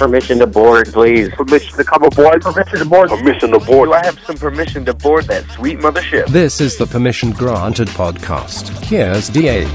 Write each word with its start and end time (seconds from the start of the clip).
Permission 0.00 0.38
to 0.38 0.46
board, 0.46 0.90
please. 0.94 1.28
Permission 1.34 1.76
to 1.76 1.84
come 1.84 2.02
aboard. 2.02 2.40
Permission 2.40 2.78
to 2.78 2.86
board. 2.86 3.10
Permission 3.10 3.50
to 3.50 3.58
board. 3.58 3.90
Do 3.90 3.92
I 3.92 4.02
have 4.06 4.18
some 4.20 4.38
permission 4.38 4.86
to 4.86 4.94
board 4.94 5.26
that 5.26 5.44
sweet 5.50 5.78
mothership? 5.78 6.26
This 6.28 6.58
is 6.58 6.78
the 6.78 6.86
Permission 6.86 7.32
Granted 7.32 7.88
podcast. 7.88 8.70
Here's 8.82 9.28
DA. 9.28 9.66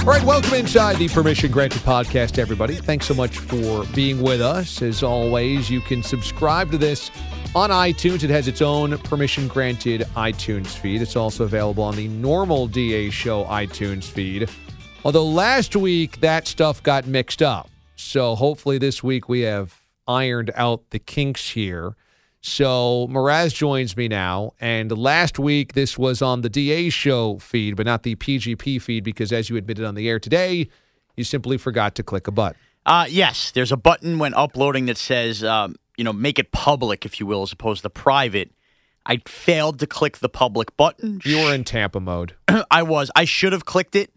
All 0.00 0.06
right, 0.06 0.24
welcome 0.24 0.54
inside 0.54 0.96
the 0.96 1.08
Permission 1.08 1.52
Granted 1.52 1.82
podcast, 1.82 2.36
everybody. 2.38 2.74
Thanks 2.74 3.06
so 3.06 3.14
much 3.14 3.38
for 3.38 3.84
being 3.94 4.22
with 4.22 4.40
us. 4.40 4.82
As 4.82 5.04
always, 5.04 5.70
you 5.70 5.80
can 5.80 6.02
subscribe 6.02 6.72
to 6.72 6.78
this 6.78 7.12
on 7.54 7.70
iTunes. 7.70 8.24
It 8.24 8.30
has 8.30 8.48
its 8.48 8.60
own 8.60 8.98
Permission 8.98 9.46
Granted 9.46 10.00
iTunes 10.16 10.66
feed. 10.66 11.00
It's 11.00 11.14
also 11.14 11.44
available 11.44 11.84
on 11.84 11.94
the 11.94 12.08
normal 12.08 12.66
DA 12.66 13.08
Show 13.10 13.44
iTunes 13.44 14.02
feed. 14.02 14.50
Although 15.06 15.26
last 15.26 15.76
week 15.76 16.18
that 16.18 16.48
stuff 16.48 16.82
got 16.82 17.06
mixed 17.06 17.40
up. 17.40 17.70
So 17.94 18.34
hopefully 18.34 18.76
this 18.76 19.04
week 19.04 19.28
we 19.28 19.42
have 19.42 19.80
ironed 20.08 20.50
out 20.56 20.90
the 20.90 20.98
kinks 20.98 21.50
here. 21.50 21.94
So 22.40 23.06
Mraz 23.08 23.54
joins 23.54 23.96
me 23.96 24.08
now. 24.08 24.54
And 24.60 24.90
last 24.90 25.38
week 25.38 25.74
this 25.74 25.96
was 25.96 26.22
on 26.22 26.40
the 26.40 26.48
DA 26.48 26.90
show 26.90 27.38
feed, 27.38 27.76
but 27.76 27.86
not 27.86 28.02
the 28.02 28.16
PGP 28.16 28.82
feed, 28.82 29.04
because 29.04 29.30
as 29.30 29.48
you 29.48 29.56
admitted 29.56 29.84
on 29.84 29.94
the 29.94 30.08
air 30.08 30.18
today, 30.18 30.68
you 31.16 31.22
simply 31.22 31.56
forgot 31.56 31.94
to 31.94 32.02
click 32.02 32.26
a 32.26 32.32
button. 32.32 32.58
Uh, 32.84 33.06
yes, 33.08 33.52
there's 33.52 33.70
a 33.70 33.76
button 33.76 34.18
when 34.18 34.34
uploading 34.34 34.86
that 34.86 34.98
says, 34.98 35.44
um, 35.44 35.76
you 35.96 36.02
know, 36.02 36.12
make 36.12 36.40
it 36.40 36.50
public, 36.50 37.06
if 37.06 37.20
you 37.20 37.26
will, 37.26 37.42
as 37.42 37.52
opposed 37.52 37.82
to 37.82 37.90
private. 37.90 38.50
I 39.06 39.18
failed 39.24 39.78
to 39.78 39.86
click 39.86 40.18
the 40.18 40.28
public 40.28 40.76
button. 40.76 41.20
You 41.24 41.44
were 41.44 41.54
in 41.54 41.62
Tampa 41.62 42.00
mode. 42.00 42.34
I 42.72 42.82
was. 42.82 43.12
I 43.14 43.24
should 43.24 43.52
have 43.52 43.64
clicked 43.64 43.94
it. 43.94 44.15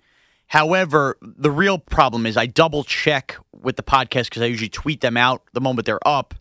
However, 0.50 1.18
the 1.22 1.52
real 1.52 1.78
problem 1.78 2.26
is 2.26 2.36
I 2.36 2.48
double 2.48 2.84
check 2.84 3.38
with 3.54 3.76
the 3.76 3.84
podcast 3.84 4.26
because 4.26 4.42
I 4.42 4.46
usually 4.46 4.70
tweet 4.70 5.02
them 5.02 5.16
out 5.16 5.44
the 5.54 5.62
moment 5.62 5.86
they're 5.86 6.06
up. 6.08 6.34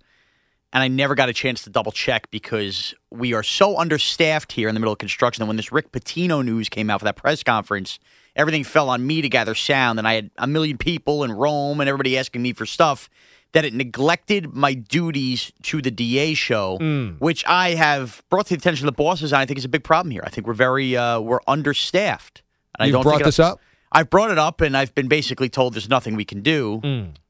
And 0.73 0.83
I 0.83 0.89
never 0.89 1.15
got 1.15 1.29
a 1.29 1.33
chance 1.33 1.63
to 1.63 1.71
double 1.71 1.93
check 1.93 2.31
because 2.31 2.95
we 3.11 3.33
are 3.33 3.43
so 3.43 3.79
understaffed 3.79 4.53
here 4.53 4.69
in 4.69 4.75
the 4.75 4.81
middle 4.81 4.93
of 4.93 4.99
construction 4.99 5.43
that 5.43 5.47
when 5.47 5.57
this 5.57 5.73
Rick 5.73 5.93
Pitino 5.93 6.45
news 6.45 6.69
came 6.69 6.91
out 6.91 7.01
for 7.01 7.05
that 7.05 7.17
press 7.17 7.43
conference, 7.43 7.99
everything 8.37 8.65
fell 8.65 8.89
on 8.91 9.07
me 9.07 9.23
to 9.23 9.29
gather 9.29 9.55
sound. 9.55 9.99
And 9.99 10.09
I 10.09 10.15
had 10.15 10.31
a 10.37 10.47
million 10.47 10.79
people 10.79 11.23
in 11.23 11.33
Rome 11.33 11.81
and 11.81 11.89
everybody 11.89 12.17
asking 12.19 12.43
me 12.43 12.53
for 12.55 12.65
stuff 12.67 13.11
that 13.53 13.65
it 13.65 13.75
neglected 13.75 14.55
my 14.55 14.73
duties 14.75 15.53
to 15.65 15.81
the 15.83 15.91
DA 15.91 16.33
show, 16.35 16.79
which 17.19 17.45
I 17.47 17.71
have 17.71 18.23
brought 18.31 18.47
to 18.47 18.55
the 18.55 18.59
attention 18.59 18.87
of 18.89 18.95
the 18.95 19.03
bosses. 19.03 19.33
And 19.33 19.41
I 19.41 19.47
think 19.47 19.59
is 19.59 19.65
a 19.67 19.71
big 19.71 19.85
problem 19.85 20.11
here. 20.11 20.23
I 20.25 20.31
think 20.31 20.47
we're 20.47 20.55
very, 20.55 20.97
uh, 20.97 21.21
we're 21.21 21.41
understaffed. 21.47 22.43
And 22.79 22.89
You've 22.89 22.95
don't 22.95 23.03
brought 23.03 23.17
think 23.17 23.25
this 23.27 23.39
up? 23.39 23.61
I've 23.91 24.11
brought 24.11 24.31
it 24.31 24.39
up 24.39 24.61
and 24.61 24.77
I've 24.77 24.95
been 24.95 25.09
basically 25.09 25.49
told 25.49 25.75
there's 25.75 25.89
nothing 25.89 26.15
we 26.17 26.25
can 26.25 26.41
do. 26.43 26.81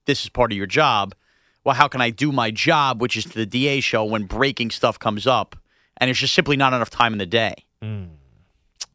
This 0.07 0.23
is 0.23 0.29
part 0.29 0.53
of 0.53 0.59
your 0.59 0.67
job. 0.67 1.15
Well, 1.65 1.75
how 1.75 1.89
can 1.89 2.01
I 2.01 2.11
do 2.11 2.33
my 2.33 2.51
job, 2.51 3.01
which 3.01 3.17
is 3.17 3.25
to 3.25 3.35
the 3.35 3.47
DA 3.47 3.81
show, 3.81 4.05
when 4.05 4.25
breaking 4.25 4.71
stuff 4.71 4.99
comes 4.99 5.27
up? 5.27 5.57
And 5.99 6.09
it's 6.11 6.19
just 6.19 6.35
simply 6.35 6.57
not 6.57 6.73
enough 6.73 6.91
time 6.91 7.13
in 7.13 7.19
the 7.19 7.27
day. 7.27 7.55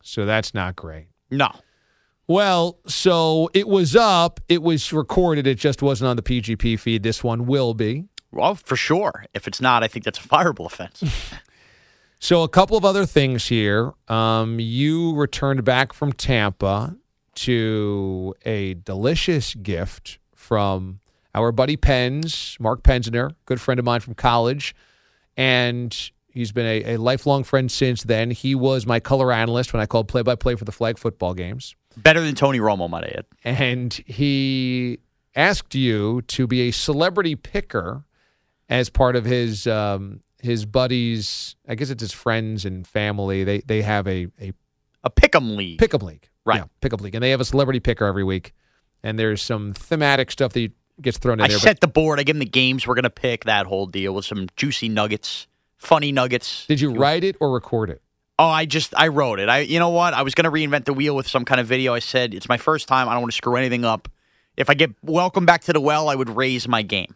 So 0.01 0.25
that's 0.25 0.53
not 0.53 0.75
great. 0.75 1.07
No. 1.29 1.51
Well, 2.27 2.79
so 2.87 3.49
it 3.53 3.67
was 3.67 3.95
up, 3.95 4.39
it 4.47 4.63
was 4.63 4.93
recorded, 4.93 5.45
it 5.45 5.57
just 5.57 5.81
wasn't 5.81 6.09
on 6.09 6.15
the 6.15 6.21
PGP 6.21 6.79
feed. 6.79 7.03
This 7.03 7.23
one 7.23 7.45
will 7.45 7.73
be. 7.73 8.05
Well, 8.31 8.55
for 8.55 8.75
sure. 8.75 9.25
If 9.33 9.47
it's 9.47 9.59
not, 9.61 9.83
I 9.83 9.87
think 9.87 10.05
that's 10.05 10.19
a 10.19 10.27
fireable 10.27 10.65
offense. 10.65 11.03
So 12.19 12.43
a 12.43 12.47
couple 12.47 12.77
of 12.77 12.85
other 12.85 13.05
things 13.05 13.47
here. 13.47 13.91
Um, 14.07 14.57
you 14.57 15.13
returned 15.13 15.65
back 15.65 15.91
from 15.91 16.13
Tampa 16.13 16.95
to 17.35 18.33
a 18.45 18.75
delicious 18.75 19.55
gift 19.55 20.19
from 20.35 20.99
our 21.35 21.51
buddy 21.51 21.77
Pens, 21.77 22.57
Mark 22.59 22.83
Pensner, 22.83 23.31
good 23.45 23.59
friend 23.59 23.79
of 23.79 23.85
mine 23.85 23.99
from 24.01 24.13
college, 24.13 24.75
and 25.35 26.11
he's 26.29 26.51
been 26.51 26.65
a, 26.65 26.93
a 26.93 26.97
lifelong 26.97 27.43
friend 27.43 27.71
since 27.71 28.03
then. 28.03 28.31
He 28.31 28.53
was 28.55 28.85
my 28.85 28.99
color 28.99 29.31
analyst 29.31 29.73
when 29.73 29.81
I 29.81 29.85
called 29.85 30.07
play-by-play 30.07 30.55
for 30.55 30.65
the 30.65 30.71
flag 30.71 30.97
football 30.97 31.33
games, 31.33 31.75
Better 31.97 32.21
than 32.21 32.33
Tony 32.35 32.59
Romo, 32.59 32.89
might 32.89 33.03
I 33.03 33.15
add. 33.17 33.25
and 33.43 33.93
he 34.07 34.99
asked 35.35 35.75
you 35.75 36.21
to 36.23 36.47
be 36.47 36.61
a 36.67 36.71
celebrity 36.71 37.35
picker 37.35 38.03
as 38.69 38.89
part 38.89 39.15
of 39.15 39.25
his 39.25 39.67
um, 39.67 40.21
his 40.41 40.65
buddies. 40.65 41.55
I 41.67 41.75
guess 41.75 41.89
it's 41.91 42.01
his 42.01 42.11
friends 42.11 42.65
and 42.65 42.85
family. 42.87 43.43
They 43.43 43.59
they 43.61 43.81
have 43.83 44.07
a 44.07 44.27
a 44.41 44.53
A 45.03 45.09
pick'em 45.11 45.55
league. 45.55 45.79
Pick'em 45.79 46.01
League. 46.01 46.29
Right. 46.45 46.57
Yeah, 46.57 46.65
Pick'em 46.81 47.01
League. 47.01 47.15
And 47.15 47.23
they 47.23 47.31
have 47.31 47.41
a 47.41 47.45
celebrity 47.45 47.79
picker 47.79 48.05
every 48.05 48.23
week. 48.23 48.53
And 49.01 49.17
there's 49.19 49.41
some 49.41 49.73
thematic 49.73 50.31
stuff 50.31 50.53
that 50.53 50.71
gets 51.01 51.17
thrown 51.17 51.39
in 51.39 51.45
I 51.45 51.47
there. 51.49 51.59
set 51.59 51.81
the 51.81 51.87
board. 51.87 52.19
I 52.19 52.23
give 52.23 52.35
them 52.35 52.39
the 52.39 52.45
games 52.45 52.87
we're 52.87 52.95
going 52.95 53.03
to 53.03 53.09
pick, 53.09 53.45
that 53.45 53.65
whole 53.65 53.85
deal 53.85 54.13
with 54.13 54.25
some 54.25 54.47
juicy 54.55 54.89
nuggets, 54.89 55.47
funny 55.77 56.11
nuggets. 56.11 56.65
Did 56.67 56.79
you 56.81 56.93
write 56.93 57.23
it 57.23 57.35
or 57.39 57.51
record 57.51 57.89
it? 57.89 58.01
Oh, 58.39 58.47
I 58.47 58.65
just 58.65 58.93
I 58.97 59.09
wrote 59.09 59.39
it. 59.39 59.47
I 59.47 59.59
you 59.59 59.77
know 59.77 59.89
what? 59.89 60.13
I 60.13 60.23
was 60.23 60.33
going 60.33 60.45
to 60.45 60.51
reinvent 60.51 60.85
the 60.85 60.93
wheel 60.93 61.15
with 61.15 61.27
some 61.27 61.45
kind 61.45 61.61
of 61.61 61.67
video. 61.67 61.93
I 61.93 61.99
said 61.99 62.33
it's 62.33 62.49
my 62.49 62.57
first 62.57 62.87
time. 62.87 63.07
I 63.07 63.13
don't 63.13 63.21
want 63.21 63.31
to 63.31 63.37
screw 63.37 63.55
anything 63.55 63.85
up. 63.85 64.09
If 64.57 64.69
I 64.69 64.73
get 64.73 64.91
welcome 65.03 65.45
back 65.45 65.61
to 65.65 65.73
the 65.73 65.79
well, 65.81 66.09
I 66.09 66.15
would 66.15 66.29
raise 66.29 66.67
my 66.67 66.81
game. 66.81 67.15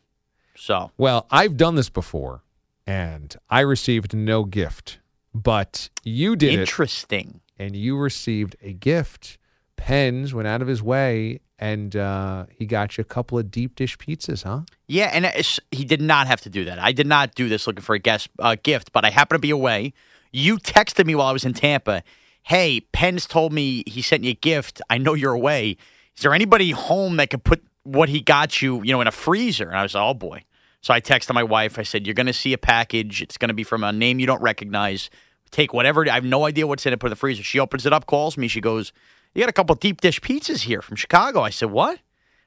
So 0.55 0.91
Well, 0.97 1.25
I've 1.31 1.57
done 1.57 1.75
this 1.75 1.89
before 1.89 2.43
and 2.85 3.35
I 3.49 3.61
received 3.61 4.15
no 4.15 4.43
gift. 4.43 4.99
But 5.33 5.89
you 6.03 6.35
did 6.35 6.53
it 6.53 6.59
interesting. 6.61 7.41
And 7.59 7.75
you 7.75 7.97
received 7.97 8.55
a 8.61 8.73
gift. 8.73 9.37
Pens 9.75 10.33
went 10.33 10.47
out 10.47 10.61
of 10.61 10.67
his 10.67 10.81
way 10.81 11.39
and 11.59 11.95
uh, 11.95 12.45
he 12.49 12.65
got 12.65 12.97
you 12.97 13.01
a 13.01 13.05
couple 13.05 13.37
of 13.37 13.49
deep 13.49 13.75
dish 13.75 13.97
pizzas, 13.97 14.43
huh? 14.43 14.61
Yeah, 14.87 15.09
and 15.11 15.25
it's, 15.25 15.59
he 15.71 15.85
did 15.85 16.01
not 16.01 16.27
have 16.27 16.41
to 16.41 16.49
do 16.49 16.65
that. 16.65 16.77
I 16.79 16.91
did 16.91 17.07
not 17.07 17.33
do 17.33 17.49
this 17.49 17.65
looking 17.65 17.81
for 17.81 17.95
a 17.95 17.99
guest 17.99 18.29
uh, 18.39 18.55
gift, 18.61 18.91
but 18.91 19.05
I 19.05 19.09
happened 19.09 19.37
to 19.37 19.41
be 19.41 19.49
away. 19.49 19.93
You 20.31 20.57
texted 20.57 21.05
me 21.05 21.15
while 21.15 21.27
I 21.27 21.31
was 21.31 21.45
in 21.45 21.53
Tampa. 21.53 22.03
Hey, 22.43 22.81
Pens 22.91 23.25
told 23.25 23.53
me 23.53 23.83
he 23.87 24.01
sent 24.01 24.23
you 24.23 24.31
a 24.31 24.35
gift. 24.35 24.81
I 24.89 24.97
know 24.97 25.13
you're 25.15 25.33
away. 25.33 25.77
Is 26.15 26.23
there 26.23 26.33
anybody 26.33 26.71
home 26.71 27.17
that 27.17 27.29
could 27.29 27.43
put 27.43 27.63
what 27.83 28.09
he 28.09 28.21
got 28.21 28.61
you, 28.61 28.83
you 28.83 28.91
know, 28.91 29.01
in 29.01 29.07
a 29.07 29.11
freezer? 29.11 29.67
And 29.67 29.77
I 29.77 29.83
was 29.83 29.95
like, 29.95 30.03
oh 30.03 30.13
boy. 30.13 30.43
So 30.81 30.93
I 30.93 31.01
texted 31.01 31.33
my 31.33 31.43
wife. 31.43 31.79
I 31.79 31.83
said, 31.83 32.05
you're 32.05 32.13
going 32.13 32.27
to 32.27 32.33
see 32.33 32.53
a 32.53 32.57
package. 32.57 33.21
It's 33.21 33.37
going 33.37 33.49
to 33.49 33.53
be 33.53 33.63
from 33.63 33.83
a 33.83 33.91
name 33.91 34.19
you 34.19 34.27
don't 34.27 34.41
recognize. 34.41 35.09
Take 35.51 35.73
whatever. 35.73 36.07
I 36.09 36.13
have 36.15 36.23
no 36.25 36.45
idea 36.45 36.67
what's 36.67 36.85
in 36.85 36.93
it. 36.93 36.99
Put 36.99 37.07
in 37.07 37.11
the 37.11 37.15
freezer. 37.15 37.43
She 37.43 37.59
opens 37.59 37.85
it 37.85 37.93
up, 37.93 38.05
calls 38.05 38.37
me. 38.37 38.47
She 38.47 38.61
goes, 38.61 38.91
you 39.33 39.41
got 39.41 39.49
a 39.49 39.53
couple 39.53 39.75
deep 39.75 40.01
dish 40.01 40.19
pizzas 40.21 40.63
here 40.63 40.81
from 40.81 40.95
Chicago. 40.97 41.41
I 41.41 41.49
said, 41.49 41.71
what? 41.71 41.99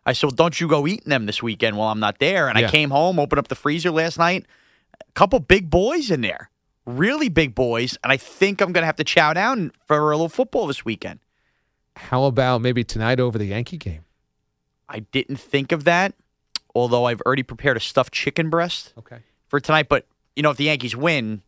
I 0.06 0.12
said, 0.12 0.28
well, 0.28 0.34
don't 0.36 0.60
you 0.60 0.66
go 0.68 0.86
eating 0.86 1.08
them 1.10 1.26
this 1.26 1.42
weekend 1.42 1.76
while 1.76 1.88
I'm 1.90 2.00
not 2.00 2.18
there. 2.18 2.48
And 2.48 2.58
Yeah. 2.58 2.66
I 2.68 2.70
came 2.70 2.90
home, 2.90 3.18
opened 3.18 3.38
up 3.38 3.48
the 3.48 3.54
freezer 3.54 3.90
last 3.90 4.18
night. 4.18 4.46
A 5.00 5.12
couple 5.12 5.38
big 5.40 5.70
boys 5.70 6.10
in 6.10 6.20
there, 6.20 6.50
really 6.86 7.28
big 7.28 7.54
boys. 7.54 7.96
And 8.02 8.12
I 8.12 8.16
think 8.16 8.60
I'm 8.60 8.72
going 8.72 8.82
to 8.82 8.86
have 8.86 8.96
to 8.96 9.04
chow 9.04 9.32
down 9.32 9.72
for 9.86 10.10
a 10.10 10.16
little 10.16 10.28
football 10.28 10.66
this 10.66 10.84
weekend. 10.84 11.20
How 11.96 12.24
about 12.24 12.60
maybe 12.60 12.82
tonight 12.84 13.20
over 13.20 13.36
the 13.38 13.46
Yankee 13.46 13.76
game? 13.76 14.04
I 14.88 15.00
didn't 15.00 15.36
think 15.36 15.70
of 15.72 15.84
that, 15.84 16.14
although 16.74 17.04
I've 17.04 17.20
already 17.22 17.42
prepared 17.42 17.76
a 17.76 17.80
stuffed 17.80 18.12
chicken 18.12 18.50
breast 18.50 18.92
Okay. 18.98 19.18
for 19.48 19.60
tonight. 19.60 19.88
But, 19.88 20.06
you 20.34 20.42
know, 20.42 20.50
if 20.50 20.56
the 20.56 20.64
Yankees 20.64 20.96
win, 20.96 21.42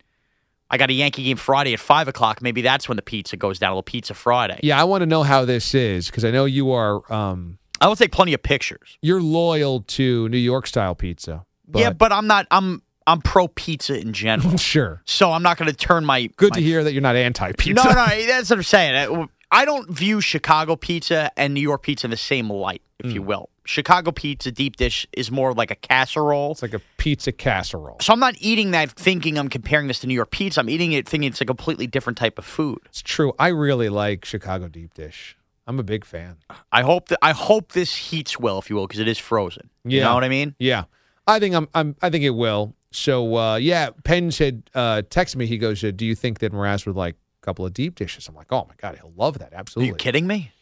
I 0.73 0.79
got 0.79 0.89
a 0.91 0.95
Yankee 0.95 1.23
game 1.25 1.37
Friday 1.37 1.75
at 1.75 1.81
5 1.81 2.09
o'clock. 2.09 2.41
Maybe 2.43 2.63
that's 2.63 2.89
when 2.89 2.97
the 2.97 3.03
pizza 3.03 3.37
goes 3.37 3.59
down, 3.59 3.71
a 3.71 3.75
little 3.75 3.83
pizza 3.83 4.15
Friday. 4.15 4.59
Yeah, 4.63 4.81
I 4.81 4.85
want 4.85 5.03
to 5.03 5.07
know 5.07 5.23
how 5.23 5.45
this 5.45 5.75
is 5.75 6.07
because 6.07 6.25
I 6.25 6.31
know 6.31 6.47
you 6.47 6.73
are 6.73 7.13
um, 7.13 7.59
I 7.81 7.89
will 7.89 7.97
take 7.97 8.11
plenty 8.13 8.33
of 8.33 8.43
pictures. 8.43 8.97
you're 9.03 9.21
loyal 9.21 9.83
to 9.83 10.29
New 10.31 10.39
York 10.39 10.67
style 10.67 10.95
pizza. 10.95 11.45
yeah, 11.75 11.91
but 11.91 12.11
I'm 12.11 12.27
not. 12.27 12.47
I'm 12.51 12.83
I'm 13.07 13.21
pro 13.21 13.49
pizza 13.49 13.99
in 14.01 14.13
general. 14.13 14.57
Sure. 14.73 15.03
so 15.05 15.31
I'm 15.33 15.43
not 15.43 15.59
going 15.59 15.69
to 15.71 15.77
turn 15.77 16.05
my 16.05 16.29
Good 16.37 16.53
my 16.53 16.57
to 16.59 16.63
hear 16.63 16.85
that 16.85 16.93
you're 16.93 17.03
not 17.03 17.17
anti-pizza. 17.17 17.75
No, 17.75 17.91
no, 17.93 18.07
that's 18.27 18.49
what 18.49 18.57
I'm 18.61 18.63
saying. 18.63 19.29
I 19.51 19.65
don't 19.67 19.91
view 19.91 20.21
Chicago 20.23 20.77
pizza 20.77 21.31
and 21.37 21.53
New 21.53 21.61
York 21.61 21.83
pizza 21.83 22.07
in 22.07 22.11
the 22.13 22.17
same 22.17 22.49
light, 22.49 22.81
if 23.01 23.11
Mm. 23.11 23.15
you 23.15 23.23
will. 23.23 23.51
Chicago 23.65 24.11
pizza 24.11 24.51
deep 24.51 24.77
dish 24.77 25.07
is 25.13 25.31
more 25.31 25.53
like 25.53 25.71
a 25.71 25.75
casserole. 25.77 26.53
It's 26.53 26.63
like 26.63 26.75
a 26.75 26.81
pizza 26.97 27.33
casserole. 27.33 27.99
So 28.01 28.13
I'm 28.13 28.21
not 28.21 28.35
eating 28.39 28.73
that 28.73 28.91
thinking 28.91 29.39
I'm 29.39 29.49
comparing 29.49 29.87
this 29.89 30.01
to 30.01 30.07
New 30.07 30.15
York 30.15 30.31
pizza. 30.31 30.61
I'm 30.61 30.69
eating 30.69 30.93
it 30.93 31.09
thinking 31.09 31.31
it's 31.31 31.41
a 31.41 31.45
completely 31.45 31.87
different 31.87 32.19
type 32.19 32.39
of 32.39 32.45
food. 32.45 32.79
It's 32.87 33.03
true. 33.03 33.33
I 33.39 33.49
really 33.49 33.89
like 33.89 34.25
Chicago 34.25 34.69
deep 34.69 34.95
dish. 34.95 35.37
I'm 35.67 35.79
a 35.79 35.85
big 35.85 36.05
fan. 36.05 36.39
I 36.73 36.83
hope 36.83 37.09
that 37.09 37.21
I 37.23 37.33
hope 37.33 37.73
this 37.73 37.95
heats 37.95 38.39
well, 38.39 38.59
if 38.59 38.69
you 38.69 38.77
will, 38.77 38.87
because 38.87 38.99
it 39.01 39.07
is 39.09 39.19
frozen. 39.19 39.71
You 39.85 40.01
know 40.01 40.15
what 40.15 40.25
I 40.25 40.29
mean? 40.29 40.57
Yeah, 40.59 40.85
I 41.27 41.39
think 41.39 41.55
I'm. 41.55 41.69
I'm 41.75 41.97
I 42.03 42.11
think 42.11 42.25
it 42.25 42.31
will. 42.31 42.75
So 42.91 43.37
uh, 43.37 43.57
yeah, 43.57 43.91
Penn 44.05 44.33
said 44.33 44.69
uh, 44.75 45.03
texted 45.09 45.37
me. 45.37 45.47
He 45.47 45.59
goes, 45.59 45.85
uh, 45.85 45.93
"Do 45.95 46.05
you 46.05 46.17
think 46.17 46.41
that 46.41 46.53
Mraz 46.53 46.85
would 46.87 46.97
like 46.97 47.15
a 47.15 47.47
couple 47.47 47.65
of 47.65 47.73
deep 47.73 47.95
dishes?" 47.95 48.29
I'm 48.29 48.35
like, 48.35 48.53
"Oh 48.53 48.67
my 48.69 48.75
god, 48.77 48.97
he'll 48.97 49.13
love 49.17 49.39
that. 49.39 49.53
Absolutely. 49.53 49.55
Are 49.55 49.61
Absolutely." 49.61 49.89
you 49.89 49.95
kidding 49.95 50.27
me? 50.27 50.53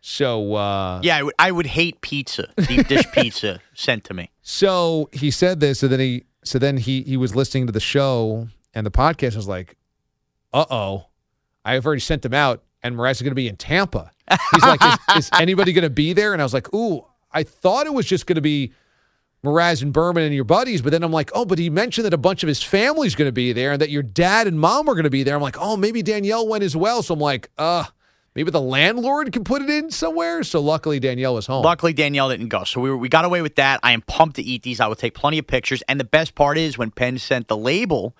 So 0.00 0.54
uh, 0.54 1.00
Yeah, 1.02 1.16
I 1.18 1.22
would, 1.22 1.34
I 1.38 1.50
would 1.52 1.66
hate 1.66 2.00
pizza, 2.00 2.48
deep 2.66 2.88
dish 2.88 3.04
pizza 3.12 3.60
sent 3.74 4.04
to 4.04 4.14
me. 4.14 4.30
So 4.42 5.08
he 5.12 5.30
said 5.30 5.60
this, 5.60 5.82
and 5.82 5.92
then 5.92 6.00
he 6.00 6.24
so 6.42 6.58
then 6.58 6.78
he 6.78 7.02
he 7.02 7.16
was 7.16 7.36
listening 7.36 7.66
to 7.66 7.72
the 7.72 7.80
show 7.80 8.48
and 8.74 8.86
the 8.86 8.90
podcast. 8.90 9.36
was 9.36 9.48
like, 9.48 9.76
"Uh 10.52 10.64
oh, 10.70 11.06
I've 11.64 11.84
already 11.84 12.00
sent 12.00 12.22
them 12.22 12.34
out, 12.34 12.62
and 12.82 12.94
is 12.94 13.22
going 13.22 13.30
to 13.30 13.34
be 13.34 13.48
in 13.48 13.56
Tampa." 13.56 14.10
He's 14.52 14.62
like, 14.62 14.80
is, 14.82 15.16
"Is 15.16 15.30
anybody 15.38 15.72
going 15.72 15.82
to 15.82 15.90
be 15.90 16.12
there?" 16.12 16.32
And 16.32 16.40
I 16.40 16.44
was 16.44 16.54
like, 16.54 16.72
"Ooh, 16.74 17.04
I 17.32 17.42
thought 17.42 17.86
it 17.86 17.94
was 17.94 18.06
just 18.06 18.26
going 18.26 18.36
to 18.36 18.42
be." 18.42 18.72
Mraz 19.42 19.80
and 19.80 19.90
Berman 19.90 20.24
and 20.24 20.34
your 20.34 20.44
buddies, 20.44 20.82
but 20.82 20.90
then 20.92 21.02
I'm 21.02 21.12
like, 21.12 21.30
oh, 21.32 21.46
but 21.46 21.58
he 21.58 21.70
mentioned 21.70 22.04
that 22.04 22.12
a 22.12 22.18
bunch 22.18 22.42
of 22.42 22.48
his 22.48 22.62
family's 22.62 23.14
going 23.14 23.26
to 23.26 23.32
be 23.32 23.54
there 23.54 23.72
and 23.72 23.80
that 23.80 23.88
your 23.88 24.02
dad 24.02 24.46
and 24.46 24.60
mom 24.60 24.86
are 24.86 24.92
going 24.92 25.04
to 25.04 25.08
be 25.08 25.22
there. 25.22 25.34
I'm 25.34 25.40
like, 25.40 25.56
oh, 25.58 25.78
maybe 25.78 26.02
Danielle 26.02 26.46
went 26.46 26.62
as 26.62 26.76
well. 26.76 27.02
So 27.02 27.14
I'm 27.14 27.20
like, 27.20 27.48
uh, 27.56 27.84
maybe 28.34 28.50
the 28.50 28.60
landlord 28.60 29.32
can 29.32 29.44
put 29.44 29.62
it 29.62 29.70
in 29.70 29.90
somewhere. 29.90 30.42
So 30.42 30.60
luckily 30.60 31.00
Danielle 31.00 31.34
was 31.34 31.46
home. 31.46 31.64
Luckily, 31.64 31.92
Danielle 31.92 32.28
didn't 32.28 32.48
go, 32.48 32.64
so 32.64 32.80
we 32.80 32.90
were, 32.90 32.96
we 32.96 33.08
got 33.08 33.24
away 33.24 33.42
with 33.42 33.56
that. 33.56 33.80
I 33.82 33.92
am 33.92 34.02
pumped 34.02 34.36
to 34.36 34.42
eat 34.42 34.62
these. 34.62 34.80
I 34.80 34.86
will 34.86 34.96
take 34.96 35.14
plenty 35.14 35.38
of 35.38 35.46
pictures. 35.46 35.82
And 35.88 35.98
the 35.98 36.04
best 36.04 36.34
part 36.34 36.58
is 36.58 36.78
when 36.78 36.90
Penn 36.90 37.18
sent 37.18 37.48
the 37.48 37.56
label, 37.56 38.14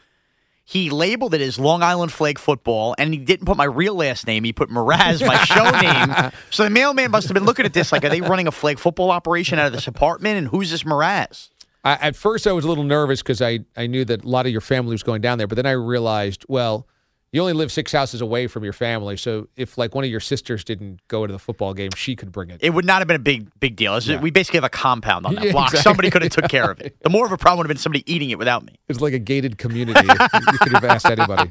he 0.65 0.89
labeled 0.89 1.35
it 1.35 1.41
as 1.41 1.59
Long 1.59 1.83
Island 1.83 2.13
Flag 2.13 2.39
Football, 2.39 2.95
and 2.97 3.13
he 3.13 3.19
didn't 3.19 3.45
put 3.47 3.57
my 3.57 3.65
real 3.65 3.97
last 3.97 4.27
name. 4.27 4.45
He 4.45 4.53
put 4.53 4.69
Mraz, 4.71 5.27
my 5.27 5.37
show 5.45 5.69
name. 5.81 6.33
So 6.51 6.63
the 6.63 6.71
mailman 6.71 7.11
must 7.11 7.27
have 7.27 7.35
been 7.35 7.45
looking 7.45 7.67
at 7.67 7.73
this 7.73 7.91
like, 7.91 8.05
are 8.05 8.09
they 8.09 8.21
running 8.21 8.47
a 8.47 8.53
flag 8.53 8.79
football 8.79 9.11
operation 9.11 9.59
out 9.59 9.67
of 9.67 9.73
this 9.73 9.89
apartment? 9.89 10.39
And 10.39 10.47
who's 10.47 10.71
this 10.71 10.85
Mraz? 10.85 11.49
I, 11.83 11.95
at 11.95 12.15
first, 12.15 12.47
I 12.47 12.53
was 12.53 12.65
a 12.65 12.69
little 12.69 12.85
nervous 12.85 13.23
because 13.23 13.43
I, 13.43 13.61
I 13.77 13.87
knew 13.87 14.05
that 14.05 14.25
a 14.25 14.29
lot 14.29 14.47
of 14.47 14.53
your 14.53 14.61
family 14.61 14.93
was 14.93 15.03
going 15.03 15.23
down 15.23 15.39
there. 15.39 15.47
But 15.47 15.57
then 15.57 15.67
I 15.67 15.73
realized, 15.73 16.45
well, 16.49 16.87
you 17.33 17.41
only 17.41 17.53
live 17.53 17.71
six 17.71 17.93
houses 17.93 18.21
away 18.21 18.47
from 18.49 18.65
your 18.65 18.73
family. 18.73 19.17
So 19.17 19.49
if 19.57 19.79
like 19.79 19.95
one 19.95 20.03
of 20.05 20.11
your 20.11 20.21
sisters 20.21 20.65
didn't 20.65 21.01
go 21.09 21.27
to 21.27 21.33
the 21.33 21.39
football 21.39 21.75
game, 21.75 21.91
she 21.97 22.17
could 22.17 22.33
bring 22.33 22.51
it. 22.51 22.59
It 22.63 22.71
would 22.71 22.85
not 22.85 23.01
have 23.01 23.07
been 23.09 23.17
a 23.17 23.21
big 23.21 23.49
big 23.61 23.77
deal. 23.77 23.95
It's- 23.97 24.21
We 24.23 24.31
basically 24.31 24.59
have 24.59 24.65
a 24.65 24.69
compound 24.69 25.27
on 25.27 25.35
that 25.37 25.45
Yeah, 25.45 25.53
block. 25.53 25.69
exactly. 25.69 25.83
Somebody 25.91 26.11
could 26.11 26.23
have 26.23 26.33
took 26.33 26.49
care 26.49 26.71
of 26.71 26.81
it. 26.81 26.97
The 27.03 27.11
more 27.11 27.25
of 27.27 27.33
a 27.33 27.37
problem 27.39 27.59
would 27.59 27.67
have 27.67 27.77
been 27.77 27.81
somebody 27.81 28.03
eating 28.13 28.31
it 28.31 28.39
without 28.39 28.65
me. 28.65 28.75
It's 28.89 29.01
like 29.01 29.13
a 29.15 29.19
gated 29.19 29.59
community. 29.59 30.01
you 30.07 30.59
could 30.59 30.73
have 30.73 30.85
asked 30.85 31.07
anybody. 31.07 31.51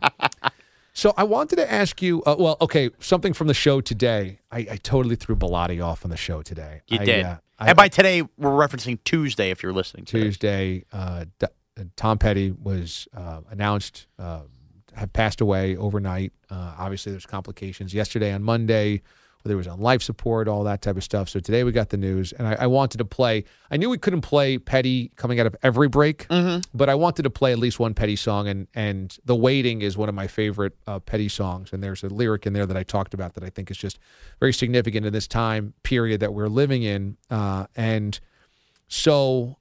So 0.94 1.14
I 1.16 1.24
wanted 1.24 1.58
to 1.58 1.72
ask 1.72 2.02
you. 2.02 2.24
Uh, 2.24 2.36
well, 2.38 2.58
okay, 2.60 2.90
something 3.00 3.32
from 3.32 3.48
the 3.48 3.54
show 3.54 3.80
today. 3.80 4.40
I, 4.52 4.60
I 4.72 4.78
totally 4.84 5.16
threw 5.16 5.36
Bilotti 5.36 5.82
off 5.84 6.04
on 6.04 6.12
the 6.12 6.18
show 6.18 6.42
today. 6.42 6.82
You 6.88 7.00
I, 7.00 7.06
did. 7.06 7.26
uh, 7.26 7.38
I- 7.58 7.68
and 7.70 7.78
by 7.78 7.88
today, 7.88 8.24
we're 8.38 8.50
referencing 8.50 9.00
Tuesday 9.06 9.50
if 9.52 9.64
you're 9.64 9.72
listening 9.72 10.04
to. 10.06 10.20
Tuesday, 10.24 10.84
uh, 10.92 11.26
D- 11.40 11.48
Tom 11.96 12.18
Petty 12.18 12.52
was 12.52 13.08
uh, 13.16 13.42
announced 13.50 14.08
uh, 14.18 14.42
have 15.00 15.12
passed 15.14 15.42
away 15.42 15.76
overnight. 15.76 16.34
Uh, 16.50 16.76
obviously, 16.78 17.12
there's 17.12 17.26
complications. 17.26 17.94
Yesterday 17.94 18.32
on 18.32 18.44
Monday, 18.44 19.02
where 19.42 19.50
there 19.50 19.58
was 19.58 19.68
on 19.68 19.80
life 19.80 20.02
support, 20.04 20.50
all 20.50 20.66
that 20.66 20.82
type 20.82 20.98
of 20.98 21.04
stuff. 21.04 21.30
So 21.30 21.40
today 21.40 21.64
we 21.64 21.72
got 21.72 21.90
the 21.90 21.98
news, 21.98 22.34
and 22.34 22.46
I, 22.46 22.58
I 22.62 22.68
wanted 22.68 22.98
to 22.98 23.06
play. 23.06 23.46
I 23.72 23.78
knew 23.78 23.90
we 23.90 23.98
couldn't 23.98 24.22
play 24.22 24.58
Petty 24.58 25.12
coming 25.16 25.40
out 25.40 25.46
of 25.46 25.56
every 25.64 25.88
break, 25.88 26.28
but 26.74 26.90
I 26.90 26.96
wanted 26.96 27.24
to 27.24 27.30
play 27.30 27.54
at 27.54 27.60
least 27.60 27.80
one 27.80 27.94
Petty 27.94 28.18
song, 28.18 28.50
and 28.50 28.68
and 28.76 29.18
the 29.24 29.36
waiting 29.36 29.82
is 29.82 29.98
one 29.98 30.10
of 30.10 30.16
my 30.16 30.28
favorite 30.28 30.74
uh, 30.88 31.00
Petty 31.00 31.30
songs. 31.30 31.72
And 31.72 31.82
there's 31.82 32.04
a 32.04 32.10
lyric 32.10 32.46
in 32.46 32.54
there 32.54 32.66
that 32.66 32.76
I 32.76 32.84
talked 32.84 33.14
about 33.14 33.34
that 33.36 33.44
I 33.46 33.50
think 33.50 33.72
is 33.72 33.78
just 33.78 33.98
very 34.40 34.52
significant 34.52 35.06
in 35.06 35.14
this 35.14 35.28
time 35.28 35.74
period 35.84 36.20
that 36.20 36.34
we're 36.34 36.50
living 36.50 36.84
in, 36.84 37.16
uh, 37.30 37.68
and 37.78 38.20
so 38.90 39.59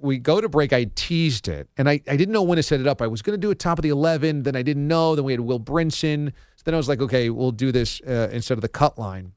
we 0.00 0.18
go 0.18 0.40
to 0.40 0.48
break. 0.48 0.72
I 0.72 0.84
teased 0.94 1.48
it, 1.48 1.68
and 1.76 1.88
I, 1.88 2.00
I 2.08 2.16
didn't 2.16 2.32
know 2.32 2.42
when 2.42 2.56
to 2.56 2.62
set 2.62 2.80
it 2.80 2.86
up. 2.86 3.02
I 3.02 3.06
was 3.06 3.22
going 3.22 3.34
to 3.34 3.38
do 3.40 3.50
it 3.50 3.58
top 3.58 3.78
of 3.78 3.82
the 3.82 3.88
11, 3.88 4.42
then 4.42 4.56
I 4.56 4.62
didn't 4.62 4.86
know. 4.86 5.14
Then 5.14 5.24
we 5.24 5.32
had 5.32 5.40
Will 5.40 5.60
Brinson. 5.60 6.32
So 6.56 6.62
then 6.64 6.74
I 6.74 6.76
was 6.76 6.88
like, 6.88 7.00
okay, 7.00 7.30
we'll 7.30 7.52
do 7.52 7.72
this 7.72 8.00
uh, 8.02 8.28
instead 8.32 8.58
of 8.58 8.62
the 8.62 8.68
cut 8.68 8.98
line. 8.98 9.32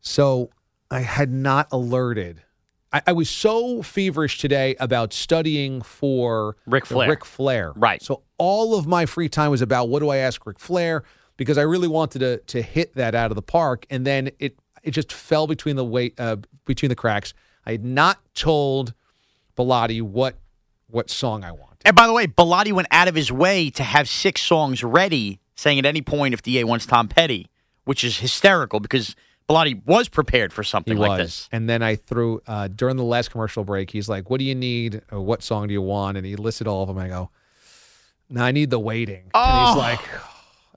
So 0.00 0.50
I 0.90 1.00
had 1.00 1.30
not 1.32 1.68
alerted. 1.70 2.42
I, 2.92 3.02
I 3.08 3.12
was 3.12 3.30
so 3.30 3.82
feverish 3.82 4.38
today 4.38 4.76
about 4.78 5.12
studying 5.12 5.82
for 5.82 6.56
Ric 6.66 6.86
Flair. 6.86 7.08
Ric 7.08 7.24
Flair. 7.24 7.72
Right. 7.76 8.02
So 8.02 8.22
all 8.38 8.76
of 8.76 8.86
my 8.86 9.06
free 9.06 9.28
time 9.28 9.50
was 9.50 9.62
about 9.62 9.88
what 9.88 10.00
do 10.00 10.10
I 10.10 10.18
ask 10.18 10.44
Ric 10.46 10.58
Flair 10.58 11.04
because 11.36 11.58
I 11.58 11.62
really 11.62 11.88
wanted 11.88 12.18
to 12.20 12.38
to 12.38 12.62
hit 12.62 12.94
that 12.94 13.14
out 13.14 13.30
of 13.30 13.36
the 13.36 13.42
park, 13.42 13.86
and 13.90 14.06
then 14.06 14.30
it 14.38 14.58
it 14.82 14.90
just 14.90 15.12
fell 15.12 15.46
between 15.46 15.76
the 15.76 15.84
weight 15.84 16.14
uh, 16.18 16.36
between 16.64 16.88
the 16.88 16.94
cracks. 16.94 17.34
I 17.64 17.72
had 17.72 17.84
not 17.84 18.18
told 18.34 18.94
Bilotti 19.56 20.02
what 20.02 20.36
what 20.88 21.08
song 21.10 21.42
I 21.44 21.52
want. 21.52 21.70
And 21.84 21.96
by 21.96 22.06
the 22.06 22.12
way, 22.12 22.26
Bilotti 22.26 22.72
went 22.72 22.88
out 22.90 23.08
of 23.08 23.14
his 23.14 23.32
way 23.32 23.70
to 23.70 23.82
have 23.82 24.08
six 24.08 24.42
songs 24.42 24.84
ready, 24.84 25.40
saying 25.54 25.78
at 25.78 25.86
any 25.86 26.02
point 26.02 26.34
if 26.34 26.42
DA 26.42 26.64
wants 26.64 26.86
Tom 26.86 27.08
Petty, 27.08 27.48
which 27.84 28.04
is 28.04 28.18
hysterical 28.18 28.78
because 28.78 29.16
Bilotti 29.48 29.84
was 29.86 30.08
prepared 30.08 30.52
for 30.52 30.62
He 30.62 30.68
something 30.68 30.98
was, 30.98 31.08
like 31.08 31.18
this. 31.18 31.48
and 31.50 31.68
then 31.68 31.82
I 31.82 31.96
threw 31.96 32.40
uh, 32.46 32.68
during 32.68 32.96
the 32.96 33.04
last 33.04 33.30
commercial 33.30 33.64
break. 33.64 33.90
He's 33.90 34.08
like, 34.08 34.30
"What 34.30 34.38
do 34.38 34.44
you 34.44 34.54
need? 34.54 35.00
Or 35.10 35.20
what 35.20 35.42
song 35.42 35.66
do 35.68 35.72
you 35.72 35.82
want?" 35.82 36.16
And 36.16 36.24
he 36.26 36.36
listed 36.36 36.66
all 36.68 36.82
of 36.82 36.88
them. 36.88 36.98
I 36.98 37.08
go, 37.08 37.30
"No, 38.28 38.42
I 38.44 38.52
need 38.52 38.70
the 38.70 38.78
waiting." 38.78 39.22
And 39.24 39.30
Oh. 39.34 39.66
he's 39.68 39.76
like, 39.76 40.00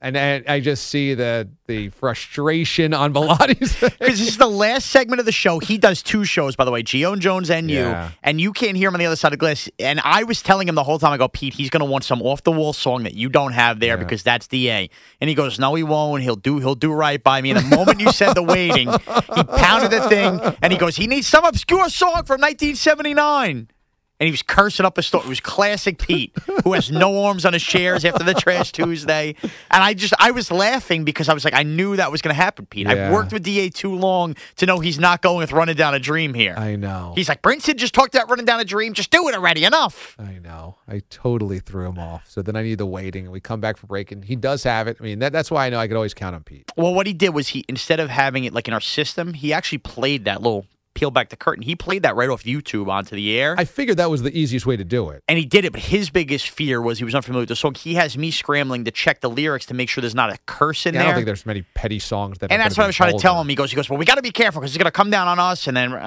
and 0.06 0.16
I, 0.19 0.44
I 0.54 0.60
just 0.60 0.88
see 0.90 1.16
the 1.16 1.50
the 1.66 1.90
frustration 1.90 2.94
on 2.94 3.12
Bilotti's 3.12 3.74
face. 3.75 3.90
Because 3.98 4.19
this 4.19 4.28
is 4.28 4.38
the 4.38 4.46
last 4.46 4.92
segment 4.92 5.19
of 5.19 5.25
the 5.25 5.31
show. 5.31 5.57
He 5.57 5.80
does 5.80 6.04
two 6.04 6.24
shows, 6.25 6.56
by 6.56 6.63
the 6.63 6.69
way, 6.69 6.84
Gio 6.84 7.18
Jones 7.18 7.50
and 7.50 7.72
you. 7.72 7.80
Yeah. 7.80 8.12
And 8.22 8.40
you 8.40 8.54
can't 8.54 8.78
hear 8.78 8.90
him 8.90 8.94
on 8.94 9.00
the 9.00 9.07
other 9.07 9.16
side 9.16 9.30
of 9.30 9.31
the 9.31 9.38
glass. 9.38 9.68
And 9.80 10.00
I 10.04 10.24
was 10.24 10.44
telling 10.44 10.68
him 10.68 10.75
the 10.75 10.84
whole 10.84 11.00
time, 11.00 11.12
I 11.12 11.18
go, 11.18 11.28
Pete, 11.28 11.56
he's 11.56 11.72
going 11.72 11.80
to 11.80 11.90
want 11.90 12.04
some 12.04 12.22
off 12.22 12.44
the 12.44 12.52
wall 12.52 12.72
song 12.72 13.02
that 13.02 13.16
you 13.16 13.30
don't 13.30 13.54
have 13.54 13.80
there 13.80 13.98
because 13.98 14.22
that's 14.22 14.48
DA. 14.48 14.92
And 15.19 15.28
he 15.28 15.35
goes, 15.35 15.57
No, 15.57 15.74
he 15.74 15.81
won't. 15.81 16.21
He'll 16.21 16.35
do 16.35 16.59
he'll 16.59 16.76
do 16.76 16.94
right 16.94 17.21
by 17.21 17.42
me. 17.42 17.50
And 17.50 17.59
the 17.59 17.76
moment 17.76 18.00
you 18.00 18.12
said 18.12 18.33
the 18.35 18.44
waiting, 18.44 18.88
he 18.88 19.44
pounded 19.44 19.90
the 19.90 20.07
thing 20.07 20.40
and 20.62 20.71
he 20.71 20.78
goes, 20.78 20.95
He 20.95 21.07
needs 21.07 21.26
some 21.26 21.45
obscure 21.45 21.90
song 21.90 22.26
from 22.26 22.42
1979. 22.42 23.69
And 24.18 24.28
he 24.28 24.31
was 24.31 24.44
cursing 24.44 24.86
up 24.86 24.98
a 24.98 25.04
story. 25.04 25.26
It 25.26 25.30
was 25.30 25.42
classic 25.42 25.98
Pete, 26.00 26.34
who 26.64 26.72
has 26.72 26.90
no 26.90 27.26
arms 27.26 27.44
on 27.45 27.52
his 27.52 27.64
chairs 27.64 28.06
after 28.06 28.24
the 28.24 28.34
Trash 28.34 28.72
Tuesday. 28.72 29.36
And 29.44 29.52
I 29.84 29.94
just, 29.94 30.14
I 30.19 30.31
was 30.31 30.50
laughing 30.52 31.04
because 31.04 31.28
I 31.28 31.34
was 31.34 31.44
like, 31.44 31.54
I 31.54 31.64
knew 31.64 31.98
that 31.98 32.12
was 32.12 32.22
going 32.22 32.34
to 32.34 32.42
happen, 32.42 32.66
Pete. 32.66 32.88
Yeah. 32.88 33.07
I've 33.07 33.14
worked 33.14 33.34
with 33.34 33.44
DA 33.44 33.69
too 33.69 33.94
long 33.94 34.36
to 34.56 34.66
know 34.66 34.80
he's 34.80 35.00
not 35.00 35.22
going 35.22 35.40
with 35.40 35.52
running 35.52 35.76
down 35.76 35.94
a 35.94 36.00
dream 36.00 36.34
here. 36.34 36.56
I 36.57 36.78
know. 36.78 37.12
He's 37.16 37.28
like, 37.28 37.42
Brinson 37.42 37.76
just 37.76 37.94
talked 37.94 38.16
about 38.16 38.30
running 38.30 38.45
down 38.45 38.62
a 38.62 38.66
dream. 38.66 38.94
Just 38.94 39.12
do 39.12 39.28
it 39.28 39.36
already. 39.36 39.66
Enough. 39.66 40.16
I 40.18 40.40
know. 40.40 40.78
I 40.88 41.02
totally 41.10 41.60
threw 41.60 41.86
him 41.88 42.00
off. 42.00 42.30
So 42.30 42.42
then 42.42 42.56
I 42.56 42.62
need 42.62 42.78
the 42.78 42.86
waiting, 42.86 43.26
and 43.26 43.34
we 43.34 43.42
come 43.42 43.60
back 43.60 43.76
for 43.76 43.88
break, 43.88 44.14
and 44.14 44.24
he 44.24 44.38
does 44.38 44.64
have 44.64 44.88
it. 44.88 44.95
I 45.00 45.04
mean, 45.04 45.19
that, 45.19 45.34
that's 45.34 45.52
why 45.52 45.66
I 45.66 45.69
know 45.69 45.80
I 45.80 45.88
could 45.88 45.98
always 45.98 46.14
count 46.14 46.36
on 46.36 46.44
Pete. 46.44 46.72
Well, 46.78 46.94
what 46.94 47.06
he 47.06 47.14
did 47.14 47.30
was 47.30 47.50
he, 47.50 47.66
instead 47.68 48.00
of 48.00 48.10
having 48.10 48.45
it 48.45 48.54
like 48.54 48.69
in 48.69 48.74
our 48.74 48.80
system, 48.80 49.34
he 49.34 49.52
actually 49.52 49.80
played 49.80 50.24
that 50.26 50.42
little 50.42 50.66
peel 50.95 51.11
back 51.11 51.30
the 51.30 51.35
curtain. 51.35 51.61
He 51.61 51.75
played 51.75 52.02
that 52.02 52.16
right 52.16 52.30
off 52.30 52.44
YouTube 52.44 52.87
onto 52.90 53.16
the 53.16 53.37
air. 53.40 53.54
I 53.57 53.66
figured 53.66 53.97
that 53.97 54.09
was 54.09 54.23
the 54.23 54.35
easiest 54.35 54.66
way 54.66 54.75
to 54.75 54.83
do 54.83 55.09
it. 55.11 55.21
and 55.28 55.37
he 55.37 55.45
did 55.45 55.64
it, 55.66 55.71
but 55.73 55.81
his 55.81 56.09
biggest 56.09 56.49
fear 56.49 56.81
was 56.81 56.97
he 56.97 57.04
was 57.06 57.14
unfamiliar 57.14 57.42
with 57.44 57.49
the 57.49 57.56
song. 57.56 57.75
He 57.75 57.94
has 57.95 58.18
me 58.18 58.31
scrambling 58.31 58.85
to 58.85 58.92
check 58.92 59.21
the 59.21 59.30
lyrics 59.30 59.68
to 59.68 59.73
make 59.75 59.90
sure 59.90 60.02
there's 60.02 60.16
not 60.16 60.31
a 60.33 60.40
curse 60.47 60.85
in 60.87 60.95
Yeah, 60.95 61.02
I 61.02 61.06
don't 61.06 61.16
think 61.16 61.25
there's 61.28 61.45
many 61.45 61.61
petty 61.75 61.99
songs 61.99 62.40
that. 62.40 62.52
and 62.52 62.59
that's 62.59 62.78
what 62.78 62.85
I 62.85 62.87
was 62.87 62.95
trying 62.95 63.14
to 63.14 63.19
tell 63.19 63.40
him. 63.40 63.47
He 63.47 63.56
goes, 63.56 63.69
he 63.69 63.75
goes, 63.75 63.90
well, 63.90 63.99
we 63.99 64.06
got 64.06 64.16
to 64.16 64.21
be 64.23 64.31
careful 64.31 64.61
because 64.61 64.71
it's 64.73 64.81
going 64.81 64.85
to 64.85 64.92
come 64.92 65.11
down 65.11 65.28
on 65.28 65.37
us. 65.40 65.68
And 65.68 65.78
then, 65.78 65.94
uh, 65.94 65.97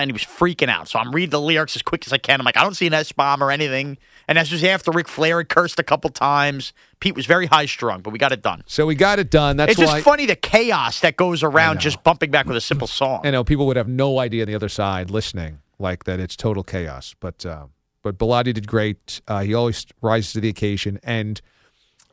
and 0.00 0.08
he 0.08 0.12
was 0.12 0.22
freaking 0.22 0.68
out. 0.68 0.86
So 0.88 0.98
I'm 0.98 1.12
reading 1.12 1.30
the 1.30 1.40
lyrics 1.40 1.74
as 1.74 1.82
quick 1.82 2.06
as 2.06 2.12
I 2.12 2.18
can. 2.18 2.38
I'm 2.40 2.44
like, 2.44 2.56
I 2.56 2.62
don't 2.62 2.74
see 2.74 2.86
an 2.86 2.94
S 2.94 3.10
bomb 3.12 3.42
or 3.42 3.50
anything. 3.50 3.96
And 4.28 4.36
that's 4.36 4.48
just 4.48 4.64
after 4.64 4.90
Ric 4.90 5.06
Flair 5.08 5.38
had 5.38 5.48
cursed 5.48 5.78
a 5.78 5.84
couple 5.84 6.10
times. 6.10 6.72
Pete 6.98 7.14
was 7.14 7.26
very 7.26 7.46
high 7.46 7.66
strung, 7.66 8.00
but 8.00 8.10
we 8.10 8.18
got 8.18 8.32
it 8.32 8.42
done. 8.42 8.62
So 8.66 8.84
we 8.86 8.94
got 8.96 9.18
it 9.18 9.30
done. 9.30 9.56
That's 9.56 9.72
it's 9.72 9.80
just 9.80 9.92
why. 9.92 10.00
funny 10.00 10.26
the 10.26 10.34
chaos 10.34 11.00
that 11.00 11.16
goes 11.16 11.42
around 11.42 11.80
just 11.80 12.02
bumping 12.02 12.30
back 12.30 12.46
with 12.46 12.56
a 12.56 12.60
simple 12.60 12.88
song. 12.88 13.20
I 13.24 13.30
know 13.30 13.44
people 13.44 13.66
would 13.68 13.76
have 13.76 13.88
no 13.88 14.18
idea 14.18 14.42
on 14.42 14.48
the 14.48 14.54
other 14.54 14.68
side 14.68 15.10
listening, 15.10 15.60
like 15.78 16.04
that 16.04 16.18
it's 16.18 16.34
total 16.34 16.64
chaos. 16.64 17.14
But 17.20 17.46
uh, 17.46 17.66
but 18.02 18.18
Bilotti 18.18 18.54
did 18.54 18.66
great. 18.66 19.20
Uh, 19.28 19.40
he 19.42 19.54
always 19.54 19.86
rises 20.02 20.32
to 20.32 20.40
the 20.40 20.48
occasion, 20.48 20.98
and 21.04 21.40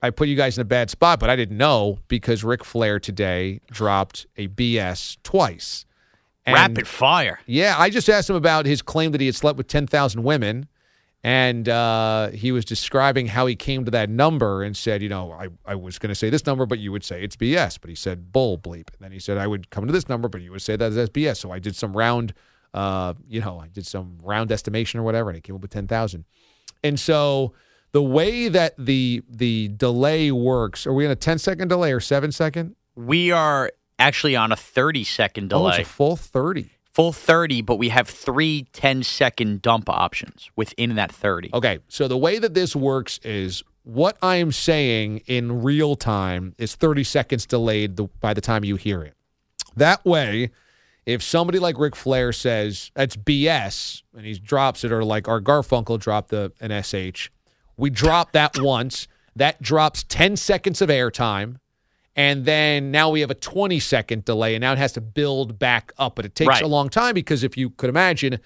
I 0.03 0.10
put 0.10 0.27
you 0.27 0.36
guys 0.36 0.58
in 0.58 0.62
a 0.62 0.65
bad 0.65 0.89
spot, 0.89 1.20
but 1.20 1.29
I 1.29 1.36
didn't 1.36 1.58
know 1.58 1.98
because 2.08 2.43
Ric 2.43 2.63
Flair 2.63 3.00
today 3.00 3.62
dropped 3.72 4.27
a 4.38 4.50
BS 4.50 5.17
twice. 5.24 5.86
And- 6.46 6.55
Rapid 6.55 6.88
fire. 6.88 7.39
Yeah, 7.46 7.75
I 7.77 7.89
just 7.89 8.10
asked 8.10 8.29
him 8.29 8.36
about 8.36 8.65
his 8.65 8.82
claim 8.82 9.13
that 9.13 9.22
he 9.22 9.27
had 9.27 9.36
slept 9.36 9.58
with 9.58 9.67
ten 9.67 9.88
thousand 9.88 10.24
women, 10.24 10.67
And 11.25 11.70
uh, 11.70 12.32
he 12.32 12.51
was 12.51 12.65
describing 12.65 13.27
how 13.27 13.46
he 13.46 13.56
came 13.56 13.86
to 13.86 13.92
that 13.92 14.10
number 14.10 14.62
and 14.62 14.75
said, 14.75 15.01
you 15.01 15.08
know, 15.08 15.32
I, 15.32 15.48
I 15.65 15.75
was 15.75 15.98
going 15.98 16.10
to 16.10 16.15
say 16.15 16.30
this 16.30 16.46
number, 16.46 16.65
but 16.65 16.80
you 16.80 16.92
would 16.92 17.03
say 17.06 17.24
it's 17.24 17.38
BS. 17.38 17.80
But 17.80 17.89
he 17.89 17.96
said 17.96 18.34
bull 18.34 18.58
bleep. 18.58 18.89
And 18.89 19.00
then 19.00 19.12
he 19.13 19.20
said, 19.20 19.38
I 19.38 19.48
would 19.48 19.70
come 19.70 19.86
to 19.88 19.94
this 19.94 20.10
number, 20.10 20.27
but 20.27 20.42
you 20.42 20.51
would 20.51 20.62
say 20.62 20.75
that 20.75 20.89
that's 20.89 21.10
BS. 21.10 21.38
So 21.38 21.51
I 21.51 21.60
did 21.60 21.77
some 21.77 21.96
round, 21.96 22.34
uh, 22.74 23.13
you 23.25 23.39
know, 23.39 23.58
I 23.60 23.70
did 23.70 23.86
some 23.86 24.18
round 24.22 24.51
estimation 24.51 25.00
or 25.00 25.03
whatever, 25.03 25.30
and 25.30 25.38
it 25.38 25.44
came 25.46 25.56
up 25.56 25.62
with 25.62 25.72
10,000. 25.72 26.25
And 26.84 27.00
so 27.00 27.53
the 27.94 28.03
way 28.03 28.50
that 28.50 28.74
the 28.77 29.24
the 29.30 29.70
delay 29.70 30.30
works, 30.30 30.86
are 30.86 30.92
we 30.94 31.06
in 31.06 31.12
a 31.12 31.15
10 31.15 31.38
second 31.39 31.70
delay 31.70 31.94
or 31.94 32.01
seven 32.01 32.34
second? 32.34 32.75
We 32.96 33.32
are 33.32 33.72
actually 33.98 34.36
on 34.36 34.51
a 34.51 34.58
30 34.58 35.06
second 35.06 35.53
Oh, 35.53 35.60
delay. 35.60 35.80
it's 35.80 35.88
a 35.88 35.92
full 35.92 36.18
30. 36.18 36.70
Full 36.94 37.12
30, 37.12 37.62
but 37.64 37.78
we 37.78 37.90
have 37.90 38.08
three 38.08 38.68
10 38.74 39.04
second 39.04 39.62
dump 39.62 39.90
options 39.90 40.52
within 40.56 40.96
that 40.96 41.12
30. 41.12 41.50
Okay, 41.54 41.80
so 41.88 42.08
the 42.08 42.18
way 42.18 42.38
that 42.38 42.54
this 42.54 42.76
works 42.76 43.20
is 43.24 43.64
what 43.84 44.18
I 44.22 44.36
am 44.36 44.52
saying 44.52 45.24
in 45.26 45.64
real 45.64 45.96
time 45.96 46.54
is 46.58 46.76
30 46.76 47.04
seconds 47.04 47.46
delayed 47.46 47.98
the, 47.98 48.06
by 48.20 48.34
the 48.34 48.42
time 48.42 48.64
you 48.64 48.76
hear 48.76 49.02
it. 49.02 49.16
That 49.76 50.06
way, 50.06 50.52
if 51.06 51.22
somebody 51.22 51.60
like 51.60 51.78
Ric 51.78 51.96
Flair 51.96 52.32
says 52.32 52.92
that's 52.94 53.16
BS 53.16 54.04
and 54.16 54.26
he 54.26 54.38
drops 54.38 54.84
it, 54.84 54.92
or 54.92 55.04
like 55.04 55.28
Art 55.28 55.44
Garfunkel 55.44 56.00
dropped 56.00 56.30
the 56.30 56.52
an 56.62 56.84
SH, 56.84 57.30
we 57.76 57.90
drop 57.90 58.32
that 58.34 58.60
once. 58.60 59.08
That 59.36 59.62
drops 59.62 60.04
10 60.04 60.38
seconds 60.38 60.82
of 60.82 60.90
airtime. 60.90 61.58
And 62.15 62.46
then 62.46 62.91
now 62.91 63.10
we 63.10 63.22
have 63.22 63.32
a 63.32 63.36
20 63.36 63.79
second 63.79 64.24
delay, 64.25 64.53
and 64.55 64.62
now 64.62 64.72
it 64.72 64.77
has 64.77 64.91
to 64.93 65.01
build 65.01 65.58
back 65.58 65.91
up. 65.98 66.15
But 66.15 66.25
it 66.25 66.36
takes 66.36 66.48
Right. 66.50 66.62
a 66.63 66.67
long 66.67 66.89
time 66.89 67.15
because 67.15 67.43
if 67.43 67.58
you 67.58 67.72
could 67.72 67.89
imagine, 67.89 68.39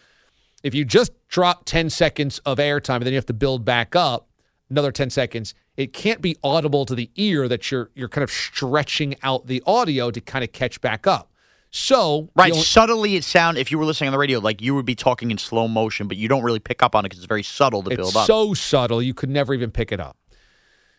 if 0.64 0.74
you 0.74 0.86
just 0.86 1.12
drop 1.28 1.66
10 1.66 1.90
seconds 1.90 2.40
of 2.46 2.60
airtime 2.60 2.96
and 2.98 3.06
then 3.06 3.14
you 3.14 3.18
have 3.18 3.26
to 3.26 3.34
build 3.34 3.66
back 3.66 3.96
up 3.96 4.30
another 4.70 4.92
10 4.92 5.10
seconds, 5.10 5.54
it 5.76 5.92
can't 5.94 6.22
be 6.22 6.36
audible 6.44 6.86
to 6.86 6.96
the 6.96 7.10
ear 7.16 7.48
that 7.50 7.70
you're 7.70 7.92
you're 7.94 8.08
kind 8.10 8.24
of 8.24 8.32
stretching 8.32 9.16
out 9.22 9.48
the 9.48 9.62
audio 9.66 10.12
to 10.12 10.22
kind 10.22 10.44
of 10.46 10.52
catch 10.54 10.80
back 10.80 11.06
up. 11.06 11.30
So 11.70 12.30
Right. 12.36 12.56
Subtly, 12.56 13.18
it 13.18 13.26
sound 13.26 13.58
if 13.58 13.70
you 13.72 13.78
were 13.78 13.84
listening 13.86 14.08
on 14.08 14.14
the 14.14 14.18
radio, 14.18 14.40
like 14.40 14.62
you 14.62 14.74
would 14.76 14.86
be 14.86 14.96
talking 14.96 15.30
in 15.30 15.38
slow 15.38 15.68
motion, 15.68 16.08
but 16.08 16.16
you 16.16 16.30
don't 16.30 16.42
really 16.44 16.60
pick 16.60 16.82
up 16.82 16.96
on 16.96 17.02
it 17.04 17.10
because 17.10 17.20
it's 17.20 17.28
very 17.28 17.44
subtle 17.44 17.84
to 17.84 17.90
build 17.90 18.08
it's 18.08 18.16
up. 18.16 18.28
so 18.28 18.54
subtle 18.54 19.02
you 19.02 19.14
could 19.14 19.30
never 19.30 19.54
even 19.54 19.72
pick 19.72 19.92
it 19.92 20.00
up. 20.00 20.16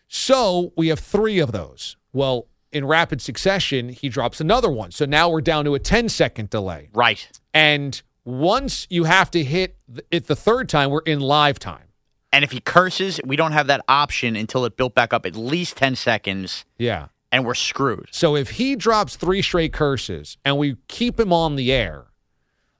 So 0.07 0.71
we 0.77 0.87
have 0.89 0.99
three 0.99 1.39
of 1.39 1.51
those. 1.51 1.97
Well, 2.13 2.47
in 2.71 2.85
rapid 2.85 3.21
succession, 3.21 3.89
he 3.89 4.09
drops 4.09 4.39
another 4.39 4.69
one. 4.69 4.91
So 4.91 5.05
now 5.05 5.29
we're 5.29 5.41
down 5.41 5.65
to 5.65 5.75
a 5.75 5.79
10 5.79 6.09
second 6.09 6.49
delay. 6.49 6.89
right. 6.93 7.27
And 7.53 8.01
once 8.25 8.85
you 8.91 9.05
have 9.05 9.31
to 9.31 9.43
hit 9.43 9.75
it 10.11 10.27
the 10.27 10.35
third 10.35 10.69
time, 10.69 10.91
we're 10.91 11.01
in 11.01 11.19
live 11.19 11.57
time. 11.57 11.85
And 12.31 12.43
if 12.43 12.51
he 12.51 12.59
curses, 12.59 13.19
we 13.25 13.35
don't 13.35 13.53
have 13.53 13.65
that 13.67 13.81
option 13.87 14.35
until 14.35 14.65
it 14.65 14.77
built 14.77 14.93
back 14.93 15.13
up 15.13 15.25
at 15.25 15.35
least 15.35 15.77
10 15.77 15.95
seconds, 15.95 16.63
Yeah. 16.77 17.07
and 17.31 17.43
we're 17.43 17.55
screwed. 17.55 18.09
So 18.11 18.35
if 18.35 18.51
he 18.51 18.75
drops 18.75 19.15
three 19.15 19.41
straight 19.41 19.73
curses 19.73 20.37
and 20.45 20.59
we 20.59 20.75
keep 20.87 21.19
him 21.19 21.33
on 21.33 21.55
the 21.55 21.71
air, 21.71 22.05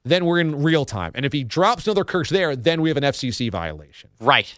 then 0.04 0.24
we're 0.24 0.38
in 0.38 0.62
real 0.62 0.84
time. 0.84 1.10
And 1.16 1.26
if 1.26 1.32
he 1.32 1.42
drops 1.42 1.86
another 1.88 2.04
curse 2.04 2.30
there, 2.30 2.54
then 2.54 2.80
we 2.80 2.88
have 2.90 2.96
an 2.96 3.02
FCC 3.02 3.50
violation. 3.50 4.10
Right. 4.20 4.56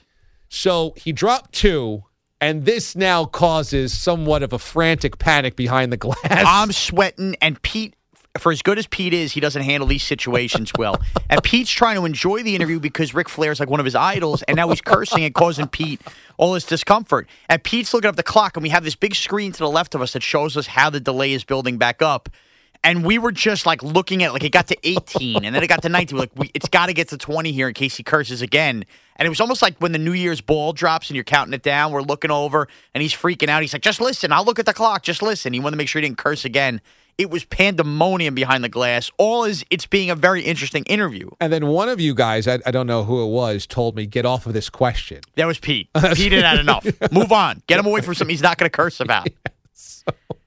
So 0.51 0.93
he 0.99 1.11
dropped 1.13 1.53
two, 1.55 2.05
and 2.43 2.65
this 2.65 2.97
now 2.97 3.25
causes 3.25 3.97
somewhat 3.97 4.43
of 4.43 4.53
a 4.53 4.59
frantic 4.59 5.19
panic 5.19 5.55
behind 5.55 5.93
the 5.93 5.97
glass. 5.97 6.19
I'm 6.25 6.73
sweating, 6.73 7.37
and 7.41 7.63
Pete, 7.63 7.95
for 8.37 8.51
as 8.51 8.63
good 8.63 8.79
as 8.79 8.89
Pete 8.89 9.15
is, 9.15 9.31
he 9.31 9.39
doesn't 9.39 9.63
handle 9.63 9.87
these 9.87 10.03
situations 10.03 10.73
well. 10.77 11.01
and 11.31 11.41
Pete's 11.45 11.71
trying 11.71 11.95
to 11.95 12.05
enjoy 12.05 12.43
the 12.43 12.57
interview 12.57 12.81
because 12.81 13.15
Ric 13.15 13.29
Flair's 13.29 13.61
like 13.61 13.71
one 13.71 13.79
of 13.79 13.87
his 13.87 13.95
idols, 13.95 14.43
and 14.43 14.57
now 14.57 14.69
he's 14.69 14.81
cursing 14.81 15.23
and 15.25 15.33
causing 15.33 15.69
Pete 15.69 16.01
all 16.37 16.53
this 16.53 16.67
discomfort. 16.67 17.29
And 17.49 17.63
Pete's 17.63 17.95
looking 17.95 18.09
up 18.09 18.17
the 18.17 18.25
clock, 18.25 18.57
and 18.57 18.65
we 18.65 18.71
have 18.71 18.83
this 18.83 18.97
big 18.97 19.15
screen 19.15 19.53
to 19.53 19.59
the 19.61 19.71
left 19.71 19.95
of 19.95 20.03
us 20.03 20.13
that 20.15 20.25
shows 20.25 20.57
us 20.57 20.67
how 20.67 20.91
the 20.91 20.99
delay 20.99 21.33
is 21.33 21.45
building 21.45 21.79
back 21.79 22.03
up. 22.03 22.29
And 22.83 23.05
we 23.05 23.19
were 23.19 23.31
just 23.31 23.67
like 23.67 23.85
looking 23.85 24.25
at 24.25 24.33
like 24.33 24.43
it 24.43 24.51
got 24.51 24.67
to 24.67 24.77
18 24.83 25.45
and 25.45 25.55
then 25.55 25.63
it 25.63 25.69
got 25.69 25.83
to 25.83 25.89
19. 25.89 26.17
We're 26.17 26.23
like, 26.23 26.33
we, 26.35 26.51
it's 26.53 26.69
got 26.69 26.87
to 26.87 26.93
get 26.93 27.11
to 27.11 27.17
20 27.17 27.53
here 27.53 27.69
in 27.69 27.75
case 27.75 27.97
he 27.97 28.03
curses 28.03 28.43
again. 28.43 28.85
And 29.17 29.27
it 29.27 29.29
was 29.29 29.41
almost 29.41 29.63
like 29.63 29.77
when 29.79 29.93
the 29.93 29.99
New 29.99 30.13
Year's 30.13 30.41
ball 30.41 30.73
drops 30.73 31.09
and 31.09 31.15
you're 31.15 31.25
counting 31.25 31.55
it 31.55 31.63
down. 31.63 31.93
We're 31.93 32.03
looking 32.03 32.31
over 32.31 32.69
and 32.95 33.03
he's 33.03 33.13
freaking 33.13 33.49
out. 33.49 33.63
He's 33.63 33.73
like, 33.73 33.83
just 33.83 34.01
listen. 34.01 34.33
I'll 34.33 34.45
look 34.45 34.59
at 34.59 34.67
the 34.67 34.73
clock. 34.73 35.03
Just 35.03 35.23
listen. 35.23 35.53
He 35.53 35.61
wanted 35.61 35.73
to 35.73 35.77
make 35.79 35.89
sure 35.89 36.01
he 36.01 36.09
didn't 36.09 36.19
curse 36.19 36.45
again. 36.45 36.81
It 37.19 37.31
was 37.31 37.45
pandemonium 37.45 38.35
behind 38.35 38.65
the 38.65 38.71
glass. 38.71 39.11
All 39.19 39.45
is 39.45 39.65
it's 39.71 39.87
being 39.87 40.09
a 40.11 40.15
very 40.15 40.43
interesting 40.43 40.83
interview. 40.85 41.29
and 41.41 41.53
then 41.53 41.67
one 41.67 41.91
of 41.91 42.01
you 42.01 42.15
guys, 42.15 42.49
I, 42.49 42.59
I 42.65 42.71
don't 42.71 42.87
know 42.87 43.05
who 43.05 43.23
it 43.23 43.29
was, 43.31 43.67
told 43.67 43.97
me, 43.97 44.07
get 44.07 44.25
off 44.25 44.47
of 44.47 44.55
this 44.55 44.71
question. 44.71 45.21
That 45.37 45.45
was 45.47 45.59
Pete. 45.59 45.89
Pete 46.15 46.33
had 46.33 46.45
had 46.45 46.59
enough. 46.59 46.87
Move 47.13 47.31
on. 47.31 47.63
Get 47.67 47.79
him 47.79 47.87
away 47.87 48.01
from 48.01 48.15
something 48.15 48.33
he's 48.33 48.43
not 48.43 48.57
going 48.57 48.71
to 48.71 48.75
curse 48.75 48.99
about. 48.99 49.29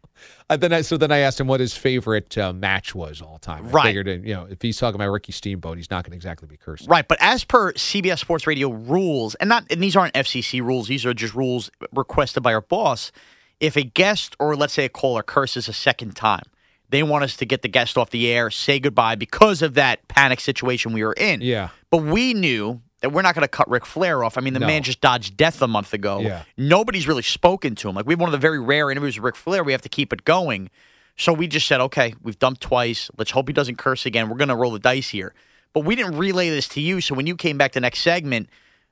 Uh, 0.47 0.55
then 0.57 0.71
I, 0.71 0.81
so 0.81 0.95
then 0.95 1.11
I 1.11 1.19
asked 1.19 1.39
him 1.39 1.47
what 1.47 1.59
his 1.59 1.75
favorite 1.75 2.37
uh, 2.37 2.53
match 2.53 2.93
was 2.93 3.19
all 3.21 3.39
time. 3.39 3.65
I 3.65 3.69
Right. 3.69 3.83
figured, 3.95 4.25
you 4.25 4.33
know, 4.35 4.45
if 4.47 4.61
he's 4.61 4.77
talking 4.77 4.95
about 4.95 5.09
Ricky 5.09 5.31
Steamboat, 5.31 5.77
he's 5.77 5.89
not 5.89 6.03
going 6.03 6.11
to 6.11 6.15
exactly 6.15 6.47
be 6.47 6.55
cursing. 6.55 6.87
Right, 6.87 7.07
but 7.07 7.17
as 7.19 7.43
per 7.43 7.73
CBS 7.73 8.19
Sports 8.19 8.45
Radio 8.45 8.69
rules, 8.69 9.33
and 9.35 9.49
not 9.49 9.65
and 9.71 9.81
these 9.81 9.95
aren't 9.95 10.13
FCC 10.13 10.61
rules; 10.61 10.87
these 10.87 11.03
are 11.05 11.13
just 11.15 11.33
rules 11.33 11.71
requested 11.91 12.43
by 12.43 12.53
our 12.53 12.61
boss. 12.61 13.11
If 13.59 13.75
a 13.75 13.83
guest 13.83 14.35
or 14.39 14.55
let's 14.55 14.73
say 14.73 14.85
a 14.85 14.89
caller 14.89 15.23
curses 15.23 15.67
a 15.67 15.73
second 15.73 16.15
time, 16.15 16.43
they 16.89 17.01
want 17.01 17.23
us 17.23 17.35
to 17.37 17.45
get 17.45 17.63
the 17.63 17.67
guest 17.67 17.97
off 17.97 18.11
the 18.11 18.31
air, 18.31 18.51
say 18.51 18.79
goodbye 18.79 19.15
because 19.15 19.63
of 19.63 19.73
that 19.73 20.07
panic 20.09 20.39
situation 20.39 20.93
we 20.93 21.03
were 21.03 21.13
in. 21.13 21.41
Yeah. 21.41 21.69
But 21.89 22.03
we 22.03 22.35
knew 22.35 22.81
that 23.05 23.11
we're 23.11 23.21
not 23.21 23.35
going 23.35 23.43
to 23.43 23.47
cut 23.47 23.69
Ric 23.69 23.85
Flair 23.85 24.23
off. 24.23 24.35
I 24.35 24.41
mean, 24.41 24.55
the 24.55 24.59
No. 24.59 24.65
man 24.65 24.81
just 24.81 24.99
dodged 24.99 25.37
death 25.37 25.61
a 25.61 25.67
month 25.67 25.93
ago. 25.93 26.19
Yeah. 26.21 26.41
Nobody's 26.57 27.07
really 27.07 27.21
spoken 27.21 27.75
to 27.75 27.87
him. 27.87 27.95
Like 27.95 28.07
we 28.07 28.13
have 28.13 28.19
one 28.19 28.27
of 28.27 28.31
the 28.31 28.39
very 28.39 28.59
rare 28.59 28.89
interviews 28.89 29.15
with 29.17 29.23
Ric 29.23 29.35
Flair. 29.35 29.63
We 29.63 29.71
have 29.73 29.83
to 29.83 29.89
keep 29.89 30.11
it 30.11 30.25
going. 30.25 30.71
So 31.15 31.31
we 31.31 31.47
just 31.47 31.67
said, 31.67 31.79
okay, 31.81 32.15
we've 32.23 32.37
dumped 32.39 32.61
twice. 32.61 33.11
Let's 33.17 33.31
hope 33.31 33.47
he 33.47 33.53
doesn't 33.53 33.77
curse 33.77 34.05
again. 34.07 34.27
We're 34.27 34.37
going 34.37 34.49
to 34.49 34.55
roll 34.55 34.71
the 34.71 34.79
dice 34.79 35.09
here. 35.09 35.33
But 35.71 35.81
we 35.81 35.95
didn't 35.95 36.17
relay 36.17 36.49
this 36.49 36.67
to 36.69 36.81
you. 36.81 36.99
So 36.99 37.13
when 37.13 37.27
you 37.27 37.35
came 37.35 37.57
back 37.57 37.73
the 37.73 37.79
next 37.79 37.99
segment, 37.99 38.49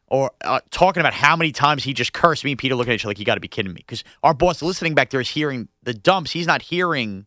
or 0.08 0.32
uh, 0.43 0.60
talking 0.70 1.01
about 1.01 1.13
how 1.13 1.36
many 1.36 1.51
times 1.51 1.84
he 1.84 1.93
just 1.93 2.13
cursed, 2.13 2.43
me 2.46 2.51
and 2.51 2.60
Peter 2.60 2.75
looking 2.75 2.91
at 2.93 2.96
each 2.96 3.03
other 3.05 3.10
like, 3.10 3.20
you 3.20 3.25
got 3.25 3.34
to 3.36 3.39
be 3.41 3.48
kidding 3.48 3.74
me. 3.74 3.82
Because 3.82 4.03
our 4.22 4.34
boss 4.34 4.62
listening 4.62 4.93
back 4.93 5.10
there 5.10 5.20
is 5.20 5.29
hearing 5.29 5.70
the 5.82 5.93
dumps. 5.93 6.32
He's 6.32 6.46
not 6.46 6.62
hearing, 6.62 7.25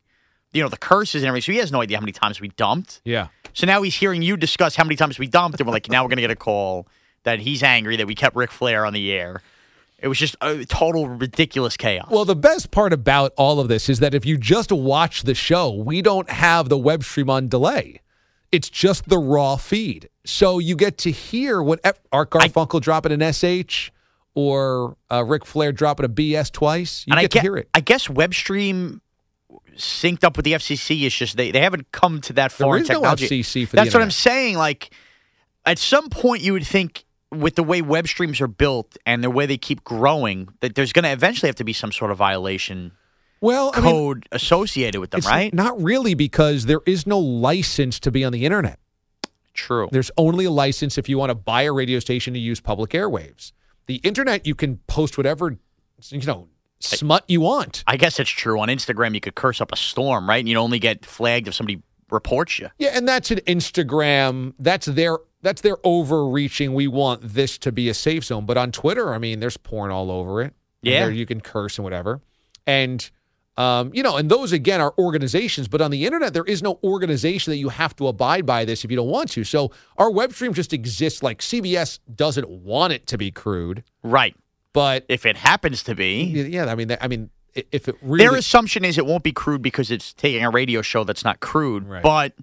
you 0.52 0.62
know, 0.62 0.68
the 0.68 0.76
curses 0.76 1.22
and 1.22 1.28
everything. 1.28 1.46
So 1.46 1.52
he 1.52 1.58
has 1.58 1.72
no 1.72 1.80
idea 1.82 1.96
how 1.96 2.02
many 2.02 2.12
times 2.12 2.40
we 2.40 2.48
dumped. 2.48 3.00
Yeah. 3.04 3.28
So 3.52 3.66
now 3.66 3.82
he's 3.82 3.94
hearing 3.94 4.22
you 4.22 4.36
discuss 4.36 4.76
how 4.76 4.84
many 4.84 4.96
times 4.96 5.18
we 5.18 5.26
dumped, 5.26 5.60
and 5.60 5.66
we're 5.66 5.72
like, 5.72 5.88
now 5.90 6.02
we're 6.02 6.08
going 6.08 6.16
to 6.16 6.22
get 6.22 6.30
a 6.30 6.36
call 6.36 6.86
that 7.24 7.40
he's 7.40 7.62
angry 7.62 7.96
that 7.96 8.06
we 8.06 8.14
kept 8.14 8.36
Ric 8.36 8.50
Flair 8.50 8.86
on 8.86 8.92
the 8.92 9.12
air. 9.12 9.42
It 9.98 10.08
was 10.08 10.18
just 10.18 10.36
a 10.42 10.64
total 10.66 11.08
ridiculous 11.08 11.76
chaos. 11.76 12.08
Well, 12.10 12.26
the 12.26 12.36
best 12.36 12.70
part 12.70 12.92
about 12.92 13.32
all 13.36 13.60
of 13.60 13.68
this 13.68 13.88
is 13.88 13.98
that 14.00 14.14
if 14.14 14.26
you 14.26 14.36
just 14.36 14.70
watch 14.70 15.22
the 15.22 15.34
show, 15.34 15.72
we 15.72 16.02
don't 16.02 16.28
have 16.28 16.68
the 16.68 16.76
web 16.76 17.02
stream 17.02 17.30
on 17.30 17.48
delay. 17.48 18.00
It's 18.52 18.68
just 18.68 19.08
the 19.08 19.18
raw 19.18 19.56
feed. 19.56 20.08
So 20.24 20.58
you 20.58 20.76
get 20.76 20.98
to 20.98 21.10
hear 21.10 21.62
what 21.62 21.80
Art 22.12 22.30
Garfunkel 22.30 22.80
dropping 22.80 23.20
an 23.20 23.32
SH 23.32 23.90
or 24.34 24.96
uh, 25.10 25.24
Ric 25.24 25.46
Flair 25.46 25.72
dropping 25.72 26.04
a 26.04 26.08
BS 26.08 26.52
twice. 26.52 27.04
You 27.06 27.12
and 27.12 27.20
get 27.20 27.24
I 27.24 27.28
to 27.28 27.28
get, 27.28 27.42
hear 27.42 27.56
it. 27.56 27.68
I 27.74 27.80
guess 27.80 28.06
WebStream 28.06 29.00
synced 29.76 30.24
up 30.24 30.36
with 30.36 30.44
the 30.44 30.52
FCC. 30.52 31.02
It's 31.04 31.14
just 31.14 31.36
they, 31.36 31.50
they 31.50 31.60
haven't 31.60 31.92
come 31.92 32.20
to 32.22 32.32
that 32.34 32.52
far 32.52 32.76
in 32.76 32.82
is 32.82 32.88
no. 32.88 33.02
FCC 33.02 33.66
for 33.66 33.76
the 33.76 33.82
That's 33.82 33.94
what 33.94 34.02
I'm 34.02 34.10
saying. 34.10 34.56
Like 34.56 34.90
at 35.64 35.78
some 35.78 36.08
point, 36.08 36.42
you 36.42 36.52
would 36.52 36.66
think 36.66 37.04
with 37.30 37.56
the 37.56 37.62
way 37.62 37.82
web 37.82 38.06
streams 38.06 38.40
are 38.40 38.46
built 38.46 38.96
and 39.04 39.22
the 39.22 39.30
way 39.30 39.46
they 39.46 39.58
keep 39.58 39.84
growing, 39.84 40.48
that 40.60 40.74
there's 40.74 40.92
going 40.92 41.04
to 41.04 41.10
eventually 41.10 41.48
have 41.48 41.56
to 41.56 41.64
be 41.64 41.72
some 41.72 41.92
sort 41.92 42.10
of 42.10 42.16
violation 42.16 42.92
Well, 43.40 43.72
I 43.74 43.80
mean, 43.80 43.90
code 43.90 44.28
associated 44.32 45.00
with 45.00 45.10
them, 45.10 45.18
it's 45.18 45.26
right? 45.26 45.52
not 45.52 45.80
really 45.82 46.14
because 46.14 46.66
there 46.66 46.80
is 46.86 47.06
no 47.06 47.18
license 47.18 47.98
to 48.00 48.10
be 48.10 48.24
on 48.24 48.32
the 48.32 48.44
internet. 48.44 48.78
True. 49.54 49.88
There's 49.90 50.10
only 50.16 50.44
a 50.44 50.50
license 50.50 50.98
if 50.98 51.08
you 51.08 51.18
want 51.18 51.30
to 51.30 51.34
buy 51.34 51.62
a 51.62 51.72
radio 51.72 51.98
station 51.98 52.34
to 52.34 52.40
use 52.40 52.60
public 52.60 52.90
airwaves. 52.90 53.52
The 53.86 53.96
internet, 53.96 54.46
you 54.46 54.54
can 54.54 54.78
post 54.86 55.16
whatever, 55.16 55.56
you 56.10 56.20
know, 56.26 56.48
smut 56.80 57.24
you 57.28 57.40
want. 57.40 57.84
I 57.86 57.96
guess 57.96 58.18
it's 58.20 58.30
true. 58.30 58.60
On 58.60 58.68
Instagram, 58.68 59.14
you 59.14 59.20
could 59.20 59.34
curse 59.34 59.60
up 59.60 59.72
a 59.72 59.76
storm, 59.76 60.28
right? 60.28 60.38
And 60.38 60.48
you'd 60.48 60.58
only 60.58 60.78
get 60.78 61.04
flagged 61.04 61.48
if 61.48 61.54
somebody 61.54 61.82
reports 62.10 62.58
you. 62.58 62.68
Yeah, 62.78 62.90
and 62.94 63.06
that's 63.08 63.30
an 63.30 63.38
Instagram. 63.46 64.54
That's 64.58 64.86
their 64.86 65.18
that's 65.42 65.60
their 65.62 65.76
overreaching. 65.84 66.74
We 66.74 66.88
want 66.88 67.20
this 67.22 67.58
to 67.58 67.72
be 67.72 67.88
a 67.88 67.94
safe 67.94 68.24
zone. 68.24 68.46
But 68.46 68.56
on 68.56 68.72
Twitter, 68.72 69.14
I 69.14 69.18
mean, 69.18 69.40
there's 69.40 69.56
porn 69.56 69.90
all 69.90 70.10
over 70.10 70.42
it. 70.42 70.54
Yeah. 70.82 71.00
there 71.00 71.10
you 71.10 71.26
can 71.26 71.40
curse 71.40 71.78
and 71.78 71.84
whatever. 71.84 72.20
And 72.66 73.08
um, 73.56 73.90
you 73.94 74.02
know, 74.02 74.16
and 74.16 74.30
those 74.30 74.52
again 74.52 74.80
are 74.82 74.92
organizations, 74.98 75.66
but 75.66 75.80
on 75.80 75.90
the 75.90 76.04
internet, 76.04 76.34
there 76.34 76.44
is 76.44 76.62
no 76.62 76.78
organization 76.84 77.52
that 77.52 77.56
you 77.56 77.70
have 77.70 77.96
to 77.96 78.06
abide 78.08 78.44
by 78.44 78.66
this 78.66 78.84
if 78.84 78.90
you 78.90 78.96
don't 78.98 79.08
want 79.08 79.30
to. 79.30 79.44
So 79.44 79.72
our 79.96 80.10
web 80.10 80.32
stream 80.34 80.52
just 80.52 80.72
exists 80.74 81.22
like 81.22 81.38
CBS 81.40 81.98
doesn't 82.14 82.48
want 82.48 82.92
it 82.92 83.06
to 83.06 83.18
be 83.18 83.30
crude, 83.30 83.82
Right. 84.02 84.36
But 84.76 85.06
If 85.08 85.24
it 85.24 85.36
happens 85.38 85.82
to 85.84 85.94
be. 85.94 86.24
yeah, 86.24 86.66
I 86.66 86.74
mean, 86.74 86.94
I 87.00 87.08
mean, 87.08 87.30
if 87.54 87.88
it 87.88 87.96
really 88.02 88.24
Their 88.26 88.36
assumption 88.36 88.84
is 88.84 88.98
it 88.98 89.06
won't 89.06 89.22
be 89.24 89.32
crude 89.32 89.62
because 89.62 89.90
it's 89.90 90.12
taking 90.12 90.44
a 90.44 90.50
radio 90.50 90.82
show 90.82 91.02
that's 91.04 91.24
not 91.24 91.40
crude. 91.40 91.88
Right. 91.88 92.02
But 92.02 92.34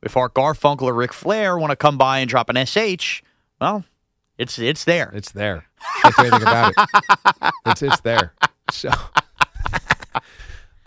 if 0.00 0.16
Art 0.16 0.32
Garfunkel 0.34 0.82
or 0.82 0.94
Ric 0.94 1.12
Flair 1.12 1.58
want 1.58 1.70
to 1.72 1.76
come 1.76 1.98
by 1.98 2.20
and 2.20 2.30
drop 2.30 2.48
an 2.48 2.64
SH, 2.64 3.22
well, 3.60 3.84
It's 4.38 4.58
it's 4.58 4.84
there. 4.84 5.10
It's 5.14 5.32
there. 5.32 5.66
Anything 6.04 6.42
about 6.42 6.72
it. 6.78 7.52
It's 7.66 7.82
it's 7.82 8.00
there. 8.00 8.32
So, 8.70 8.90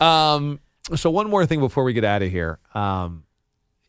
um, 0.00 0.60
so 0.94 1.10
one 1.10 1.28
more 1.30 1.46
thing 1.46 1.60
before 1.60 1.84
we 1.84 1.92
get 1.92 2.04
out 2.04 2.22
of 2.22 2.30
here. 2.30 2.58
Um, 2.74 3.24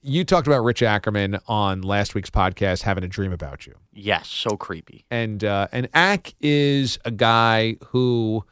you 0.05 0.23
talked 0.23 0.45
about 0.47 0.63
Rich 0.63 0.83
Ackerman 0.83 1.39
on 1.47 1.81
last 1.81 2.13
week's 2.15 2.29
podcast 2.29 2.83
having 2.83 3.03
a 3.03 3.07
dream 3.07 3.31
about 3.33 3.65
you, 3.65 3.73
Yes, 3.91 4.27
so 4.27 4.55
creepy. 4.55 5.05
and 5.09 5.43
uh, 5.43 5.67
and 5.71 5.89
Ack 5.93 6.33
is 6.39 6.99
a 7.05 7.11
guy 7.11 7.77
who 7.87 8.45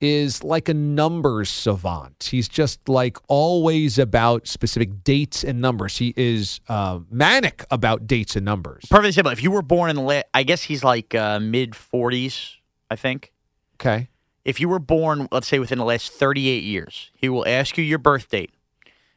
is 0.00 0.42
like 0.42 0.68
a 0.68 0.74
numbers 0.74 1.48
savant. 1.48 2.28
He's 2.30 2.48
just 2.48 2.88
like 2.88 3.16
always 3.28 3.98
about 3.98 4.48
specific 4.48 5.04
dates 5.04 5.44
and 5.44 5.60
numbers. 5.60 5.96
He 5.98 6.12
is 6.16 6.60
uh, 6.68 7.00
manic 7.10 7.64
about 7.70 8.06
dates 8.08 8.34
and 8.34 8.44
numbers. 8.44 8.84
Perfectly 8.90 9.12
simple. 9.12 9.30
If 9.32 9.42
you 9.42 9.50
were 9.52 9.62
born 9.62 9.90
in 9.90 9.96
the 9.96 10.02
la- 10.02 10.22
I 10.34 10.42
guess 10.42 10.62
he's 10.62 10.82
like 10.82 11.14
uh, 11.14 11.38
mid 11.38 11.72
40s, 11.72 12.56
I 12.90 12.96
think. 12.96 13.32
Okay. 13.76 14.08
If 14.44 14.58
you 14.58 14.68
were 14.68 14.80
born, 14.80 15.28
let's 15.30 15.46
say 15.46 15.60
within 15.60 15.78
the 15.78 15.84
last 15.84 16.10
38 16.12 16.64
years, 16.64 17.12
he 17.14 17.28
will 17.28 17.46
ask 17.46 17.78
you 17.78 17.84
your 17.84 17.98
birth 17.98 18.28
date. 18.28 18.50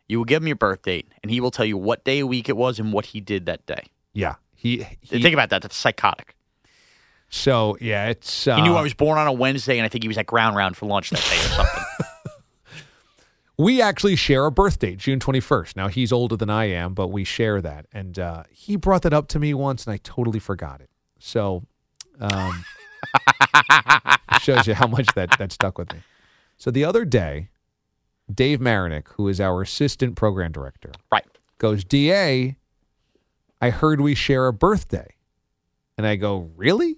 You 0.07 0.17
will 0.17 0.25
give 0.25 0.43
him 0.43 0.47
your 0.47 0.55
birth 0.55 0.83
date, 0.83 1.07
and 1.23 1.31
he 1.31 1.39
will 1.41 1.51
tell 1.51 1.65
you 1.65 1.77
what 1.77 2.03
day 2.03 2.19
of 2.19 2.27
week 2.27 2.47
it 2.49 2.57
was 2.57 2.79
and 2.79 2.93
what 2.93 3.07
he 3.07 3.21
did 3.21 3.45
that 3.47 3.65
day. 3.65 3.85
Yeah. 4.13 4.35
He, 4.53 4.85
he 5.01 5.21
Think 5.21 5.33
about 5.33 5.49
that. 5.49 5.61
That's 5.61 5.75
psychotic. 5.75 6.35
so 7.29 7.77
yeah, 7.81 8.07
it's 8.07 8.47
uh, 8.47 8.55
He 8.55 8.61
knew 8.61 8.75
I 8.75 8.81
was 8.81 8.93
born 8.93 9.17
on 9.17 9.27
a 9.27 9.33
Wednesday, 9.33 9.77
and 9.77 9.85
I 9.85 9.89
think 9.89 10.03
he 10.03 10.07
was 10.07 10.17
at 10.17 10.25
Ground 10.25 10.55
Round 10.55 10.77
for 10.77 10.85
lunch 10.85 11.09
that 11.09 11.23
day 11.29 11.37
or 11.37 11.65
something. 11.65 11.83
we 13.57 13.81
actually 13.81 14.15
share 14.15 14.45
a 14.45 14.51
birth 14.51 14.79
date, 14.79 14.97
June 14.97 15.19
21st. 15.19 15.75
Now, 15.75 15.87
he's 15.87 16.11
older 16.11 16.35
than 16.37 16.49
I 16.49 16.65
am, 16.65 16.93
but 16.93 17.07
we 17.07 17.23
share 17.23 17.61
that. 17.61 17.85
And 17.93 18.17
uh, 18.19 18.43
he 18.51 18.75
brought 18.75 19.01
that 19.03 19.13
up 19.13 19.27
to 19.29 19.39
me 19.39 19.53
once, 19.53 19.85
and 19.85 19.93
I 19.93 19.97
totally 20.03 20.39
forgot 20.39 20.81
it. 20.81 20.89
So, 21.19 21.63
um, 22.19 22.65
shows 24.41 24.67
you 24.67 24.73
how 24.73 24.87
much 24.87 25.07
that, 25.15 25.37
that 25.37 25.51
stuck 25.51 25.77
with 25.77 25.93
me. 25.93 25.99
So, 26.57 26.71
the 26.71 26.85
other 26.85 27.05
day, 27.05 27.49
Dave 28.33 28.59
Marinick, 28.59 29.07
who 29.13 29.27
is 29.27 29.39
our 29.39 29.61
assistant 29.61 30.15
program 30.15 30.51
director, 30.51 30.91
right. 31.11 31.25
goes, 31.57 31.83
DA, 31.83 32.55
I 33.61 33.69
heard 33.69 34.01
we 34.01 34.15
share 34.15 34.47
a 34.47 34.53
birthday. 34.53 35.07
And 35.97 36.05
I 36.05 36.15
go, 36.17 36.51
Really? 36.55 36.97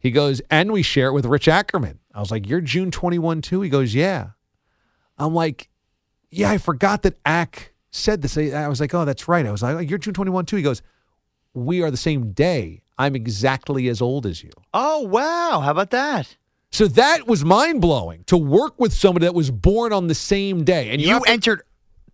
He 0.00 0.10
goes, 0.10 0.40
And 0.50 0.72
we 0.72 0.82
share 0.82 1.08
it 1.08 1.12
with 1.12 1.26
Rich 1.26 1.48
Ackerman. 1.48 2.00
I 2.14 2.20
was 2.20 2.30
like, 2.30 2.48
You're 2.48 2.60
June 2.60 2.90
21 2.90 3.42
too? 3.42 3.60
He 3.60 3.68
goes, 3.70 3.94
Yeah. 3.94 4.30
I'm 5.18 5.34
like, 5.34 5.68
Yeah, 6.30 6.50
I 6.50 6.58
forgot 6.58 7.02
that 7.02 7.18
Ack 7.24 7.74
said 7.90 8.22
this. 8.22 8.36
I 8.36 8.50
I 8.50 8.68
was 8.68 8.80
like, 8.80 8.94
Oh, 8.94 9.04
that's 9.04 9.28
right. 9.28 9.46
I 9.46 9.52
was 9.52 9.62
like, 9.62 9.88
You're 9.88 9.98
June 9.98 10.14
21 10.14 10.46
too. 10.46 10.56
He 10.56 10.62
goes, 10.62 10.82
We 11.54 11.82
are 11.82 11.90
the 11.90 11.96
same 11.96 12.32
day. 12.32 12.82
I'm 12.98 13.14
exactly 13.14 13.86
as 13.88 14.02
old 14.02 14.26
as 14.26 14.42
you. 14.42 14.50
Oh, 14.74 15.02
wow. 15.02 15.60
How 15.62 15.70
about 15.70 15.90
that? 15.90 16.36
So 16.70 16.86
that 16.88 17.26
was 17.26 17.44
mind 17.44 17.80
blowing 17.80 18.24
to 18.24 18.36
work 18.36 18.78
with 18.78 18.92
somebody 18.92 19.24
that 19.26 19.34
was 19.34 19.50
born 19.50 19.92
on 19.92 20.06
the 20.06 20.14
same 20.14 20.64
day. 20.64 20.90
And 20.90 21.00
You 21.00 21.20
to- 21.20 21.30
entered 21.30 21.62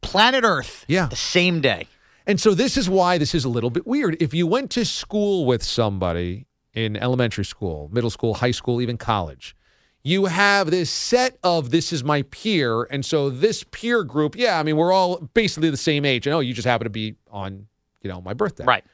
planet 0.00 0.44
Earth 0.44 0.84
Yeah. 0.88 1.06
the 1.06 1.16
same 1.16 1.60
day. 1.60 1.86
And 2.26 2.40
so 2.40 2.54
this 2.54 2.76
is 2.76 2.88
why 2.88 3.18
this 3.18 3.34
is 3.34 3.44
a 3.44 3.48
little 3.48 3.70
bit 3.70 3.86
weird. 3.86 4.16
If 4.20 4.32
you 4.32 4.46
went 4.46 4.70
to 4.72 4.84
school 4.84 5.44
with 5.44 5.62
somebody 5.62 6.46
in 6.72 6.96
elementary 6.96 7.44
school, 7.44 7.90
middle 7.92 8.10
school, 8.10 8.34
high 8.34 8.50
school, 8.52 8.80
even 8.80 8.96
college, 8.96 9.54
you 10.02 10.26
have 10.26 10.70
this 10.70 10.90
set 10.90 11.36
of 11.42 11.70
this 11.70 11.92
is 11.92 12.04
my 12.04 12.22
peer. 12.22 12.84
And 12.84 13.04
so 13.04 13.30
this 13.30 13.64
peer 13.70 14.04
group, 14.04 14.36
yeah, 14.36 14.58
I 14.58 14.62
mean, 14.62 14.76
we're 14.76 14.92
all 14.92 15.18
basically 15.34 15.70
the 15.70 15.76
same 15.76 16.04
age. 16.04 16.26
And 16.26 16.34
oh, 16.34 16.40
you 16.40 16.54
just 16.54 16.66
happen 16.66 16.84
to 16.84 16.90
be 16.90 17.16
on, 17.30 17.66
you 18.02 18.10
know, 18.10 18.20
my 18.20 18.34
birthday. 18.34 18.64
Right. 18.64 18.84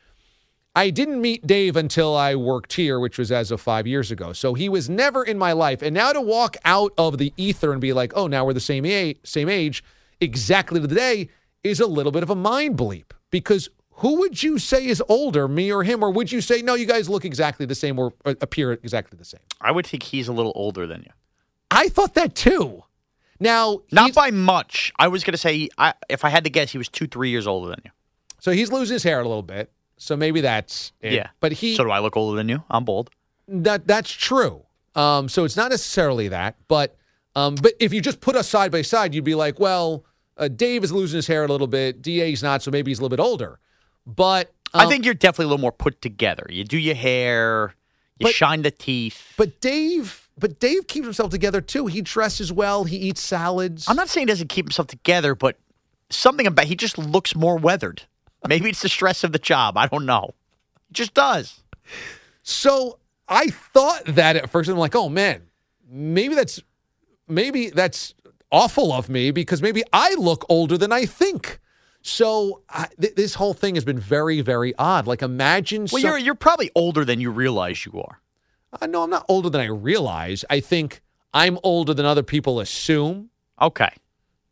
I 0.75 0.91
didn't 0.91 1.21
meet 1.21 1.47
Dave 1.47 1.75
until 1.77 2.17
I 2.17 2.37
worked 2.37 2.75
here, 2.75 3.01
which 3.01 3.19
was 3.19 3.33
as 3.33 3.51
of 3.51 3.61
five 3.61 3.87
years 3.87 4.11
ago. 4.11 4.33
So 4.33 4.55
he 4.55 4.69
was 4.69 4.89
never 4.89 5.25
in 5.25 5.37
my 5.37 5.53
life. 5.53 5.83
And 5.83 5.95
now 5.95 6.13
to 6.13 6.21
walk 6.21 6.57
out 6.65 6.93
of 6.97 7.19
the 7.19 7.33
ether 7.37 7.73
and 7.73 7.81
be 7.81 7.93
like, 7.93 8.13
oh, 8.15 8.29
now 8.29 8.45
we're 8.45 8.53
the 8.53 8.61
same 8.61 8.85
age, 8.85 9.19
same 9.25 9.49
age, 9.49 9.83
exactly 10.21 10.81
to 10.81 10.87
the 10.87 10.95
day, 10.95 11.29
is 11.65 11.81
a 11.81 11.87
little 11.87 12.13
bit 12.13 12.23
of 12.23 12.31
a 12.31 12.37
mind 12.37 12.79
bleep. 12.79 13.11
Because 13.31 13.69
who 13.95 14.21
would 14.21 14.43
you 14.43 14.59
say 14.59 14.87
is 14.87 15.03
older, 15.09 15.49
me 15.49 15.73
or 15.73 15.83
him? 15.83 16.05
Or 16.05 16.11
would 16.11 16.31
you 16.31 16.41
say, 16.41 16.63
no, 16.63 16.75
you 16.75 16.87
guys 16.87 17.09
look 17.09 17.25
exactly 17.25 17.67
the 17.67 17.75
same 17.75 17.99
or 17.99 18.15
appear 18.25 18.73
exactly 18.73 19.19
the 19.19 19.25
same? 19.25 19.41
I 19.61 19.73
would 19.73 19.87
think 19.87 20.05
he's 20.05 20.29
a 20.29 20.33
little 20.33 20.53
older 20.55 20.87
than 20.87 21.03
you. 21.03 21.13
I 21.71 21.89
thought 21.89 22.15
that 22.15 22.35
too. 22.35 22.85
Now, 23.41 23.81
Not 23.91 24.15
by 24.15 24.31
much. 24.31 24.93
I 24.99 25.09
was 25.09 25.25
going 25.25 25.33
to 25.33 25.39
say, 25.39 25.69
I, 25.77 25.95
if 26.09 26.25
I 26.25 26.29
had 26.29 26.45
to 26.45 26.51
guess, 26.51 26.71
he 26.71 26.79
was 26.79 26.89
two, 26.89 27.07
three 27.07 27.31
years 27.31 27.47
older 27.47 27.71
than 27.71 27.81
you. 27.85 27.91
so 28.39 28.53
he's 28.53 28.71
losing 28.71 28.95
his 28.95 29.03
hair 29.03 29.21
a 29.21 29.27
little 29.27 29.43
bit. 29.43 29.73
So 30.03 30.17
maybe 30.17 30.41
that's 30.41 30.93
it. 31.03 31.13
Yeah. 31.13 31.29
But 31.41 31.53
he 31.53 31.77
So 31.77 31.85
do 31.85 31.91
I 31.91 31.99
look 31.99 32.17
older 32.17 32.35
than 32.35 32.49
you? 32.49 32.63
I'm 32.71 32.85
bold. 32.87 33.11
That 33.47 33.87
that's 33.87 34.11
true. 34.11 34.65
Um, 34.95 35.29
so 35.29 35.45
it's 35.45 35.57
not 35.59 35.71
necessarily 35.71 36.29
that, 36.29 36.57
but 36.69 36.97
um, 37.37 37.55
but 37.57 37.75
if 37.79 37.93
you 37.93 38.01
just 38.01 38.21
put 38.21 38.35
us 38.35 38.49
side 38.49 38.73
by 38.73 38.81
side, 38.83 39.15
you'd 39.15 39.25
be 39.25 39.35
like, 39.35 39.61
well, 39.61 40.05
uh, 40.39 40.49
Dave 40.49 40.83
is 40.85 40.91
losing 40.91 41.19
his 41.19 41.27
hair 41.27 41.45
a 41.45 41.49
little 41.49 41.67
bit, 41.67 42.01
Da's 42.01 42.43
not, 42.43 42.63
so 42.63 42.71
maybe 42.71 42.91
he's 42.91 42.99
a 42.99 43.03
little 43.03 43.15
bit 43.17 43.23
older. 43.23 43.61
But 44.07 44.53
I 44.73 44.85
um, 44.85 44.89
think 44.91 45.05
you're 45.05 45.15
definitely 45.15 45.45
a 45.45 45.49
little 45.49 45.61
more 45.61 45.71
put 45.73 46.01
together. 46.01 46.47
You 46.49 46.65
do 46.65 46.79
your 46.79 46.95
hair, 46.95 47.75
you 48.19 48.25
But- 48.25 48.35
shine 48.35 48.63
the 48.63 48.71
teeth. 48.71 49.35
but 49.37 49.61
Dave, 49.61 50.29
but 50.39 50.59
Dave 50.59 50.87
keeps 50.87 51.05
himself 51.07 51.31
together 51.31 51.61
too. 51.61 51.87
He 51.87 52.01
dresses 52.01 52.51
well. 52.53 52.85
He 52.85 52.97
eats 52.97 53.21
salads. 53.21 53.87
I'm 53.87 53.97
not 53.97 54.09
saying 54.09 54.27
he 54.27 54.33
doesn't 54.33 54.49
keep 54.49 54.65
himself 54.65 54.89
together, 54.89 55.35
but 55.35 55.59
something 56.09 56.47
about 56.47 56.65
he 56.65 56.75
just 56.75 56.97
looks 56.99 57.37
more 57.37 57.59
weathered. 57.59 58.03
Maybe 58.49 58.71
it's 58.71 58.83
the 58.83 58.89
stress 58.89 59.23
of 59.25 59.33
the 59.33 59.39
job. 59.39 59.77
I 59.77 59.87
don't 59.87 60.07
know. 60.07 60.31
He 60.89 60.95
just 60.95 61.15
does. 61.15 61.63
So 62.43 62.99
I 63.29 63.49
thought 63.49 64.05
that 64.07 64.37
at 64.37 64.51
first. 64.51 64.69
I'm 64.69 64.77
like, 64.77 64.95
oh 64.95 65.09
man, 65.09 65.43
maybe 65.89 66.35
that's 66.35 66.61
maybe 67.29 67.71
that's 67.71 68.15
awful 68.51 68.93
of 68.93 69.09
me 69.09 69.31
because 69.31 69.63
maybe 69.63 69.83
I 69.93 70.15
look 70.15 70.45
older 70.49 70.77
than 70.79 70.93
I 70.93 71.07
think. 71.07 71.61
So 72.03 72.63
I, 72.71 72.89
th- 73.01 73.15
this 73.15 73.35
whole 73.35 73.53
thing 73.53 73.75
has 73.75 73.85
been 73.85 73.99
very, 73.99 74.41
very 74.41 74.75
odd. 74.79 75.07
Like, 75.07 75.21
imagine. 75.23 75.83
Well, 75.83 76.01
some- 76.01 76.11
you're 76.11 76.19
you're 76.19 76.35
probably 76.35 76.71
older 76.75 77.05
than 77.05 77.21
you 77.21 77.31
realize 77.31 77.85
you 77.85 78.01
are. 78.01 78.21
Uh, 78.81 78.87
no, 78.87 79.03
I'm 79.03 79.11
not 79.11 79.27
older 79.29 79.51
than 79.51 79.61
I 79.61 79.67
realize. 79.67 80.45
I 80.49 80.61
think 80.61 81.03
I'm 81.35 81.59
older 81.63 81.93
than 81.93 82.07
other 82.07 82.23
people 82.23 82.59
assume. 82.61 83.31
Okay. 83.61 83.91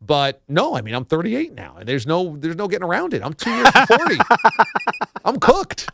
But 0.01 0.41
no, 0.47 0.75
I 0.75 0.81
mean 0.81 0.95
I'm 0.95 1.05
38 1.05 1.53
now, 1.53 1.75
and 1.79 1.87
there's 1.87 2.07
no 2.07 2.35
there's 2.37 2.55
no 2.55 2.67
getting 2.67 2.87
around 2.87 3.13
it. 3.13 3.21
I'm 3.23 3.33
two 3.33 3.49
years 3.51 3.69
from 3.69 3.85
40. 3.87 4.15
I'm 5.25 5.39
cooked. 5.39 5.89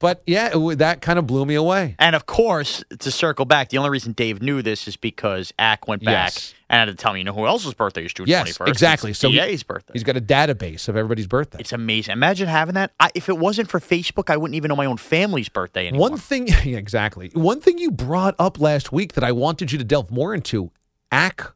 But 0.00 0.22
yeah, 0.28 0.56
it, 0.56 0.78
that 0.78 1.00
kind 1.00 1.18
of 1.18 1.26
blew 1.26 1.44
me 1.44 1.56
away. 1.56 1.96
And 1.98 2.14
of 2.14 2.24
course, 2.26 2.84
to 3.00 3.10
circle 3.10 3.44
back, 3.44 3.70
the 3.70 3.78
only 3.78 3.90
reason 3.90 4.12
Dave 4.12 4.40
knew 4.40 4.62
this 4.62 4.86
is 4.86 4.96
because 4.96 5.52
Ack 5.58 5.88
went 5.88 6.04
back 6.04 6.32
Yes. 6.34 6.54
and 6.70 6.78
had 6.78 6.84
to 6.84 6.94
tell 6.94 7.12
me, 7.12 7.18
you 7.18 7.24
know 7.24 7.32
who 7.32 7.46
else's 7.48 7.74
birthday 7.74 8.04
is 8.04 8.12
June 8.12 8.26
Yes, 8.28 8.56
21st? 8.58 8.68
exactly. 8.68 9.10
It's 9.10 9.18
So 9.18 9.28
DA's 9.32 9.64
birthday. 9.64 9.94
He's 9.94 10.04
got 10.04 10.16
a 10.16 10.20
database 10.20 10.88
of 10.88 10.96
everybody's 10.96 11.26
birthday. 11.26 11.58
It's 11.58 11.72
amazing. 11.72 12.12
Imagine 12.12 12.46
having 12.46 12.76
that. 12.76 12.92
I, 13.00 13.10
if 13.16 13.28
it 13.28 13.38
wasn't 13.38 13.68
for 13.70 13.80
Facebook, 13.80 14.30
I 14.30 14.36
wouldn't 14.36 14.54
even 14.54 14.68
know 14.68 14.76
my 14.76 14.86
own 14.86 14.98
family's 14.98 15.48
birthday 15.48 15.88
anymore. 15.88 16.10
One 16.10 16.18
thing, 16.18 16.46
yeah, 16.64 16.78
exactly. 16.78 17.30
One 17.34 17.60
thing 17.60 17.78
you 17.78 17.90
brought 17.90 18.36
up 18.38 18.60
last 18.60 18.92
week 18.92 19.14
that 19.14 19.24
I 19.24 19.32
wanted 19.32 19.72
you 19.72 19.78
to 19.78 19.84
delve 19.84 20.12
more 20.12 20.32
into, 20.32 20.70
Ack. 21.10 21.54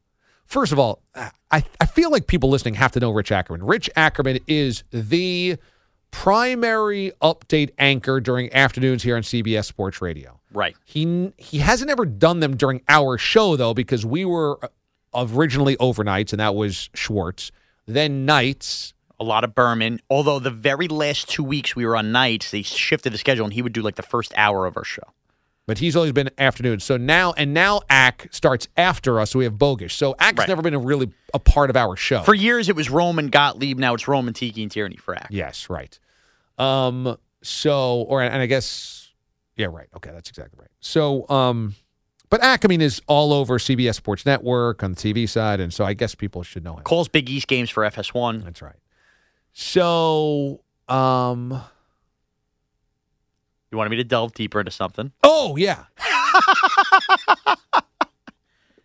First 0.52 0.70
of 0.70 0.78
all, 0.78 1.00
I, 1.14 1.64
I 1.80 1.86
feel 1.86 2.10
like 2.10 2.26
people 2.26 2.50
listening 2.50 2.74
have 2.74 2.92
to 2.92 3.00
know 3.00 3.10
Rich 3.10 3.32
Ackerman. 3.32 3.64
Rich 3.64 3.88
Ackerman 3.96 4.38
is 4.46 4.84
the 4.90 5.56
primary 6.10 7.10
update 7.22 7.70
anchor 7.78 8.20
during 8.20 8.52
afternoons 8.52 9.02
here 9.02 9.16
on 9.16 9.22
CBS 9.22 9.64
Sports 9.64 10.02
Radio. 10.02 10.40
right. 10.52 10.76
He 10.84 11.32
he 11.38 11.60
hasn't 11.60 11.90
ever 11.90 12.04
done 12.04 12.40
them 12.40 12.54
during 12.54 12.82
our 12.86 13.16
show 13.16 13.56
though, 13.56 13.72
because 13.72 14.04
we 14.04 14.26
were 14.26 14.60
originally 15.14 15.74
overnights, 15.78 16.34
and 16.34 16.40
that 16.40 16.54
was 16.54 16.90
Schwartz. 16.92 17.50
Then 17.86 18.26
nights, 18.26 18.92
A 19.18 19.24
lot 19.24 19.44
of 19.44 19.54
Berman. 19.54 20.00
Although 20.10 20.38
the 20.38 20.50
very 20.50 20.86
last 20.86 21.30
two 21.30 21.42
weeks 21.44 21.74
we 21.74 21.86
were 21.86 21.96
on 21.96 22.12
nights, 22.12 22.50
they 22.50 22.60
shifted 22.60 23.14
the 23.14 23.18
schedule 23.18 23.46
and 23.46 23.54
he 23.54 23.62
would 23.62 23.72
do 23.72 23.80
like 23.80 23.94
the 23.94 24.02
first 24.02 24.34
hour 24.36 24.66
of 24.66 24.76
our 24.76 24.84
show. 24.84 25.14
But 25.66 25.78
he's 25.78 25.94
always 25.96 26.12
been 26.12 26.28
afternoon. 26.38 26.80
So 26.80 26.96
now 26.96 27.32
and 27.36 27.54
now 27.54 27.80
Ack 27.88 28.28
starts 28.30 28.68
after 28.76 29.20
us. 29.20 29.30
So 29.30 29.38
we 29.38 29.44
have 29.44 29.54
Bogish. 29.54 29.92
So 29.92 30.14
Ack's 30.18 30.38
Right. 30.38 30.48
never 30.48 30.62
been 30.62 30.74
a 30.74 30.78
really 30.78 31.10
a 31.34 31.38
part 31.38 31.70
of 31.70 31.76
our 31.76 31.96
show. 31.96 32.22
For 32.22 32.34
years 32.34 32.68
it 32.68 32.76
was 32.76 32.90
Roman 32.90 33.28
Gottlieb. 33.28 33.78
Now 33.78 33.94
it's 33.94 34.06
Roman 34.08 34.34
Tiki 34.34 34.62
and 34.62 34.70
Tierney 34.70 34.96
for 34.96 35.14
Ack. 35.14 35.28
yes, 35.30 35.68
right. 35.70 35.98
Um. 36.58 37.16
So 37.42 38.02
or 38.02 38.22
and 38.22 38.34
I 38.42 38.46
guess 38.46 39.10
yeah, 39.56 39.66
right. 39.70 39.88
Okay, 39.96 40.10
that's 40.12 40.28
exactly 40.30 40.58
right. 40.60 40.70
So 40.80 41.28
um, 41.28 41.74
but 42.30 42.42
Ack, 42.42 42.64
I 42.64 42.68
mean, 42.68 42.80
is 42.80 43.02
all 43.06 43.32
over 43.32 43.58
CBS 43.58 43.94
Sports 43.96 44.24
Network 44.24 44.82
on 44.82 44.92
the 44.94 44.96
TV 44.96 45.28
side, 45.28 45.60
and 45.60 45.72
so 45.72 45.84
I 45.84 45.92
guess 45.92 46.14
people 46.14 46.42
should 46.42 46.64
know 46.64 46.76
him. 46.76 46.82
Calls 46.84 47.08
Big 47.08 47.28
East 47.28 47.46
games 47.48 47.68
for 47.68 47.82
FS1. 47.84 48.44
That's 48.44 48.62
right. 48.62 48.76
So 49.52 50.60
um. 50.88 51.60
You 53.72 53.78
wanted 53.78 53.90
me 53.90 53.96
to 53.96 54.04
delve 54.04 54.34
deeper 54.34 54.60
into 54.60 54.70
something? 54.70 55.12
Oh 55.22 55.56
yeah. 55.56 55.84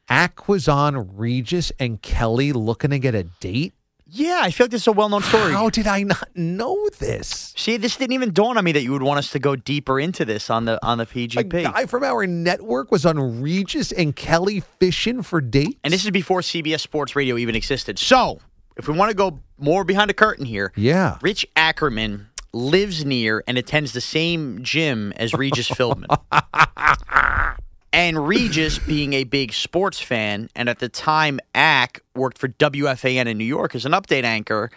Ack 0.09 0.47
was 0.47 0.69
on 0.69 1.17
Regis 1.17 1.73
and 1.77 2.01
Kelly 2.01 2.53
looking 2.53 2.91
to 2.91 2.99
get 2.99 3.13
a 3.13 3.23
date. 3.23 3.73
Yeah, 4.09 4.39
I 4.41 4.51
feel 4.51 4.65
like 4.65 4.71
this 4.71 4.83
is 4.83 4.87
a 4.87 4.93
well-known 4.93 5.21
story. 5.23 5.51
How 5.51 5.69
did 5.69 5.85
I 5.85 6.03
not 6.03 6.29
know 6.33 6.87
this? 6.99 7.53
See, 7.57 7.75
this 7.75 7.97
didn't 7.97 8.13
even 8.13 8.31
dawn 8.31 8.57
on 8.57 8.63
me 8.63 8.71
that 8.71 8.83
you 8.83 8.93
would 8.93 9.01
want 9.03 9.17
us 9.17 9.31
to 9.31 9.39
go 9.39 9.57
deeper 9.57 9.99
into 9.99 10.23
this 10.23 10.49
on 10.49 10.63
the 10.63 10.79
on 10.85 10.99
the 10.99 11.05
PGP. 11.05 11.53
A 11.59 11.63
guy 11.63 11.85
from 11.85 12.05
our 12.05 12.25
network 12.25 12.89
was 12.89 13.05
on 13.05 13.41
Regis 13.41 13.91
and 13.91 14.15
Kelly 14.15 14.61
fishing 14.79 15.21
for 15.23 15.41
dates. 15.41 15.77
and 15.83 15.91
this 15.91 16.05
is 16.05 16.11
before 16.11 16.39
CBS 16.39 16.79
Sports 16.79 17.17
Radio 17.17 17.35
even 17.35 17.53
existed. 17.55 17.99
So, 17.99 18.39
if 18.77 18.87
we 18.87 18.97
want 18.97 19.09
to 19.09 19.15
go 19.17 19.41
more 19.57 19.83
behind 19.83 20.09
the 20.09 20.13
curtain 20.13 20.45
here, 20.45 20.71
yeah. 20.77 21.17
Rich 21.21 21.45
Ackerman 21.57 22.29
lives 22.53 23.05
near 23.05 23.43
and 23.47 23.57
attends 23.57 23.93
the 23.93 24.01
same 24.01 24.63
gym 24.63 25.13
as 25.15 25.33
Regis 25.33 25.69
Philbin. 25.69 26.05
and 27.93 28.27
Regis, 28.27 28.79
being 28.79 29.13
a 29.13 29.23
big 29.23 29.53
sports 29.53 29.99
fan, 29.99 30.49
and 30.55 30.69
at 30.69 30.79
the 30.79 30.89
time, 30.89 31.39
Ack 31.55 32.01
worked 32.15 32.37
for 32.37 32.47
WFAN 32.47 33.27
in 33.27 33.37
New 33.37 33.45
York 33.45 33.75
as 33.75 33.85
an 33.85 33.91
update 33.91 34.23
anchor. 34.23 34.69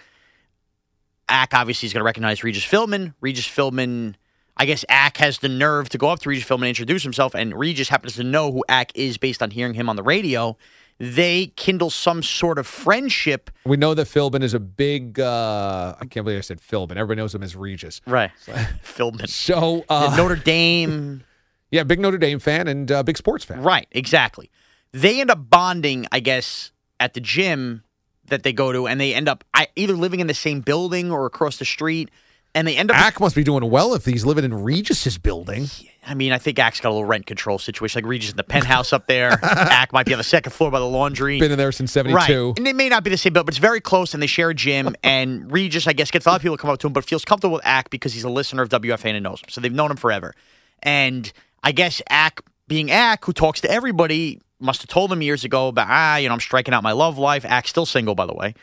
Ack 1.29 1.55
obviously 1.55 1.87
is 1.87 1.93
going 1.93 2.01
to 2.01 2.05
recognize 2.05 2.43
Regis 2.43 2.65
Philbin. 2.65 3.15
Regis 3.21 3.47
Philbin, 3.47 4.15
I 4.57 4.67
guess 4.67 4.85
Ack 4.89 5.17
has 5.19 5.39
the 5.39 5.49
nerve 5.49 5.89
to 5.91 5.99
go 5.99 6.09
up 6.09 6.21
to 6.21 6.29
Regis 6.29 6.49
Philbin 6.49 6.63
and 6.63 6.69
introduce 6.69 7.03
himself, 7.03 7.35
and 7.35 7.55
Regis 7.59 7.89
happens 7.89 8.17
to 8.17 8.25
know 8.25 8.53
who 8.53 8.65
Ack 8.69 8.93
is 8.95 9.17
based 9.17 9.43
on 9.43 9.51
hearing 9.51 9.75
him 9.75 9.89
on 9.89 9.97
the 9.97 10.03
radio. 10.03 10.57
They 11.03 11.47
kindle 11.57 11.89
some 11.89 12.23
sort 12.23 12.59
of 12.59 12.67
friendship. 12.67 13.51
We 13.65 13.79
know 13.79 13.95
that 13.95 14.07
Philbin 14.07 14.43
is 14.43 14.53
a 14.53 14.61
big. 14.61 15.19
Uh, 15.19 15.95
I 15.99 16.05
can't 16.05 16.27
believe 16.27 16.37
I 16.37 16.43
said 16.43 16.61
Philbin. 16.61 16.93
Everybody 16.93 17.17
knows 17.17 17.35
him 17.35 17.43
as 17.43 17.57
Regis. 17.57 18.03
Right. 18.07 18.31
Philbin. 18.85 19.27
So, 19.27 19.87
uh, 19.89 20.15
Notre 20.15 20.37
Dame. 20.37 21.25
yeah, 21.71 21.85
big 21.85 22.01
Notre 22.01 22.19
Dame 22.19 22.39
fan 22.39 22.69
and 22.69 22.93
uh, 22.93 23.03
big 23.03 23.17
sports 23.17 23.47
fan. 23.47 23.63
Right, 23.63 23.89
exactly. 23.93 24.51
They 24.93 25.23
end 25.23 25.31
up 25.31 25.49
bonding, 25.49 26.07
I 26.13 26.21
guess, 26.21 26.71
at 26.99 27.15
the 27.15 27.21
gym 27.21 27.83
that 28.27 28.43
they 28.43 28.53
go 28.53 28.71
to, 28.71 28.87
and 28.87 29.01
they 29.01 29.15
end 29.15 29.27
up 29.27 29.43
either 29.77 29.95
living 29.95 30.21
in 30.21 30.27
the 30.27 30.35
same 30.35 30.61
building 30.61 31.11
or 31.11 31.25
across 31.25 31.57
the 31.57 31.65
street, 31.65 32.11
and 32.55 32.67
they 32.67 32.77
end 32.77 32.91
up. 32.91 32.97
Ack 32.97 33.21
must 33.21 33.35
be 33.37 33.45
doing 33.45 33.69
well 33.71 33.95
if 33.95 34.05
he's 34.05 34.25
living 34.25 34.45
in 34.45 34.55
Regis's 34.63 35.19
building. 35.19 35.67
I 36.07 36.15
mean, 36.15 36.33
I 36.33 36.39
think 36.39 36.59
Ack's 36.59 36.81
got 36.81 36.89
a 36.89 36.93
little 36.93 37.05
rent 37.05 37.27
control 37.27 37.59
situation, 37.59 38.01
like 38.03 38.09
Regis 38.09 38.31
in 38.31 38.37
the 38.37 38.43
penthouse 38.43 38.93
up 38.93 39.07
there. 39.07 39.39
Ack 39.43 39.93
might 39.93 40.07
be 40.07 40.15
on 40.15 40.19
the 40.19 40.25
second 40.25 40.53
floor 40.53 40.71
by 40.71 40.79
the 40.79 40.87
laundry. 40.87 41.39
Been 41.39 41.53
in 41.53 41.59
there 41.59 41.73
since 41.73 41.95
Right, 41.95 42.07
'72. 42.07 42.55
and 42.57 42.67
it 42.67 42.75
may 42.75 42.89
not 42.89 43.05
be 43.05 43.11
the 43.11 43.17
same 43.19 43.33
building, 43.33 43.47
but 43.47 43.55
it's 43.55 43.59
very 43.61 43.81
close, 43.81 44.15
and 44.15 44.23
they 44.23 44.27
share 44.27 44.51
a 44.51 44.55
gym. 44.55 44.95
And 45.05 45.51
Regis, 45.53 45.87
I 45.87 45.93
guess, 45.93 46.11
gets 46.11 46.27
a 46.27 46.29
lot 46.31 46.37
of 46.37 46.43
people 46.43 46.57
to 46.57 46.61
come 46.61 46.71
up 46.71 46.79
to 46.81 46.87
him, 46.87 46.93
but 46.93 47.05
feels 47.05 47.25
comfortable 47.25 47.55
with 47.55 47.67
Ack 47.67 47.91
because 47.91 48.13
he's 48.15 48.25
a 48.25 48.31
listener 48.31 48.63
of 48.63 48.69
WFAN 48.69 49.15
and 49.15 49.23
knows 49.25 49.41
him, 49.41 49.49
so 49.49 49.61
they've 49.61 49.73
known 49.73 49.91
him 49.91 49.97
forever. 49.97 50.35
And 50.83 51.33
I 51.63 51.73
guess 51.73 52.01
Ack, 52.09 52.41
being 52.69 52.91
Ack, 52.91 53.25
who 53.25 53.33
talks 53.33 53.61
to 53.63 53.71
everybody, 53.71 54.41
must 54.61 54.83
have 54.83 54.89
told 54.89 55.13
him 55.13 55.21
years 55.23 55.45
ago 55.45 55.69
about 55.69 55.87
ah, 55.89 56.17
you 56.17 56.29
know, 56.29 56.35
I'm 56.35 56.41
striking 56.41 56.73
out 56.75 56.83
my 56.83 56.93
love 56.93 57.19
life. 57.19 57.45
Ack's 57.45 57.71
still 57.71 57.87
single, 57.87 58.15
by 58.15 58.27
the 58.27 58.35
way. 58.35 58.55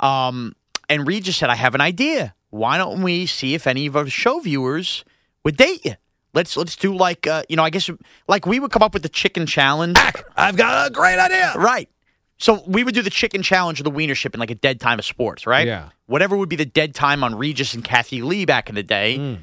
Um, 0.00 0.54
and 0.88 1.06
Regis 1.06 1.36
said, 1.36 1.50
I 1.50 1.54
have 1.54 1.74
an 1.74 1.80
idea. 1.80 2.34
Why 2.56 2.78
don't 2.78 3.02
we 3.02 3.26
see 3.26 3.54
if 3.54 3.66
any 3.66 3.86
of 3.86 3.96
our 3.96 4.06
show 4.08 4.40
viewers 4.40 5.04
would 5.44 5.56
date 5.56 5.84
you? 5.84 5.94
Let's 6.34 6.56
let's 6.56 6.76
do 6.76 6.94
like 6.94 7.26
uh, 7.26 7.42
you 7.48 7.56
know, 7.56 7.64
I 7.64 7.70
guess 7.70 7.88
like 8.28 8.46
we 8.46 8.60
would 8.60 8.70
come 8.70 8.82
up 8.82 8.92
with 8.92 9.02
the 9.02 9.08
chicken 9.08 9.46
challenge. 9.46 9.96
I've 10.36 10.56
got 10.56 10.88
a 10.88 10.90
great 10.90 11.18
idea. 11.18 11.54
Right. 11.56 11.88
So 12.38 12.62
we 12.66 12.84
would 12.84 12.94
do 12.94 13.00
the 13.00 13.10
chicken 13.10 13.42
challenge 13.42 13.80
or 13.80 13.82
the 13.84 13.90
wienership 13.90 14.34
in 14.34 14.40
like 14.40 14.50
a 14.50 14.54
dead 14.54 14.78
time 14.78 14.98
of 14.98 15.06
sports, 15.06 15.46
right? 15.46 15.66
Yeah. 15.66 15.88
Whatever 16.06 16.36
would 16.36 16.50
be 16.50 16.56
the 16.56 16.66
dead 16.66 16.94
time 16.94 17.24
on 17.24 17.34
Regis 17.34 17.72
and 17.72 17.82
Kathie 17.82 18.20
Lee 18.20 18.44
back 18.44 18.68
in 18.68 18.74
the 18.74 18.82
day. 18.82 19.38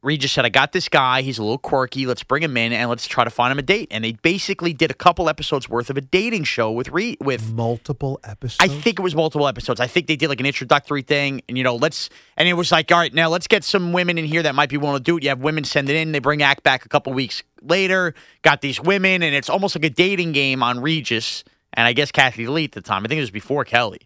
Hmm. 0.00 0.06
Regis 0.06 0.32
said, 0.32 0.44
I 0.44 0.48
got 0.48 0.72
this 0.72 0.88
guy. 0.88 1.22
He's 1.22 1.38
a 1.38 1.42
little 1.42 1.58
quirky. 1.58 2.06
Let's 2.06 2.22
bring 2.22 2.42
him 2.42 2.56
in 2.56 2.72
and 2.72 2.88
let's 2.88 3.06
try 3.06 3.24
to 3.24 3.30
find 3.30 3.52
him 3.52 3.58
a 3.58 3.62
date. 3.62 3.88
And 3.90 4.04
they 4.04 4.12
basically 4.12 4.72
did 4.72 4.90
a 4.90 4.94
couple 4.94 5.28
episodes 5.28 5.68
worth 5.68 5.90
of 5.90 5.96
a 5.96 6.00
dating 6.00 6.44
show 6.44 6.70
with 6.70 6.88
Re- 6.90 7.16
with 7.20 7.52
Multiple 7.52 8.20
episodes. 8.24 8.58
I 8.60 8.68
think 8.68 8.98
it 8.98 9.02
was 9.02 9.14
multiple 9.14 9.46
episodes. 9.46 9.80
I 9.80 9.86
think 9.86 10.06
they 10.06 10.16
did 10.16 10.28
like 10.28 10.40
an 10.40 10.46
introductory 10.46 11.02
thing, 11.02 11.42
and 11.48 11.58
you 11.58 11.64
know, 11.64 11.76
let's 11.76 12.08
and 12.36 12.48
it 12.48 12.54
was 12.54 12.72
like, 12.72 12.90
all 12.92 12.98
right, 12.98 13.12
now 13.12 13.28
let's 13.28 13.46
get 13.46 13.64
some 13.64 13.92
women 13.92 14.18
in 14.18 14.24
here 14.24 14.42
that 14.42 14.54
might 14.54 14.70
be 14.70 14.76
willing 14.76 14.96
to 14.96 15.02
do 15.02 15.16
it. 15.16 15.22
You 15.22 15.28
have 15.30 15.40
women 15.40 15.64
send 15.64 15.88
it 15.88 15.96
in, 15.96 16.12
they 16.12 16.18
bring 16.18 16.42
Ack 16.42 16.62
back 16.62 16.84
a 16.84 16.88
couple 16.88 17.12
weeks 17.12 17.42
later, 17.62 18.14
got 18.42 18.60
these 18.60 18.80
women, 18.80 19.22
and 19.22 19.34
it's 19.34 19.50
almost 19.50 19.76
like 19.76 19.84
a 19.84 19.90
dating 19.90 20.32
game 20.32 20.62
on 20.62 20.80
Regis 20.80 21.44
and 21.72 21.86
I 21.86 21.92
guess 21.92 22.10
Kathie 22.10 22.46
Lee 22.46 22.64
at 22.64 22.72
the 22.72 22.80
time. 22.80 23.04
I 23.04 23.08
think 23.08 23.18
it 23.18 23.22
was 23.22 23.30
before 23.30 23.64
Kelly. 23.64 24.00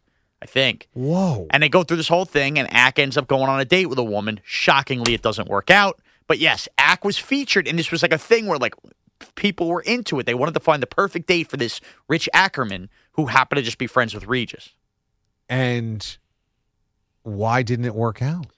I 0.44 0.46
think. 0.46 0.88
Whoa. 0.92 1.46
And 1.50 1.62
they 1.62 1.70
go 1.70 1.82
through 1.84 1.96
this 1.96 2.08
whole 2.08 2.26
thing, 2.26 2.58
and 2.58 2.70
Ack 2.70 2.98
ends 2.98 3.16
up 3.16 3.26
going 3.26 3.48
on 3.48 3.58
a 3.60 3.64
date 3.64 3.86
with 3.86 3.98
a 3.98 4.04
woman. 4.04 4.40
Shockingly, 4.44 5.14
it 5.14 5.22
doesn't 5.22 5.48
work 5.48 5.70
out. 5.70 5.98
But 6.26 6.38
yes, 6.38 6.68
Ack 6.76 7.02
was 7.02 7.16
featured, 7.16 7.66
and 7.66 7.78
this 7.78 7.90
was 7.90 8.02
like 8.02 8.12
a 8.12 8.18
thing 8.18 8.46
where 8.46 8.58
like 8.58 8.74
people 9.36 9.68
were 9.68 9.80
into 9.80 10.18
it. 10.20 10.26
They 10.26 10.34
wanted 10.34 10.52
to 10.52 10.60
find 10.60 10.82
the 10.82 10.86
perfect 10.86 11.26
date 11.28 11.48
for 11.48 11.56
this 11.56 11.80
Rich 12.08 12.28
Ackerman, 12.34 12.90
who 13.12 13.26
happened 13.26 13.56
to 13.56 13.62
just 13.62 13.78
be 13.78 13.86
friends 13.86 14.12
with 14.12 14.26
Regis. 14.26 14.74
And 15.48 16.16
why 17.22 17.62
didn't 17.62 17.86
it 17.86 17.94
work 17.94 18.20
out? 18.20 18.48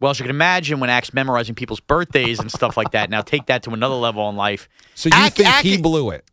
Well, 0.00 0.10
as 0.10 0.18
you 0.18 0.24
can 0.24 0.30
imagine, 0.30 0.80
when 0.80 0.88
Ack's 0.88 1.12
memorizing 1.12 1.54
people's 1.54 1.80
birthdays 1.80 2.38
and 2.38 2.50
stuff 2.50 2.78
like 2.78 2.92
that, 2.92 3.10
now 3.10 3.20
take 3.20 3.46
that 3.46 3.62
to 3.64 3.70
another 3.70 3.94
level 3.94 4.28
in 4.30 4.36
life. 4.36 4.66
So 4.94 5.10
you 5.10 5.14
Ack- 5.14 5.34
think 5.34 5.48
Ack- 5.48 5.62
he 5.62 5.76
blew 5.76 6.08
it? 6.10 6.24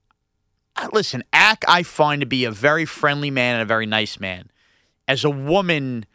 Uh, 0.76 0.88
Listen, 0.94 1.24
Ack, 1.34 1.64
I 1.68 1.84
find 1.84 2.22
to 2.22 2.26
be 2.26 2.46
a 2.46 2.52
very 2.52 2.86
friendly 2.86 3.30
man 3.30 3.56
and 3.56 3.62
a 3.62 3.66
very 3.66 3.86
nice 3.86 4.20
man. 4.20 4.50
As 5.08 5.24
a 5.24 5.30
woman, 5.30 6.06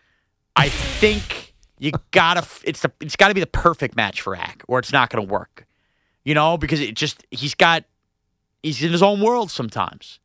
I 0.56 0.68
think 0.68 1.54
you 1.78 1.92
gotta 2.10 2.46
it's 2.64 2.80
the. 2.80 2.92
It's 3.00 3.16
got 3.16 3.28
to 3.28 3.34
be 3.34 3.40
the 3.40 3.46
perfect 3.46 3.96
match 3.96 4.20
for 4.20 4.34
Ack, 4.34 4.62
or 4.68 4.78
it's 4.78 4.92
not 4.92 5.10
going 5.10 5.26
to 5.26 5.32
work. 5.32 5.66
You 6.24 6.34
know, 6.34 6.58
because 6.58 6.80
it 6.80 6.94
just 6.94 7.24
he's 7.30 7.54
got. 7.54 7.84
He's 8.62 8.82
in 8.82 8.90
his 8.90 9.02
own 9.02 9.20
world 9.20 9.50
sometimes. 9.50 10.18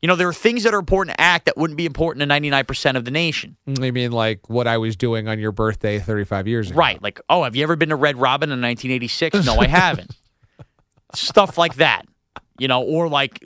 You 0.00 0.06
know, 0.06 0.16
there 0.16 0.28
are 0.28 0.32
things 0.32 0.62
that 0.62 0.72
are 0.72 0.78
important 0.78 1.16
to 1.16 1.20
Ack 1.20 1.44
that 1.44 1.56
wouldn't 1.58 1.76
be 1.76 1.84
important 1.84 2.20
to 2.20 2.26
ninety 2.26 2.48
nine 2.48 2.64
percent 2.64 2.96
of 2.96 3.04
the 3.04 3.10
nation. 3.10 3.56
I 3.66 3.90
mean, 3.90 4.12
like 4.12 4.48
what 4.48 4.66
I 4.66 4.78
was 4.78 4.96
doing 4.96 5.28
on 5.28 5.38
your 5.38 5.52
birthday 5.52 5.98
35 5.98 6.46
years 6.46 6.70
ago. 6.70 6.78
Right. 6.78 7.02
Like, 7.02 7.20
oh, 7.28 7.42
have 7.44 7.56
you 7.56 7.62
ever 7.64 7.76
been 7.76 7.90
to 7.90 7.96
Red 7.96 8.16
Robin 8.16 8.50
in 8.50 8.60
1986? 8.62 9.44
No, 9.44 9.56
I 9.58 9.66
haven't. 9.66 10.16
Stuff 11.14 11.58
like 11.58 11.74
that. 11.74 12.06
You 12.58 12.68
know, 12.68 12.82
or 12.82 13.08
like 13.08 13.44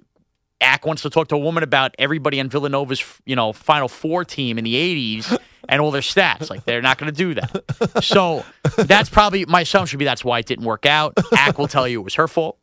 Ack 0.65 0.87
wants 0.87 1.03
to 1.03 1.11
talk 1.11 1.29
to 1.29 1.35
a 1.37 1.39
woman 1.39 1.63
about 1.63 1.95
everybody 1.99 2.41
on 2.41 2.49
Villanova's, 2.49 3.05
you 3.27 3.37
know, 3.37 3.53
Final 3.53 3.89
Four 3.89 4.25
team 4.25 4.59
in 4.59 4.65
the 4.65 4.75
80s 4.75 5.39
and 5.69 5.81
all 5.81 5.91
their 5.91 6.01
stats. 6.01 6.51
Like, 6.51 6.65
they're 6.65 6.83
not 6.83 6.99
going 6.99 7.13
to 7.13 7.17
do 7.17 7.35
that. 7.35 8.03
So 8.03 8.45
that's 8.77 9.09
probably 9.09 9.45
my 9.47 9.61
assumption 9.61 9.97
would 9.97 10.01
be 10.01 10.05
that's 10.05 10.25
why 10.25 10.39
it 10.41 10.47
didn't 10.47 10.65
work 10.65 10.87
out. 10.87 11.15
Ack 11.37 11.59
will 11.59 11.69
tell 11.69 11.87
you 11.87 12.01
it 12.01 12.05
was 12.05 12.15
her 12.15 12.27
fault, 12.29 12.59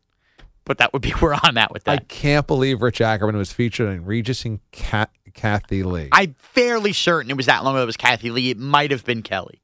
but 0.66 0.80
that 0.80 0.92
would 0.94 1.02
be 1.02 1.12
where 1.20 1.36
I'm 1.42 1.58
at 1.58 1.72
with 1.72 1.84
that. 1.86 2.00
I 2.00 2.04
can't 2.04 2.48
believe 2.48 2.82
Rich 2.82 3.02
Ackerman 3.02 3.38
was 3.38 3.52
featured 3.54 3.90
in 3.94 4.06
Regis 4.06 4.44
and 4.46 4.60
Cat- 4.72 5.12
Kathie 5.34 5.84
Lee. 5.84 6.10
I'm 6.12 6.36
fairly 6.38 6.94
certain 6.94 7.32
it 7.32 7.38
was 7.38 7.46
that 7.46 7.64
long 7.64 7.76
ago 7.76 7.84
it 7.84 7.86
was 7.86 7.98
Kathie 7.98 8.32
Lee. 8.32 8.50
It 8.50 8.58
might 8.58 8.92
have 8.92 9.06
been 9.06 9.22
Kelly. 9.22 9.62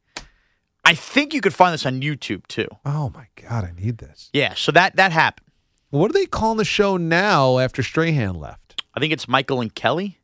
I 0.85 0.95
think 0.95 1.33
you 1.33 1.41
could 1.41 1.53
find 1.53 1.73
this 1.73 1.85
on 1.85 2.01
YouTube 2.01 2.47
too. 2.47 2.67
oh 2.85 3.11
my 3.13 3.27
God, 3.35 3.65
I 3.65 3.73
need 3.77 3.97
this. 3.97 4.29
Yeah, 4.31 4.53
so 4.55 4.71
that 4.71 4.95
that 4.95 5.11
happened. 5.11 5.46
What 5.89 6.09
are 6.09 6.13
they 6.13 6.25
calling 6.25 6.57
the 6.57 6.65
show 6.65 6.97
now 6.97 7.59
after 7.59 7.81
Strahan 7.83 8.35
left? 8.35 8.83
I 8.93 8.99
think 8.99 9.13
it's 9.13 9.27
Michael 9.27 9.61
and 9.61 9.73
Kelly. 9.73 10.19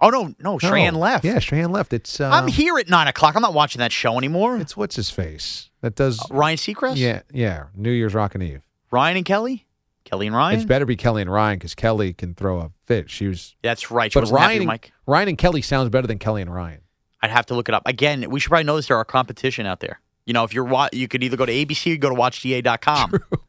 Oh 0.00 0.10
no, 0.10 0.34
no, 0.38 0.58
Strahan 0.58 0.94
No. 0.94 1.00
left. 1.00 1.24
Yeah, 1.24 1.38
Strahan 1.38 1.70
left. 1.70 1.92
It's 1.92 2.20
uh, 2.20 2.28
I'm 2.28 2.48
here 2.48 2.76
at 2.78 2.88
nine 2.90 3.06
o'clock. 3.08 3.36
I'm 3.36 3.42
not 3.42 3.54
watching 3.54 3.78
that 3.78 3.92
show 3.92 4.18
anymore. 4.18 4.58
It's 4.58 4.76
what's 4.76 4.96
his 4.96 5.08
face 5.10 5.70
that 5.80 5.94
does. 5.94 6.20
Ryan 6.30 6.56
Seacrest. 6.58 6.96
yeah, 6.96 7.22
yeah. 7.32 7.66
New 7.74 7.92
Year's 7.92 8.12
Rockin' 8.12 8.42
Eve. 8.42 8.62
Ryan 8.90 9.16
and 9.18 9.26
Kelly. 9.26 9.66
Kelly 10.04 10.26
and 10.26 10.36
Ryan. 10.36 10.56
It's 10.58 10.66
better 10.66 10.84
be 10.84 10.96
Kelly 10.96 11.22
and 11.22 11.32
Ryan 11.32 11.58
because 11.58 11.74
Kelly 11.74 12.12
can 12.12 12.34
throw 12.34 12.58
a 12.60 12.70
fit. 12.84 13.08
She 13.08 13.26
was, 13.26 13.54
That's 13.62 13.90
right. 13.90 14.12
She 14.12 14.20
but 14.20 14.28
Ryan, 14.30 14.66
Mike. 14.66 14.92
Ryan 15.06 15.28
and 15.30 15.38
Kelly 15.38 15.62
sounds 15.62 15.88
better 15.88 16.06
than 16.06 16.18
Kelly 16.18 16.42
and 16.42 16.52
Ryan. 16.52 16.80
I'd 17.22 17.30
have 17.30 17.46
to 17.46 17.54
look 17.54 17.70
it 17.70 17.74
up 17.74 17.84
again. 17.86 18.28
We 18.28 18.38
should 18.38 18.50
probably 18.50 18.64
know 18.64 18.76
this. 18.76 18.88
There 18.88 18.98
are 18.98 19.04
competition 19.06 19.64
out 19.64 19.80
there. 19.80 20.00
You 20.26 20.34
know, 20.34 20.44
if 20.44 20.52
you're 20.52 20.68
you 20.92 21.08
could 21.08 21.22
either 21.22 21.36
go 21.38 21.46
to 21.46 21.52
ABC 21.52 21.94
or 21.94 21.96
go 21.96 22.10
to 22.10 22.14
WatchDA.com. 22.14 23.14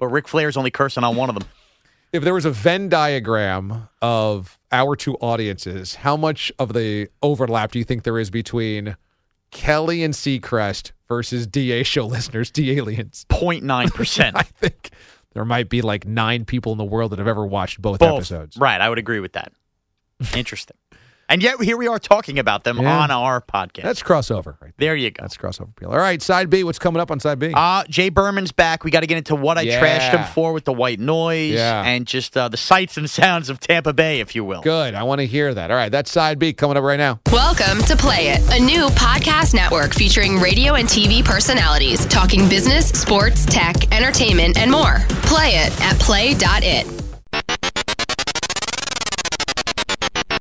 But 0.00 0.08
Ric 0.08 0.26
Flair's 0.26 0.56
only 0.56 0.70
cursing 0.72 1.04
on 1.04 1.14
one 1.14 1.28
of 1.28 1.36
them. 1.36 1.44
If 2.12 2.24
there 2.24 2.34
was 2.34 2.44
a 2.44 2.50
Venn 2.50 2.88
diagram 2.88 3.88
of 4.02 4.58
our 4.72 4.96
two 4.96 5.14
audiences, 5.16 5.96
how 5.96 6.16
much 6.16 6.50
of 6.58 6.72
the 6.72 7.08
overlap 7.22 7.70
do 7.70 7.78
you 7.78 7.84
think 7.84 8.02
there 8.02 8.18
is 8.18 8.30
between 8.30 8.96
Kelly 9.52 10.02
and 10.02 10.12
Seacrest 10.14 10.90
versus 11.06 11.46
DA 11.46 11.82
show 11.84 12.06
listeners, 12.06 12.50
D 12.50 12.72
aliens? 12.76 13.26
0.9 13.28 13.94
percent. 13.94 14.36
I 14.38 14.42
think 14.42 14.90
there 15.34 15.44
might 15.44 15.68
be 15.68 15.82
like 15.82 16.06
nine 16.06 16.44
people 16.44 16.72
in 16.72 16.78
the 16.78 16.84
world 16.84 17.12
that 17.12 17.18
have 17.18 17.28
ever 17.28 17.46
watched 17.46 17.80
both, 17.80 18.00
Both. 18.00 18.16
episodes. 18.16 18.56
Right. 18.56 18.80
I 18.80 18.88
would 18.88 18.98
agree 18.98 19.20
with 19.20 19.34
that. 19.34 19.52
Interesting. 20.34 20.76
And 21.30 21.42
yet 21.42 21.58
here 21.62 21.78
we 21.78 21.86
are 21.88 21.98
talking 21.98 22.38
about 22.38 22.64
them 22.64 22.78
Yeah. 22.78 22.98
on 22.98 23.10
our 23.10 23.40
podcast. 23.40 23.82
That's 23.84 24.02
crossover, 24.02 24.56
right? 24.60 24.72
there 24.76 24.94
you 24.94 25.10
go. 25.10 25.22
That's 25.22 25.36
crossover 25.38 25.70
appeal. 25.70 25.90
All 25.90 25.96
right, 25.98 26.20
side 26.20 26.50
B. 26.50 26.62
What's 26.64 26.78
coming 26.78 27.00
up 27.00 27.10
on 27.10 27.20
side 27.20 27.38
B? 27.38 27.52
Uh, 27.56 27.84
Jay 27.88 28.08
Berman's 28.10 28.52
back. 28.52 28.84
We 28.84 28.90
got 28.90 29.00
to 29.00 29.06
get 29.06 29.16
into 29.16 29.34
what 29.34 29.56
I 29.56 29.62
Yeah. 29.62 29.80
trashed 29.80 30.10
him 30.10 30.24
for 30.34 30.52
with 30.52 30.64
the 30.66 30.72
white 30.72 31.00
noise 31.00 31.54
Yeah. 31.54 31.82
and 31.84 32.06
just 32.06 32.36
uh, 32.36 32.48
the 32.48 32.56
sights 32.58 32.96
and 32.98 33.08
sounds 33.08 33.48
of 33.48 33.60
Tampa 33.60 33.92
Bay, 33.94 34.20
if 34.20 34.34
you 34.34 34.44
will. 34.44 34.60
Good. 34.60 34.94
I 34.94 35.04
want 35.04 35.20
to 35.20 35.26
hear 35.26 35.54
that. 35.54 35.70
All 35.70 35.76
right, 35.76 35.90
that's 35.92 36.10
side 36.10 36.38
B 36.38 36.52
coming 36.52 36.76
up 36.76 36.82
right 36.82 36.98
now. 36.98 37.20
Welcome 37.32 37.78
to 37.84 37.96
Play 37.96 38.28
It, 38.28 38.40
a 38.52 38.62
new 38.62 38.88
podcast 38.88 39.54
network 39.54 39.94
featuring 39.94 40.38
radio 40.40 40.74
and 40.74 40.88
TV 40.88 41.22
personalities 41.24 42.04
talking 42.06 42.48
business, 42.48 42.88
sports, 42.88 43.46
tech, 43.46 43.92
entertainment, 43.94 44.58
and 44.58 44.70
more. 44.70 44.98
Play 45.22 45.56
it 45.56 45.80
at 45.80 45.98
play.it. 46.00 46.99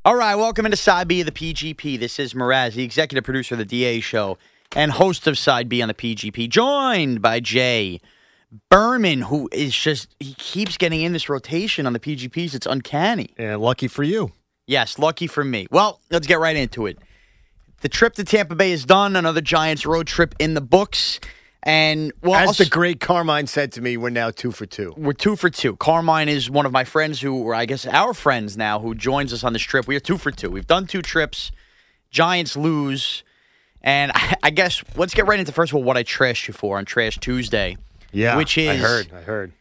All 0.06 0.16
right, 0.16 0.36
welcome 0.36 0.66
into 0.66 0.78
Side 0.78 1.10
B 1.10 1.20
of 1.20 1.26
the 1.26 1.32
PGP. 1.34 2.00
This 2.00 2.20
is 2.20 2.34
Mraz, 2.34 2.74
the 2.74 2.84
executive 2.84 3.26
producer 3.26 3.56
of 3.56 3.60
the 3.60 3.66
DA 3.66 4.00
show 4.00 4.38
and 4.74 4.94
host 4.94 5.28
of 5.28 5.38
Side 5.38 5.68
B 5.68 5.82
on 5.82 5.90
the 5.90 5.94
PGP, 5.94 6.48
joined 6.48 7.22
by 7.22 7.42
Jay 7.42 8.00
Berman, 8.70 9.24
who 9.24 9.50
is 9.52 9.76
just, 9.76 10.16
he 10.22 10.36
keeps 10.36 10.78
getting 10.78 11.02
in 11.02 11.12
this 11.12 11.28
rotation 11.28 11.86
on 11.86 11.92
the 11.92 12.00
PGPs. 12.00 12.56
It's 12.56 12.66
uncanny. 12.66 13.32
Yeah, 13.38 13.58
lucky 13.58 13.90
for 13.90 14.04
you. 14.04 14.32
Yes, 14.68 15.00
lucky 15.00 15.28
for 15.28 15.44
me. 15.44 15.68
Well, 15.70 16.00
let's 16.10 16.28
get 16.28 16.40
right 16.40 16.56
into 16.56 16.86
it. 16.86 16.98
The 17.82 17.90
trip 17.90 18.14
to 18.14 18.24
Tampa 18.24 18.56
Bay 18.56 18.72
is 18.72 18.86
done. 18.86 19.18
Another 19.18 19.42
Giants 19.42 19.86
road 19.86 20.08
trip 20.08 20.34
in 20.40 20.54
the 20.54 20.62
books. 20.62 21.20
And, 21.63 22.13
well, 22.24 22.50
As 22.50 22.58
the 22.58 22.65
great 22.65 23.02
Carmine 23.02 23.45
said 23.48 23.74
to 23.74 23.82
me, 23.82 23.98
we're 23.98 24.10
now 24.10 24.32
two 24.32 24.52
for 24.52 24.65
two. 24.65 24.93
we're 24.95 25.12
two 25.13 25.36
for 25.36 25.50
two. 25.50 25.76
Carmine 25.76 26.30
is 26.30 26.50
one 26.50 26.65
of 26.65 26.72
my 26.72 26.86
friends 26.86 27.19
who, 27.19 27.36
or 27.43 27.54
I 27.54 27.65
guess 27.65 27.86
our 27.86 28.13
friends 28.13 28.56
now, 28.56 28.80
who 28.80 28.95
joins 28.95 29.34
us 29.34 29.43
on 29.43 29.52
this 29.54 29.62
trip. 29.62 29.86
We 29.88 29.95
are 29.98 30.00
two 30.00 30.17
for 30.17 30.32
two. 30.32 30.50
We've 30.50 30.65
done 30.67 30.88
two 30.88 31.02
trips. 31.02 31.52
Giants 32.12 32.56
lose. 32.56 33.24
And 33.82 34.12
I, 34.15 34.36
I 34.43 34.50
guess 34.52 34.84
let's 34.95 35.13
get 35.13 35.28
right 35.28 35.39
into 35.39 35.52
first 35.52 35.72
of 35.72 35.76
all 35.76 35.84
what 35.84 35.98
I 35.98 36.04
trashed 36.04 36.48
you 36.48 36.54
for 36.54 36.78
on 36.78 36.86
Trash 36.86 37.17
Tuesday. 37.19 37.76
Yeah, 38.12 38.38
Which 38.38 38.58
is 38.58 38.69
I 38.69 38.76
heard, 38.78 39.13
I 39.13 39.22
heard. 39.22 39.52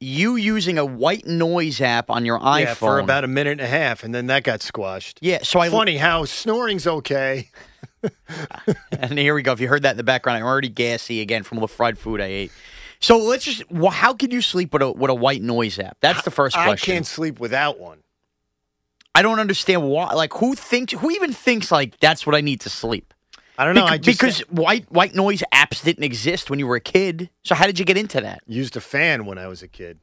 you 0.00 0.36
using 0.36 0.76
a 0.78 0.84
white 0.84 1.26
noise 1.26 1.80
app 1.80 2.10
on 2.10 2.26
your 2.26 2.38
iPhone. 2.38 2.60
Yeah, 2.60 2.74
for 2.74 2.98
about 2.98 3.24
a 3.24 3.28
minute 3.28 3.52
and 3.52 3.60
a 3.62 3.66
half, 3.66 4.04
and 4.04 4.14
then 4.14 4.26
that 4.26 4.42
got 4.42 4.60
squashed. 4.62 5.18
Yeah, 5.22 5.38
so 5.42 5.60
I 5.60 5.70
Funny 5.70 5.96
how 5.96 6.24
snoring's 6.26 6.86
okay. 6.86 7.48
And 8.92 9.18
here 9.18 9.34
we 9.34 9.42
go. 9.42 9.52
If 9.52 9.60
you 9.60 9.68
heard 9.68 9.82
that 9.82 9.92
in 9.92 9.96
the 9.96 10.02
background, 10.02 10.38
I'm 10.38 10.44
already 10.44 10.68
gassy 10.68 11.20
again 11.20 11.42
from 11.42 11.60
the 11.60 11.68
fried 11.68 11.98
food 11.98 12.20
I 12.20 12.26
ate. 12.26 12.52
So 13.00 13.18
let's 13.18 13.44
just. 13.44 13.62
How 13.92 14.14
could 14.14 14.32
you 14.32 14.40
sleep 14.40 14.72
with 14.72 14.82
a 14.82 14.90
with 14.90 15.10
a 15.10 15.14
white 15.14 15.42
noise 15.42 15.78
app? 15.78 15.98
That's 16.00 16.22
the 16.22 16.30
first 16.30 16.56
I 16.56 16.64
question. 16.64 16.94
can't 16.94 17.06
sleep 17.06 17.38
without 17.38 17.78
one. 17.78 17.98
I 19.14 19.22
don't 19.22 19.38
understand 19.38 19.88
why. 19.88 20.12
Like, 20.12 20.32
who 20.34 20.54
thinks? 20.54 20.92
Who 20.92 21.10
even 21.10 21.32
thinks 21.32 21.70
like 21.70 21.98
that's 22.00 22.26
what 22.26 22.34
I 22.34 22.40
need 22.40 22.60
to 22.62 22.70
sleep? 22.70 23.14
I 23.58 23.64
don't 23.64 23.74
know. 23.74 23.86
I 23.86 23.96
just 23.98 24.18
because 24.18 24.40
white 24.50 24.90
white 24.90 25.14
noise 25.14 25.42
apps 25.52 25.82
didn't 25.82 26.04
exist 26.04 26.50
when 26.50 26.58
you 26.58 26.66
were 26.66 26.76
a 26.76 26.80
kid. 26.80 27.30
So 27.42 27.54
how 27.54 27.66
did 27.66 27.78
you 27.78 27.84
get 27.84 27.96
into 27.96 28.20
that? 28.20 28.42
used 28.46 28.76
a 28.76 28.80
fan 28.80 29.24
when 29.24 29.38
I 29.38 29.46
was 29.46 29.62
a 29.62 29.68
kid. 29.68 29.98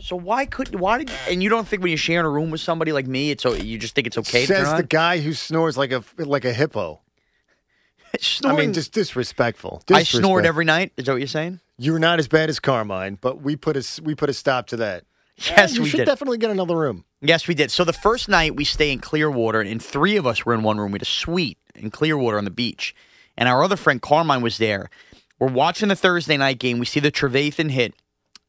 So 0.00 0.16
why 0.16 0.46
couldn't? 0.46 0.78
why 0.78 0.98
did 0.98 1.10
and 1.28 1.42
you 1.42 1.48
don't 1.50 1.66
think 1.66 1.82
when 1.82 1.90
you're 1.90 1.98
sharing 1.98 2.24
a 2.24 2.30
room 2.30 2.50
with 2.50 2.60
somebody 2.60 2.92
like 2.92 3.06
me, 3.06 3.30
it's 3.30 3.44
o- 3.44 3.52
you 3.54 3.78
just 3.78 3.94
think 3.94 4.06
it's 4.06 4.16
okay 4.16 4.42
to 4.42 4.46
Says 4.46 4.68
turn 4.68 4.76
the 4.76 4.82
guy 4.84 5.18
who 5.18 5.34
snores 5.34 5.76
like 5.76 5.92
a 5.92 6.02
like 6.16 6.44
a 6.44 6.52
hippo. 6.52 7.00
Snoring, 8.20 8.56
I 8.56 8.60
mean, 8.60 8.72
just 8.72 8.92
disrespectful. 8.92 9.82
I 9.90 10.02
snored 10.02 10.46
every 10.46 10.64
night. 10.64 10.92
Is 10.96 11.06
that 11.06 11.12
what 11.12 11.18
you're 11.18 11.26
saying? 11.28 11.60
You're 11.78 11.98
not 11.98 12.18
as 12.18 12.28
bad 12.28 12.48
as 12.48 12.58
Carmine, 12.58 13.18
but 13.20 13.40
we 13.42 13.56
put 13.56 13.76
a 13.76 14.02
we 14.02 14.14
put 14.14 14.28
a 14.28 14.34
stop 14.34 14.66
to 14.68 14.76
that. 14.78 15.04
Yes, 15.50 15.76
you 15.76 15.82
we 15.82 15.88
should 15.88 15.98
did. 15.98 16.06
definitely 16.06 16.38
get 16.38 16.50
another 16.50 16.76
room. 16.76 17.04
Yes, 17.20 17.46
we 17.46 17.54
did. 17.54 17.70
So 17.70 17.84
the 17.84 17.92
first 17.92 18.28
night 18.28 18.56
we 18.56 18.64
stay 18.64 18.90
in 18.90 18.98
Clearwater, 18.98 19.60
and 19.60 19.80
three 19.80 20.16
of 20.16 20.26
us 20.26 20.44
were 20.44 20.52
in 20.52 20.64
one 20.64 20.78
room. 20.78 20.90
We 20.90 20.96
had 20.96 21.02
a 21.02 21.04
suite 21.04 21.58
in 21.76 21.92
Clearwater 21.92 22.38
on 22.38 22.44
the 22.44 22.50
beach, 22.50 22.92
and 23.36 23.48
our 23.48 23.62
other 23.62 23.76
friend 23.76 24.02
Carmine 24.02 24.42
was 24.42 24.58
there. 24.58 24.90
We're 25.38 25.46
watching 25.52 25.90
the 25.90 25.94
Thursday 25.94 26.36
night 26.36 26.58
game. 26.58 26.80
We 26.80 26.86
see 26.86 26.98
the 26.98 27.12
Trevathan 27.12 27.70
hit, 27.70 27.94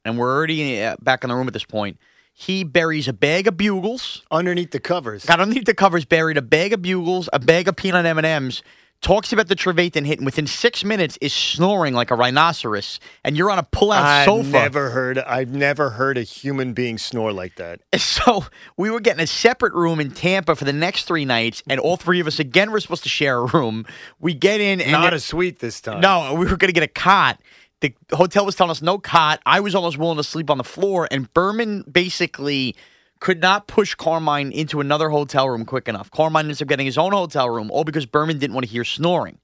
and 0.03 0.17
we're 0.17 0.35
already 0.35 0.81
uh, 0.81 0.95
back 0.99 1.23
in 1.23 1.29
the 1.29 1.35
room 1.35 1.45
at 1.45 1.53
this 1.53 1.63
point. 1.63 1.99
He 2.33 2.63
buries 2.63 3.07
a 3.07 3.13
bag 3.13 3.47
of 3.47 3.55
bugles. 3.57 4.23
Underneath 4.31 4.71
the 4.71 4.79
covers. 4.79 5.25
Got 5.25 5.41
underneath 5.41 5.65
the 5.65 5.75
covers, 5.75 6.05
buried 6.05 6.37
a 6.37 6.41
bag 6.41 6.73
of 6.73 6.81
bugles, 6.81 7.29
a 7.33 7.37
bag 7.39 7.67
of 7.67 7.75
peanut 7.75 8.05
M 8.07 8.17
and 8.17 8.25
M's. 8.25 8.63
Talks 9.01 9.31
about 9.31 9.47
the 9.47 9.55
Trevathan 9.55 10.05
hit, 10.05 10.19
and 10.19 10.25
within 10.25 10.45
six 10.45 10.83
minutes 10.83 11.17
is 11.21 11.31
snoring 11.33 11.93
like 11.93 12.11
a 12.11 12.15
rhinoceros. 12.15 12.99
And 13.23 13.37
you're 13.37 13.49
on 13.49 13.57
a 13.57 13.63
pull-out 13.63 14.03
I've 14.03 14.25
sofa. 14.25 14.49
never 14.49 14.89
heard. 14.89 15.17
I've 15.19 15.51
never 15.51 15.91
heard 15.91 16.17
a 16.17 16.23
human 16.23 16.73
being 16.73 16.97
snore 16.97 17.31
like 17.31 17.55
that. 17.55 17.79
So 17.97 18.43
we 18.75 18.91
were 18.91 18.99
getting 18.99 19.23
a 19.23 19.27
separate 19.27 19.73
room 19.73 19.99
in 20.01 20.11
Tampa 20.11 20.55
for 20.55 20.65
the 20.65 20.73
next 20.73 21.05
three 21.05 21.23
nights, 21.23 21.63
and 21.69 21.79
all 21.79 21.95
three 21.95 22.19
of 22.19 22.27
us 22.27 22.39
again 22.39 22.71
were 22.71 22.79
supposed 22.81 23.03
to 23.03 23.09
share 23.09 23.37
a 23.37 23.45
room. 23.45 23.85
We 24.19 24.33
get 24.33 24.59
in 24.59 24.81
and 24.81 24.91
Not 24.91 25.13
a 25.13 25.19
suite 25.21 25.59
this 25.59 25.79
time. 25.79 26.01
no, 26.01 26.33
we 26.33 26.45
were 26.45 26.57
going 26.57 26.67
to 26.67 26.73
get 26.73 26.83
a 26.83 26.87
cot. 26.87 27.39
The 27.81 27.93
hotel 28.11 28.45
was 28.45 28.55
telling 28.55 28.71
us 28.71 28.81
no 28.81 28.97
cot. 28.97 29.39
I 29.45 29.61
was 29.61 29.73
almost 29.75 29.97
willing 29.97 30.17
to 30.17 30.23
sleep 30.23 30.49
on 30.49 30.57
the 30.57 30.65
floor, 30.65 31.07
and 31.09 31.33
Berman 31.33 31.83
basically 31.89 32.75
could 33.19 33.41
not 33.41 33.67
push 33.67 33.95
Carmine 33.95 34.51
into 34.51 34.79
another 34.79 35.09
hotel 35.09 35.49
room 35.49 35.65
quick 35.65 35.87
enough. 35.87 36.09
Carmine 36.11 36.45
ends 36.45 36.61
up 36.61 36.67
getting 36.67 36.85
his 36.85 36.97
own 36.97 37.11
hotel 37.11 37.49
room, 37.49 37.69
all 37.71 37.83
because 37.83 38.05
Berman 38.05 38.39
didn't 38.39 38.53
want 38.53 38.65
to 38.65 38.71
hear 38.71 38.85
snoring. 38.85 39.39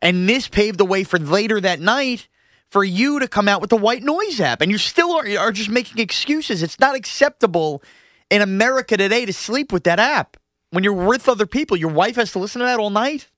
And 0.00 0.28
this 0.28 0.48
paved 0.48 0.78
the 0.78 0.84
way 0.84 1.04
for 1.04 1.18
later 1.18 1.60
that 1.60 1.80
night 1.80 2.28
for 2.70 2.84
you 2.84 3.18
to 3.18 3.26
come 3.26 3.48
out 3.48 3.60
with 3.60 3.70
the 3.70 3.76
white 3.76 4.02
noise 4.02 4.40
app. 4.40 4.60
And 4.60 4.70
you 4.70 4.78
still 4.78 5.12
are, 5.12 5.26
are 5.38 5.52
just 5.52 5.70
making 5.70 5.98
excuses. 5.98 6.62
It's 6.62 6.78
not 6.78 6.94
acceptable 6.94 7.82
in 8.30 8.42
America 8.42 8.96
today 8.96 9.24
to 9.24 9.32
sleep 9.32 9.72
with 9.72 9.84
that 9.84 9.98
app. 9.98 10.36
When 10.70 10.84
you're 10.84 10.92
with 10.92 11.28
other 11.28 11.46
people, 11.46 11.76
your 11.76 11.90
wife 11.90 12.16
has 12.16 12.32
to 12.32 12.38
listen 12.38 12.60
to 12.60 12.66
that 12.66 12.78
all 12.78 12.90
night. 12.90 13.28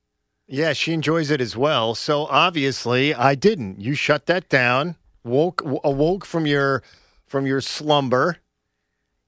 Yeah, 0.48 0.72
she 0.72 0.92
enjoys 0.92 1.30
it 1.30 1.40
as 1.40 1.56
well. 1.56 1.94
So 1.94 2.26
obviously, 2.26 3.14
I 3.14 3.36
didn't. 3.36 3.80
You 3.80 3.94
shut 3.94 4.26
that 4.26 4.48
down. 4.48 4.96
Woke 5.22 5.62
awoke 5.84 6.24
from 6.24 6.44
your 6.44 6.82
from 7.24 7.46
your 7.46 7.60
slumber. 7.60 8.38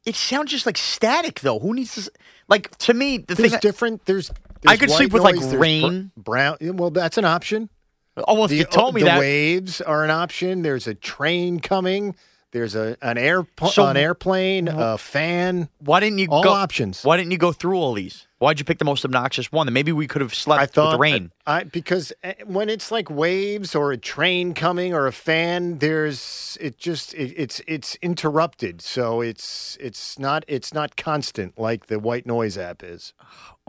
It 0.05 0.17
sounds 0.17 0.51
just 0.51 0.67
like 0.67 0.77
static, 0.77 1.41
though. 1.41 1.59
Who 1.59 1.75
needs 1.75 1.95
to? 1.95 2.11
Like 2.49 2.77
to 2.79 2.95
me, 2.95 3.19
the 3.19 3.35
There's 3.35 3.51
thing. 3.53 3.61
different. 3.61 4.05
There's, 4.05 4.31
I 4.67 4.77
could 4.77 4.91
sleep 4.91 5.13
with, 5.13 5.23
like, 5.23 5.37
noise, 5.37 5.45
there's 5.45 5.55
br- 5.57 5.61
rain. 5.63 6.11
brown. 6.17 6.57
Well, 6.61 6.91
that's 6.91 7.19
an 7.19 7.25
option. 7.25 7.69
oh, 8.17 8.35
well, 8.35 8.45
if 8.45 8.51
The, 8.51 8.57
you 8.59 8.65
told 8.65 8.95
me 8.95 9.01
the 9.03 9.07
that, 9.07 9.21
waves 9.21 9.81
are 9.81 10.05
an 10.05 10.11
option. 10.11 10.63
There's 10.63 10.87
a 10.87 10.95
train 10.95 11.61
coming. 11.61 12.15
There's 12.51 12.75
a 12.75 12.97
an 13.01 13.17
air 13.17 13.47
So- 13.71 13.87
an 13.87 13.97
airplane, 13.97 14.69
a 14.69 14.99
fan. 14.99 15.69
why 15.79 16.01
didn't 16.01 16.19
you 16.19 16.29
all 16.31 16.43
go? 16.43 16.51
options. 16.53 17.03
Why 17.05 17.17
didn't 17.17 17.31
you 17.33 17.39
go 17.39 17.53
through 17.53 17.77
all 17.79 17.95
these? 17.95 18.27
Why'd 18.43 18.59
you 18.59 18.65
pick 18.65 18.79
the 18.79 18.85
most 18.85 19.05
obnoxious 19.05 19.53
one? 19.53 19.69
Then 19.69 19.73
maybe 19.73 19.93
we 19.93 20.09
could 20.09 20.21
have 20.21 20.35
slept 20.35 20.61
I 20.61 20.67
thought 20.67 20.87
with 20.87 20.93
the 20.95 20.99
rain. 20.99 21.31
I, 21.47 21.63
because 21.63 22.13
eh, 22.25 22.35
when 22.45 22.69
it's 22.69 22.91
like 22.91 23.09
waves 23.09 23.73
or 23.77 23.93
a 23.93 23.97
train 23.97 24.53
coming 24.53 24.93
or 24.93 25.07
a 25.07 25.13
fan, 25.13 25.79
there's 25.79 26.59
it 26.61 26.77
just 26.77 27.15
it, 27.15 27.33
it's 27.37 27.61
it's 27.69 27.95
interrupted. 28.03 28.83
So 28.83 29.21
it's 29.21 29.79
it's 29.81 30.19
not 30.19 30.45
it's 30.49 30.75
not 30.75 30.97
constant 30.97 31.57
like 31.57 31.87
the 31.87 32.01
white 32.01 32.27
noise 32.27 32.59
app 32.59 32.83
is. 32.83 33.15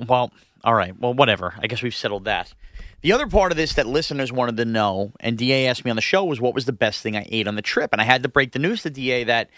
Well, 0.07 0.31
all 0.63 0.73
right. 0.73 0.99
Well, 0.99 1.13
whatever. 1.13 1.53
I 1.59 1.67
guess 1.67 1.83
we've 1.83 1.93
settled 1.93 2.25
that. 2.25 2.51
The 3.01 3.11
other 3.11 3.27
part 3.27 3.51
of 3.51 3.57
this 3.57 3.75
that 3.75 3.85
listeners 3.85 4.31
wanted 4.31 4.57
to 4.57 4.65
know, 4.65 5.11
and 5.19 5.37
DA 5.37 5.67
asked 5.67 5.85
me 5.85 5.91
on 5.91 5.95
the 5.95 6.01
show, 6.01 6.25
was 6.25 6.41
what 6.41 6.55
was 6.55 6.65
the 6.65 6.73
best 6.73 7.03
thing 7.03 7.15
I 7.15 7.27
ate 7.29 7.47
on 7.47 7.53
the 7.53 7.61
trip? 7.61 7.91
And 7.93 8.01
I 8.01 8.05
had 8.05 8.23
to 8.23 8.29
break 8.29 8.53
the 8.53 8.59
news 8.59 8.81
to 8.81 8.89
DA 8.89 9.23
that 9.25 9.51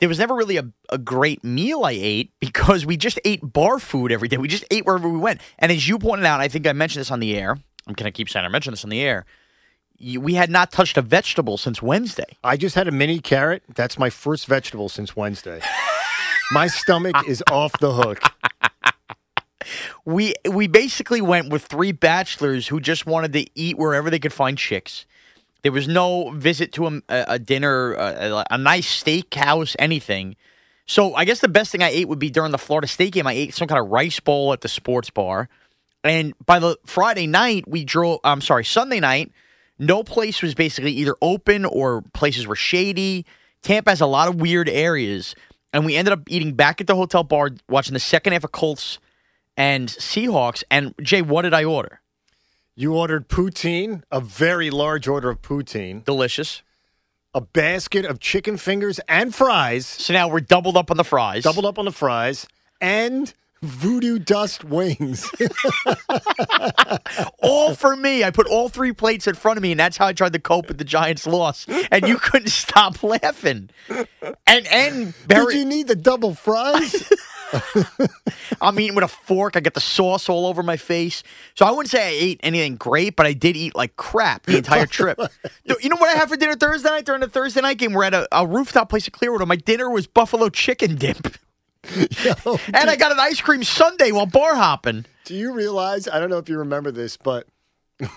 there 0.00 0.08
was 0.08 0.18
never 0.18 0.34
really 0.34 0.56
a, 0.56 0.64
a 0.90 0.98
great 0.98 1.42
meal 1.44 1.84
I 1.84 1.92
ate 1.92 2.32
because 2.40 2.86
we 2.86 2.96
just 2.96 3.18
ate 3.24 3.40
bar 3.42 3.78
food 3.78 4.12
every 4.12 4.28
day. 4.28 4.36
We 4.36 4.48
just 4.48 4.64
ate 4.70 4.86
wherever 4.86 5.08
we 5.08 5.18
went. 5.18 5.40
And 5.58 5.72
as 5.72 5.88
you 5.88 5.98
pointed 5.98 6.24
out, 6.26 6.40
I 6.40 6.48
think 6.48 6.66
I 6.66 6.72
mentioned 6.72 7.00
this 7.00 7.10
on 7.10 7.20
the 7.20 7.36
air. 7.36 7.52
I'm 7.86 7.94
going 7.94 8.10
to 8.10 8.16
keep 8.16 8.28
saying 8.28 8.44
I 8.44 8.48
mentioned 8.48 8.74
this 8.74 8.84
on 8.84 8.90
the 8.90 9.00
air. 9.00 9.24
you- 9.96 10.20
We 10.20 10.34
had 10.34 10.50
not 10.50 10.70
touched 10.70 10.96
a 10.98 11.02
vegetable 11.02 11.56
since 11.56 11.80
Wednesday. 11.82 12.36
I 12.44 12.56
just 12.56 12.74
had 12.74 12.86
a 12.88 12.92
mini 12.92 13.18
carrot. 13.20 13.62
That's 13.74 13.98
my 13.98 14.10
first 14.10 14.46
vegetable 14.46 14.88
since 14.88 15.16
Wednesday. 15.16 15.60
my 16.52 16.66
stomach 16.66 17.16
is 17.26 17.42
off 17.50 17.72
the 17.80 17.92
hook. 17.94 18.20
we 20.04 20.34
we 20.50 20.66
basically 20.66 21.20
went 21.20 21.50
with 21.50 21.64
three 21.64 21.92
bachelors 21.92 22.68
who 22.68 22.80
just 22.80 23.06
wanted 23.06 23.32
to 23.34 23.46
eat 23.58 23.76
wherever 23.76 24.08
they 24.10 24.18
could 24.18 24.32
find 24.32 24.56
chicks. 24.56 25.04
There 25.62 25.72
was 25.72 25.88
no 25.88 26.30
visit 26.30 26.72
to 26.74 26.86
a, 26.86 27.02
a, 27.08 27.38
dinner, 27.38 27.94
a, 27.94 28.44
a 28.50 28.58
nice 28.58 29.02
steakhouse, 29.02 29.74
anything. 29.78 30.36
So 30.86 31.14
I 31.14 31.24
guess 31.24 31.40
the 31.40 31.48
best 31.48 31.72
thing 31.72 31.82
I 31.82 31.88
ate 31.88 32.08
would 32.08 32.18
be 32.18 32.30
during 32.30 32.52
the 32.52 32.58
Florida 32.58 32.86
State 32.86 33.12
game. 33.12 33.26
I 33.26 33.32
ate 33.32 33.54
some 33.54 33.68
kind 33.68 33.80
of 33.80 33.90
rice 33.90 34.20
bowl 34.20 34.52
at 34.52 34.62
the 34.62 34.68
sports 34.68 35.10
bar, 35.10 35.48
and 36.02 36.32
by 36.46 36.58
the 36.58 36.78
Friday 36.86 37.26
night 37.26 37.68
we 37.68 37.84
drove. 37.84 38.20
I'm 38.24 38.40
sorry, 38.40 38.64
Sunday 38.64 39.00
night. 39.00 39.32
No 39.78 40.02
place 40.02 40.42
was 40.42 40.54
basically 40.54 40.92
either 40.92 41.14
open 41.22 41.64
or 41.64 42.02
places 42.12 42.46
were 42.46 42.56
shady. 42.56 43.26
Tampa 43.62 43.90
has 43.90 44.00
a 44.00 44.06
lot 44.06 44.28
of 44.28 44.36
weird 44.40 44.68
areas, 44.68 45.34
and 45.72 45.84
we 45.84 45.94
ended 45.94 46.12
up 46.12 46.22
eating 46.28 46.54
back 46.54 46.80
at 46.80 46.86
the 46.86 46.96
hotel 46.96 47.22
bar, 47.22 47.50
watching 47.68 47.94
the 47.94 48.00
second 48.00 48.32
half 48.32 48.44
of 48.44 48.52
Colts 48.52 48.98
and 49.56 49.88
Seahawks. 49.88 50.64
And 50.70 50.94
Jay, 51.02 51.22
what 51.22 51.42
did 51.42 51.54
I 51.54 51.64
order? 51.64 52.00
You 52.80 52.94
ordered 52.94 53.28
poutine, 53.28 54.04
a 54.12 54.20
very 54.20 54.70
large 54.70 55.08
order 55.08 55.30
of 55.30 55.42
poutine, 55.42 56.04
Delicious. 56.04 56.62
a 57.34 57.40
basket 57.40 58.04
of 58.04 58.20
chicken 58.20 58.56
fingers 58.56 59.00
and 59.08 59.34
fries, 59.34 59.84
So 59.84 60.12
now 60.12 60.28
we're 60.28 60.38
doubled 60.38 60.76
up 60.76 60.88
on 60.92 60.96
the 60.96 61.02
fries. 61.02 61.42
doubled 61.42 61.66
up 61.66 61.80
on 61.80 61.86
the 61.86 61.90
fries, 61.90 62.46
and 62.80 63.34
voodoo 63.62 64.20
dust 64.20 64.62
wings. 64.62 65.28
all 67.42 67.74
for 67.74 67.96
me. 67.96 68.22
I 68.22 68.30
put 68.30 68.46
all 68.46 68.68
three 68.68 68.92
plates 68.92 69.26
in 69.26 69.34
front 69.34 69.56
of 69.56 69.62
me, 69.64 69.72
and 69.72 69.80
that's 69.80 69.96
how 69.96 70.06
I 70.06 70.12
tried 70.12 70.34
to 70.34 70.38
cope 70.38 70.68
with 70.68 70.78
the 70.78 70.84
Giants' 70.84 71.26
loss. 71.26 71.66
And 71.90 72.06
you 72.06 72.16
couldn't 72.18 72.46
stop 72.50 73.02
laughing. 73.02 73.70
And 74.46 74.66
and 74.68 75.06
Did 75.06 75.26
Barry, 75.26 75.56
you 75.56 75.64
need 75.64 75.88
the 75.88 75.96
double 75.96 76.32
fries? 76.32 77.10
I'm 78.60 78.78
eating 78.78 78.94
with 78.94 79.04
a 79.04 79.08
fork. 79.08 79.56
I 79.56 79.60
get 79.60 79.74
the 79.74 79.80
sauce 79.80 80.28
all 80.28 80.46
over 80.46 80.62
my 80.62 80.76
face. 80.76 81.22
So 81.54 81.66
I 81.66 81.70
wouldn't 81.70 81.90
say 81.90 82.02
I 82.06 82.10
ate 82.10 82.40
anything 82.42 82.76
great, 82.76 83.16
but 83.16 83.26
I 83.26 83.32
did 83.32 83.56
eat 83.56 83.74
like 83.74 83.96
crap 83.96 84.46
the 84.46 84.56
entire 84.56 84.86
trip. 84.98 85.18
You 85.64 85.88
know 85.88 85.96
what 85.96 86.14
I 86.14 86.18
had 86.18 86.28
for 86.28 86.36
dinner 86.36 86.54
Thursday 86.54 86.88
night 86.88 87.04
during 87.04 87.20
the 87.20 87.28
Thursday 87.28 87.60
night 87.60 87.78
game? 87.78 87.92
We're 87.92 88.04
at 88.04 88.14
a, 88.14 88.28
a 88.32 88.46
rooftop 88.46 88.90
place 88.90 89.06
in 89.06 89.12
Clearwater. 89.12 89.46
My 89.46 89.56
dinner 89.56 89.90
was 89.90 90.06
buffalo 90.06 90.48
chicken 90.48 90.96
dip. 90.96 91.36
Yo, 91.96 92.58
and 92.66 92.90
I 92.90 92.96
got 92.96 93.12
an 93.12 93.20
ice 93.20 93.40
cream 93.40 93.62
sundae 93.62 94.10
while 94.10 94.26
bar 94.26 94.56
hopping. 94.56 95.06
Do 95.24 95.34
you 95.34 95.52
realize? 95.52 96.08
I 96.08 96.18
don't 96.18 96.28
know 96.28 96.38
if 96.38 96.48
you 96.48 96.58
remember 96.58 96.90
this, 96.90 97.16
but 97.16 97.46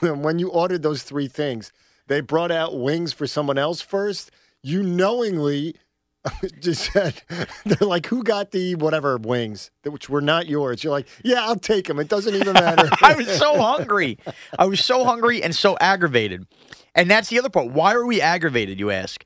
when 0.02 0.40
you 0.40 0.50
ordered 0.50 0.82
those 0.82 1.04
three 1.04 1.28
things, 1.28 1.72
they 2.08 2.22
brought 2.22 2.52
out 2.52 2.78
wings 2.78 3.14
for 3.14 3.28
someone 3.28 3.58
else 3.58 3.82
first. 3.82 4.32
You 4.64 4.84
knowingly 4.84 5.76
just 6.60 6.92
said, 6.94 7.22
they're 7.66 7.88
like, 7.88 8.06
who 8.08 8.24
got 8.24 8.52
the 8.52 8.76
whatever 8.76 9.18
wings, 9.18 9.72
that- 9.84 9.92
which 9.92 10.10
were 10.10 10.22
not 10.22 10.48
yours? 10.48 10.84
You're 10.84 10.92
like, 10.92 11.08
yeah, 11.24 11.44
I'll 11.46 11.56
take 11.56 11.88
them. 11.88 12.00
It 12.00 12.10
doesn't 12.10 12.36
even 12.36 12.54
matter. 12.54 12.90
I 13.02 13.16
was 13.16 13.28
so 13.38 13.60
hungry. 13.62 14.18
I 14.58 14.66
was 14.66 14.84
so 14.84 15.04
hungry 15.04 15.42
and 15.44 15.56
so 15.56 15.78
aggravated. 15.80 16.46
And 16.94 17.10
that's 17.10 17.30
the 17.30 17.40
other 17.40 17.50
part. 17.50 17.72
Why 17.72 17.94
are 17.94 18.06
we 18.06 18.22
aggravated, 18.22 18.80
you 18.80 18.92
ask? 18.92 19.24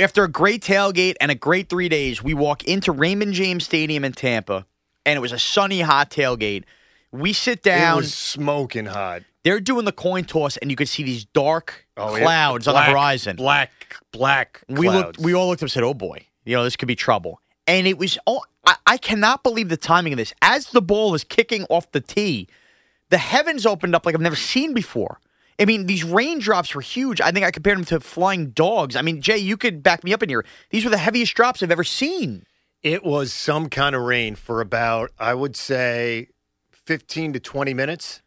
After 0.00 0.24
a 0.24 0.28
great 0.28 0.62
tailgate 0.62 1.16
and 1.20 1.30
a 1.30 1.34
great 1.34 1.68
three 1.68 1.88
days, 1.88 2.22
we 2.22 2.32
walk 2.34 2.64
into 2.64 2.92
Raymond 2.92 3.32
James 3.34 3.64
Stadium 3.64 4.04
in 4.04 4.12
Tampa, 4.12 4.64
and 5.04 5.16
it 5.16 5.20
was 5.20 5.32
a 5.32 5.38
sunny, 5.38 5.80
hot 5.80 6.10
tailgate. 6.10 6.64
We 7.12 7.32
sit 7.32 7.58
It 7.58 7.62
down. 7.64 7.96
was 7.96 8.14
smoking 8.14 8.86
hot. 8.86 9.22
They're 9.44 9.60
doing 9.60 9.84
the 9.84 9.92
coin 9.92 10.24
toss, 10.24 10.56
and 10.58 10.70
you 10.70 10.76
could 10.76 10.88
see 10.88 11.02
these 11.02 11.24
dark 11.24 11.86
Oh, 11.96 12.14
yeah. 12.16 12.22
clouds 12.22 12.66
on 12.68 12.74
the 12.74 12.82
horizon. 12.82 13.36
Black, 13.36 13.96
black. 14.12 14.62
we 14.68 14.88
looked. 14.88 15.18
We 15.18 15.34
all 15.34 15.48
looked 15.48 15.60
up 15.60 15.64
and 15.64 15.70
said, 15.70 15.82
"Oh 15.82 15.94
boy, 15.94 16.26
you 16.44 16.56
know 16.56 16.64
this 16.64 16.76
could 16.76 16.88
be 16.88 16.96
trouble." 16.96 17.40
And 17.66 17.86
it 17.86 17.98
was. 17.98 18.18
Oh, 18.26 18.42
I, 18.66 18.76
I 18.86 18.96
cannot 18.98 19.42
believe 19.42 19.68
the 19.68 19.76
timing 19.76 20.12
of 20.12 20.16
this. 20.18 20.34
As 20.42 20.66
the 20.66 20.82
ball 20.82 21.10
was 21.12 21.24
kicking 21.24 21.64
off 21.70 21.90
the 21.92 22.00
tee, 22.00 22.48
the 23.08 23.18
heavens 23.18 23.64
opened 23.66 23.94
up 23.94 24.04
like 24.04 24.14
I've 24.14 24.20
never 24.20 24.36
seen 24.36 24.74
before. 24.74 25.20
I 25.58 25.66
mean, 25.66 25.86
these 25.86 26.04
raindrops 26.04 26.74
were 26.74 26.80
huge. 26.80 27.20
I 27.20 27.30
think 27.32 27.44
I 27.44 27.50
compared 27.50 27.76
them 27.76 27.84
to 27.86 28.00
flying 28.00 28.50
dogs. 28.50 28.96
I 28.96 29.02
mean, 29.02 29.20
Jay, 29.20 29.36
you 29.36 29.56
could 29.58 29.82
back 29.82 30.02
me 30.04 30.12
up 30.14 30.22
in 30.22 30.28
here. 30.30 30.44
These 30.70 30.84
were 30.84 30.90
the 30.90 30.96
heaviest 30.96 31.34
drops 31.34 31.62
I've 31.62 31.70
ever 31.70 31.84
seen. 31.84 32.44
It 32.82 33.04
was 33.04 33.30
some 33.30 33.68
kind 33.68 33.94
of 33.94 34.00
rain 34.02 34.36
for 34.36 34.62
about, 34.62 35.10
I 35.18 35.34
would 35.34 35.54
say, 35.56 36.28
15 36.72 37.34
to 37.34 37.40
20 37.40 37.74
minutes. 37.74 38.22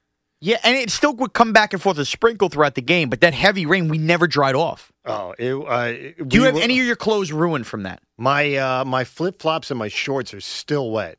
Yeah, 0.45 0.57
and 0.61 0.75
it 0.75 0.89
still 0.89 1.13
would 1.15 1.31
come 1.31 1.53
back 1.53 1.71
and 1.71 1.81
forth 1.81 1.97
a 1.97 2.03
sprinkle 2.03 2.49
throughout 2.49 2.75
the 2.75 2.81
game, 2.81 3.09
but 3.09 3.21
that 3.21 3.33
heavy 3.33 3.65
rain 3.65 3.87
we 3.87 3.97
never 3.97 4.27
dried 4.27 4.55
off. 4.55 4.91
Oh, 5.05 5.33
it, 5.39 5.53
uh, 5.53 5.87
Do 6.27 6.35
you 6.35 6.41
we 6.41 6.45
have 6.47 6.55
were- 6.55 6.61
any 6.61 6.81
of 6.81 6.85
your 6.85 6.97
clothes 6.97 7.31
ruined 7.31 7.65
from 7.65 7.83
that? 7.83 8.01
My 8.17 8.55
uh, 8.57 8.83
my 8.83 9.05
flip 9.05 9.39
flops 9.41 9.71
and 9.71 9.77
my 9.79 9.87
shorts 9.87 10.33
are 10.33 10.41
still 10.41 10.91
wet. 10.91 11.17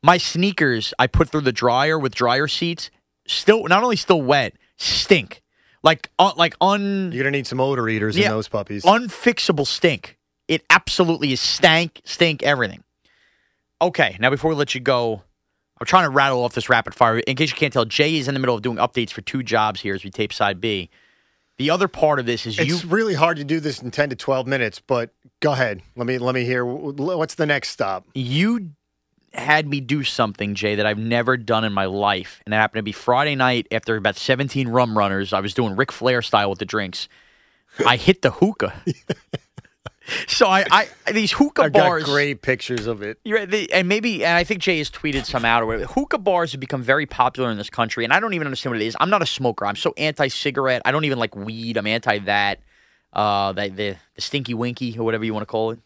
My 0.00 0.16
sneakers 0.16 0.94
I 0.96 1.08
put 1.08 1.28
through 1.30 1.40
the 1.40 1.52
dryer 1.52 1.98
with 1.98 2.14
dryer 2.14 2.46
seats, 2.46 2.90
still 3.26 3.64
not 3.66 3.82
only 3.82 3.96
still 3.96 4.22
wet, 4.22 4.54
stink. 4.76 5.42
Like 5.82 6.08
uh, 6.20 6.32
like 6.36 6.54
un 6.60 7.10
You're 7.12 7.24
gonna 7.24 7.32
need 7.36 7.48
some 7.48 7.58
odor 7.60 7.88
eaters 7.88 8.16
Yeah. 8.16 8.26
in 8.26 8.30
those 8.30 8.46
puppies. 8.48 8.84
unfixable 8.84 9.66
stink. 9.66 10.16
It 10.46 10.62
absolutely 10.70 11.32
is 11.32 11.40
stank, 11.40 12.00
stink, 12.04 12.44
everything. 12.44 12.84
Okay, 13.82 14.16
now 14.20 14.30
before 14.30 14.50
we 14.50 14.54
let 14.56 14.72
you 14.74 14.80
go, 14.80 15.22
I'm 15.80 15.86
trying 15.86 16.04
to 16.04 16.10
rattle 16.10 16.44
off 16.44 16.54
this 16.54 16.68
rapid 16.68 16.94
fire. 16.94 17.18
In 17.18 17.36
case 17.36 17.50
you 17.50 17.56
can't 17.56 17.72
tell, 17.72 17.84
Jay 17.84 18.16
is 18.16 18.28
in 18.28 18.34
the 18.34 18.40
middle 18.40 18.54
of 18.54 18.62
doing 18.62 18.78
updates 18.78 19.10
for 19.10 19.20
two 19.20 19.42
jobs 19.42 19.80
here 19.80 19.94
as 19.94 20.04
we 20.04 20.10
tape 20.10 20.32
side 20.32 20.60
B. 20.60 20.90
The 21.56 21.70
other 21.70 21.88
part 21.88 22.20
of 22.20 22.26
this 22.26 22.46
is 22.46 22.56
you 22.58 22.74
it's 22.74 22.84
really 22.84 23.14
hard 23.14 23.36
to 23.38 23.44
do 23.44 23.58
this 23.58 23.82
in 23.82 23.90
10 23.90 24.10
to 24.10 24.16
12 24.16 24.46
minutes, 24.46 24.80
but 24.80 25.10
go 25.40 25.52
ahead. 25.52 25.82
Let 25.96 26.06
me 26.06 26.18
let 26.18 26.34
me 26.34 26.44
hear. 26.44 26.64
What's 26.64 27.34
the 27.34 27.46
next 27.46 27.70
stop? 27.70 28.06
you 28.14 28.70
had 29.34 29.68
me 29.68 29.80
do 29.80 30.04
something, 30.04 30.54
Jay, 30.54 30.74
that 30.74 30.86
I've 30.86 30.98
never 30.98 31.36
done 31.36 31.64
in 31.64 31.72
my 31.72 31.84
life. 31.84 32.40
And 32.44 32.54
it 32.54 32.56
happened 32.56 32.78
to 32.78 32.82
be 32.82 32.92
Friday 32.92 33.34
night 33.34 33.66
after 33.70 33.96
about 33.96 34.16
17 34.16 34.68
rum 34.68 34.96
runners. 34.96 35.32
I 35.32 35.40
was 35.40 35.54
doing 35.54 35.76
Ric 35.76 35.92
Flair 35.92 36.22
style 36.22 36.50
with 36.50 36.58
the 36.58 36.64
drinks. 36.64 37.08
I 37.86 37.96
hit 37.96 38.22
the 38.22 38.30
hookah. 38.30 38.74
so 40.26 40.46
I, 40.46 40.64
I 40.70 41.12
these 41.12 41.32
hookah 41.32 41.62
I've 41.62 41.72
got 41.72 41.86
bars. 41.88 42.04
great 42.04 42.42
pictures 42.42 42.86
of 42.86 43.02
it. 43.02 43.18
They, 43.24 43.66
and 43.72 43.88
maybe, 43.88 44.24
and 44.24 44.36
I 44.36 44.44
think 44.44 44.60
Jay 44.60 44.78
has 44.78 44.90
tweeted 44.90 45.24
some 45.24 45.44
out 45.44 45.62
or 45.62 45.66
whatever. 45.66 45.92
Hookah 45.92 46.18
bars 46.18 46.52
have 46.52 46.60
become 46.60 46.82
very 46.82 47.06
popular 47.06 47.50
in 47.50 47.58
this 47.58 47.70
country, 47.70 48.04
and 48.04 48.12
I 48.12 48.20
don't 48.20 48.34
even 48.34 48.46
understand 48.46 48.74
what 48.74 48.82
it 48.82 48.86
is. 48.86 48.96
I'm 49.00 49.10
not 49.10 49.22
a 49.22 49.26
smoker. 49.26 49.66
I'm 49.66 49.76
so 49.76 49.94
anti-cigarette. 49.96 50.82
I 50.84 50.92
don't 50.92 51.04
even 51.04 51.18
like 51.18 51.36
weed. 51.36 51.76
I'm 51.76 51.86
anti 51.86 52.18
that, 52.20 52.60
uh, 53.12 53.52
the, 53.52 53.68
the 53.68 53.96
the 54.14 54.20
stinky 54.20 54.54
winky 54.54 54.98
or 54.98 55.04
whatever 55.04 55.24
you 55.24 55.34
want 55.34 55.42
to 55.42 55.50
call 55.50 55.72
it. 55.72 55.80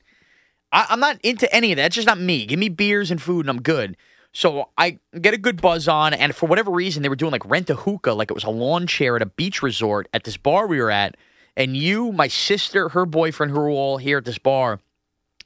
I, 0.72 0.87
I'm 0.90 1.00
not 1.00 1.18
into 1.22 1.52
any 1.54 1.72
of 1.72 1.76
that. 1.76 1.87
It's 1.87 1.96
just 1.96 2.06
not 2.06 2.18
me. 2.18 2.46
Give 2.46 2.58
me 2.58 2.68
beers 2.68 3.11
and 3.11 3.20
food, 3.20 3.46
and 3.46 3.50
I'm 3.50 3.62
good. 3.62 3.96
So 4.32 4.70
I 4.78 4.98
get 5.20 5.35
a 5.35 5.38
good 5.38 5.61
buzz 5.61 5.88
on, 5.88 6.14
and 6.14 6.35
for 6.35 6.46
whatever 6.46 6.70
reason, 6.70 7.02
they 7.02 7.11
were 7.11 7.16
doing 7.16 7.32
like 7.32 7.44
rent 7.44 7.68
a 7.68 7.74
hookah, 7.74 8.14
like 8.14 8.30
it 8.30 8.35
was 8.35 8.44
a 8.44 8.50
lawn 8.50 8.87
chair 8.87 9.14
at 9.16 9.20
a 9.22 9.26
beach 9.26 9.62
resort 9.62 10.08
at 10.14 10.24
this 10.24 10.38
bar 10.38 10.66
we 10.66 10.80
were 10.80 10.90
at. 10.90 11.16
And 11.57 11.77
you, 11.77 12.12
my 12.12 12.29
sister, 12.29 12.91
her 12.91 13.05
boyfriend, 13.05 13.53
who 13.53 13.59
were 13.59 13.69
all 13.69 13.99
here 13.99 14.19
at 14.19 14.25
this 14.25 14.38
bar, 14.38 14.81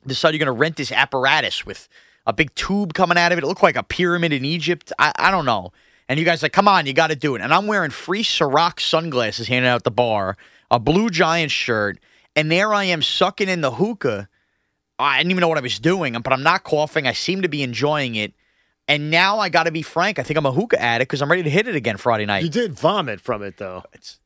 decided 0.07 0.38
you're 0.38 0.47
going 0.47 0.57
to 0.57 0.61
rent 0.61 0.77
this 0.77 0.92
apparatus 0.92 1.66
with 1.66 1.88
a 2.27 2.33
big 2.33 2.55
tube 2.55 2.95
coming 2.95 3.19
out 3.19 3.33
of 3.33 3.38
it. 3.38 3.45
It 3.45 3.47
looked 3.47 3.62
like 3.62 3.77
a 3.77 3.83
pyramid 3.83 4.33
in 4.33 4.45
Egypt. 4.45 4.92
I, 4.99 5.12
I 5.16 5.31
don't 5.31 5.45
know. 5.45 5.73
And 6.09 6.19
you 6.19 6.25
guys 6.25 6.42
like, 6.42 6.53
come 6.53 6.69
on, 6.69 6.87
you 6.87 6.92
got 6.92 7.09
to 7.09 7.16
do 7.16 7.35
it. 7.35 7.42
And 7.42 7.53
I'm 7.53 7.66
wearing 7.66 7.90
free 7.90 8.23
Ciroc 8.23 8.81
sunglasses 8.81 9.49
handed 9.49 9.69
out 9.69 9.77
at 9.77 9.85
the 9.85 9.90
bar, 9.90 10.37
a 10.71 10.79
blue 10.79 11.11
Giants 11.11 11.55
shirt, 11.55 11.99
and 12.37 12.51
there 12.51 12.73
I 12.73 12.85
am 12.85 13.03
sucking 13.03 13.49
in 13.49 13.61
the 13.61 13.73
hookah. 13.73 14.29
I 14.99 15.19
didn't 15.19 15.33
even 15.33 15.40
know 15.40 15.49
what 15.49 15.59
I 15.59 15.62
was 15.62 15.79
doing, 15.79 16.12
but 16.14 16.33
I'm 16.33 16.42
not 16.42 16.64
coughing. 16.64 17.07
I 17.07 17.12
seem 17.12 17.42
to 17.42 17.49
be 17.49 17.62
enjoying 17.62 18.14
it. 18.14 18.35
And 18.88 19.11
now 19.11 19.38
I 19.40 19.49
got 19.49 19.64
to 19.64 19.73
be 19.73 19.83
frank. 19.83 20.19
I 20.19 20.23
think 20.23 20.38
I'm 20.38 20.47
a 20.47 20.53
hookah 20.53 20.81
addict 20.81 21.11
because 21.11 21.23
I'm 21.23 21.31
ready 21.31 21.42
to 21.42 21.51
hit 21.51 21.66
it 21.66 21.75
again 21.75 21.97
Friday 21.97 22.25
night. 22.25 22.45
You 22.45 22.49
did 22.49 22.75
vomit 22.75 23.21
from 23.21 23.42
it 23.42 23.57
though, 23.57 23.83
It's, 23.92 24.21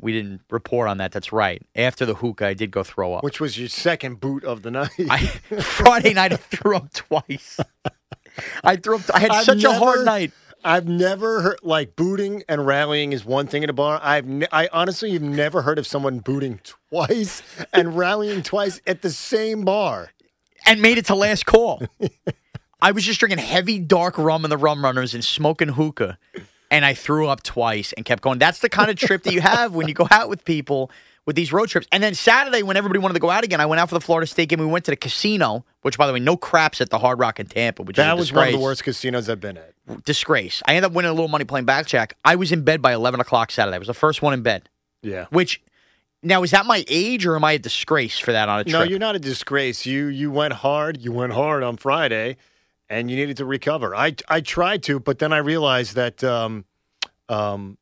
we 0.00 0.12
didn't 0.12 0.40
report 0.50 0.88
on 0.88 0.98
that. 0.98 1.12
That's 1.12 1.32
right. 1.32 1.62
After 1.74 2.06
the 2.06 2.14
hookah, 2.14 2.46
I 2.46 2.54
did 2.54 2.70
go 2.70 2.82
throw 2.82 3.14
up. 3.14 3.24
which 3.24 3.40
was 3.40 3.58
your 3.58 3.68
second 3.68 4.20
boot 4.20 4.44
of 4.44 4.62
the 4.62 4.70
night. 4.80 4.90
I, 4.98 5.18
Friday 5.60 6.14
night, 6.14 6.32
I 6.32 6.36
threw 6.36 6.76
up 6.76 6.92
twice. 6.92 7.58
I 8.62 8.76
threw 8.76 8.96
up. 8.96 9.02
I 9.12 9.18
had 9.20 9.30
I've 9.30 9.44
such 9.44 9.64
a 9.64 9.72
hard 9.72 10.04
night. 10.04 10.32
I've 10.64 10.88
never 10.88 11.40
heard 11.42 11.58
like 11.62 11.94
booting 11.94 12.42
and 12.48 12.66
rallying 12.66 13.12
is 13.12 13.24
one 13.24 13.46
thing 13.46 13.62
at 13.62 13.70
a 13.70 13.72
bar. 13.72 14.00
I've 14.02 14.26
ne- 14.26 14.48
I 14.50 14.68
honestly 14.72 15.12
have 15.12 15.22
never 15.22 15.62
heard 15.62 15.78
of 15.78 15.86
someone 15.86 16.18
booting 16.18 16.60
twice 16.64 17.42
and 17.72 17.96
rallying 17.96 18.42
twice 18.42 18.80
at 18.86 19.02
the 19.02 19.10
same 19.10 19.64
bar. 19.64 20.10
and 20.66 20.82
made 20.82 20.98
it 20.98 21.06
to 21.06 21.14
last 21.14 21.46
call. 21.46 21.82
I 22.80 22.90
was 22.92 23.04
just 23.04 23.18
drinking 23.20 23.38
heavy 23.38 23.78
dark 23.78 24.18
rum 24.18 24.44
in 24.44 24.50
the 24.50 24.56
rum 24.56 24.82
runners 24.84 25.14
and 25.14 25.24
smoking 25.24 25.68
hookah. 25.70 26.18
And 26.70 26.84
I 26.84 26.94
threw 26.94 27.28
up 27.28 27.42
twice 27.42 27.92
and 27.94 28.04
kept 28.04 28.22
going. 28.22 28.38
That's 28.38 28.58
the 28.58 28.68
kind 28.68 28.90
of 28.90 28.96
trip 28.96 29.22
that 29.22 29.32
you 29.32 29.40
have 29.40 29.74
when 29.74 29.88
you 29.88 29.94
go 29.94 30.06
out 30.10 30.28
with 30.28 30.44
people 30.44 30.90
with 31.24 31.36
these 31.36 31.52
road 31.52 31.68
trips. 31.68 31.86
And 31.92 32.02
then 32.02 32.14
Saturday, 32.14 32.62
when 32.62 32.76
everybody 32.76 32.98
wanted 32.98 33.14
to 33.14 33.20
go 33.20 33.30
out 33.30 33.44
again, 33.44 33.60
I 33.60 33.66
went 33.66 33.80
out 33.80 33.88
for 33.90 33.94
the 33.94 34.00
Florida 34.00 34.26
State 34.26 34.48
game. 34.48 34.60
We 34.60 34.66
went 34.66 34.86
to 34.86 34.90
the 34.90 34.96
casino, 34.96 35.64
which, 35.82 35.98
by 35.98 36.06
the 36.06 36.12
way, 36.12 36.20
no 36.20 36.36
craps 36.38 36.80
at 36.80 36.88
the 36.88 36.98
Hard 36.98 37.18
Rock 37.18 37.38
in 37.38 37.46
Tampa, 37.46 37.82
which 37.82 37.96
That 37.96 38.08
is 38.08 38.12
a 38.12 38.16
was 38.16 38.32
one 38.32 38.46
of 38.48 38.52
the 38.52 38.58
worst 38.58 38.82
casinos 38.82 39.28
I've 39.28 39.40
been 39.40 39.58
at. 39.58 40.04
Disgrace. 40.04 40.62
I 40.66 40.72
ended 40.74 40.90
up 40.90 40.92
winning 40.92 41.10
a 41.10 41.12
little 41.12 41.28
money 41.28 41.44
playing 41.44 41.66
blackjack. 41.66 42.16
I 42.24 42.36
was 42.36 42.50
in 42.50 42.62
bed 42.62 42.80
by 42.80 42.94
11 42.94 43.20
o'clock 43.20 43.50
Saturday. 43.50 43.74
I 43.74 43.78
was 43.78 43.88
the 43.88 43.94
first 43.94 44.22
one 44.22 44.32
in 44.32 44.42
bed. 44.42 44.68
Yeah. 45.02 45.26
Which, 45.30 45.60
now, 46.22 46.42
is 46.42 46.50
that 46.50 46.66
my 46.66 46.84
age 46.88 47.26
or 47.26 47.36
am 47.36 47.44
I 47.44 47.52
a 47.52 47.58
disgrace 47.58 48.18
for 48.18 48.32
that 48.32 48.48
on 48.48 48.60
a 48.60 48.64
trip? 48.64 48.72
No, 48.72 48.82
you're 48.82 48.98
not 48.98 49.14
a 49.14 49.20
disgrace. 49.20 49.86
You 49.86 50.06
you 50.06 50.30
went 50.30 50.54
hard. 50.54 51.00
You 51.00 51.12
went 51.12 51.32
hard 51.32 51.62
on 51.62 51.76
Friday, 51.76 52.36
and 52.90 53.10
you 53.10 53.16
needed 53.16 53.36
to 53.38 53.44
recover. 53.44 53.94
I 53.94 54.14
I 54.28 54.40
tried 54.40 54.82
to, 54.84 55.00
but 55.00 55.18
then 55.18 55.32
I 55.32 55.38
realized 55.38 55.94
that 55.96 56.22
um, 56.24 56.64
um, 57.28 57.78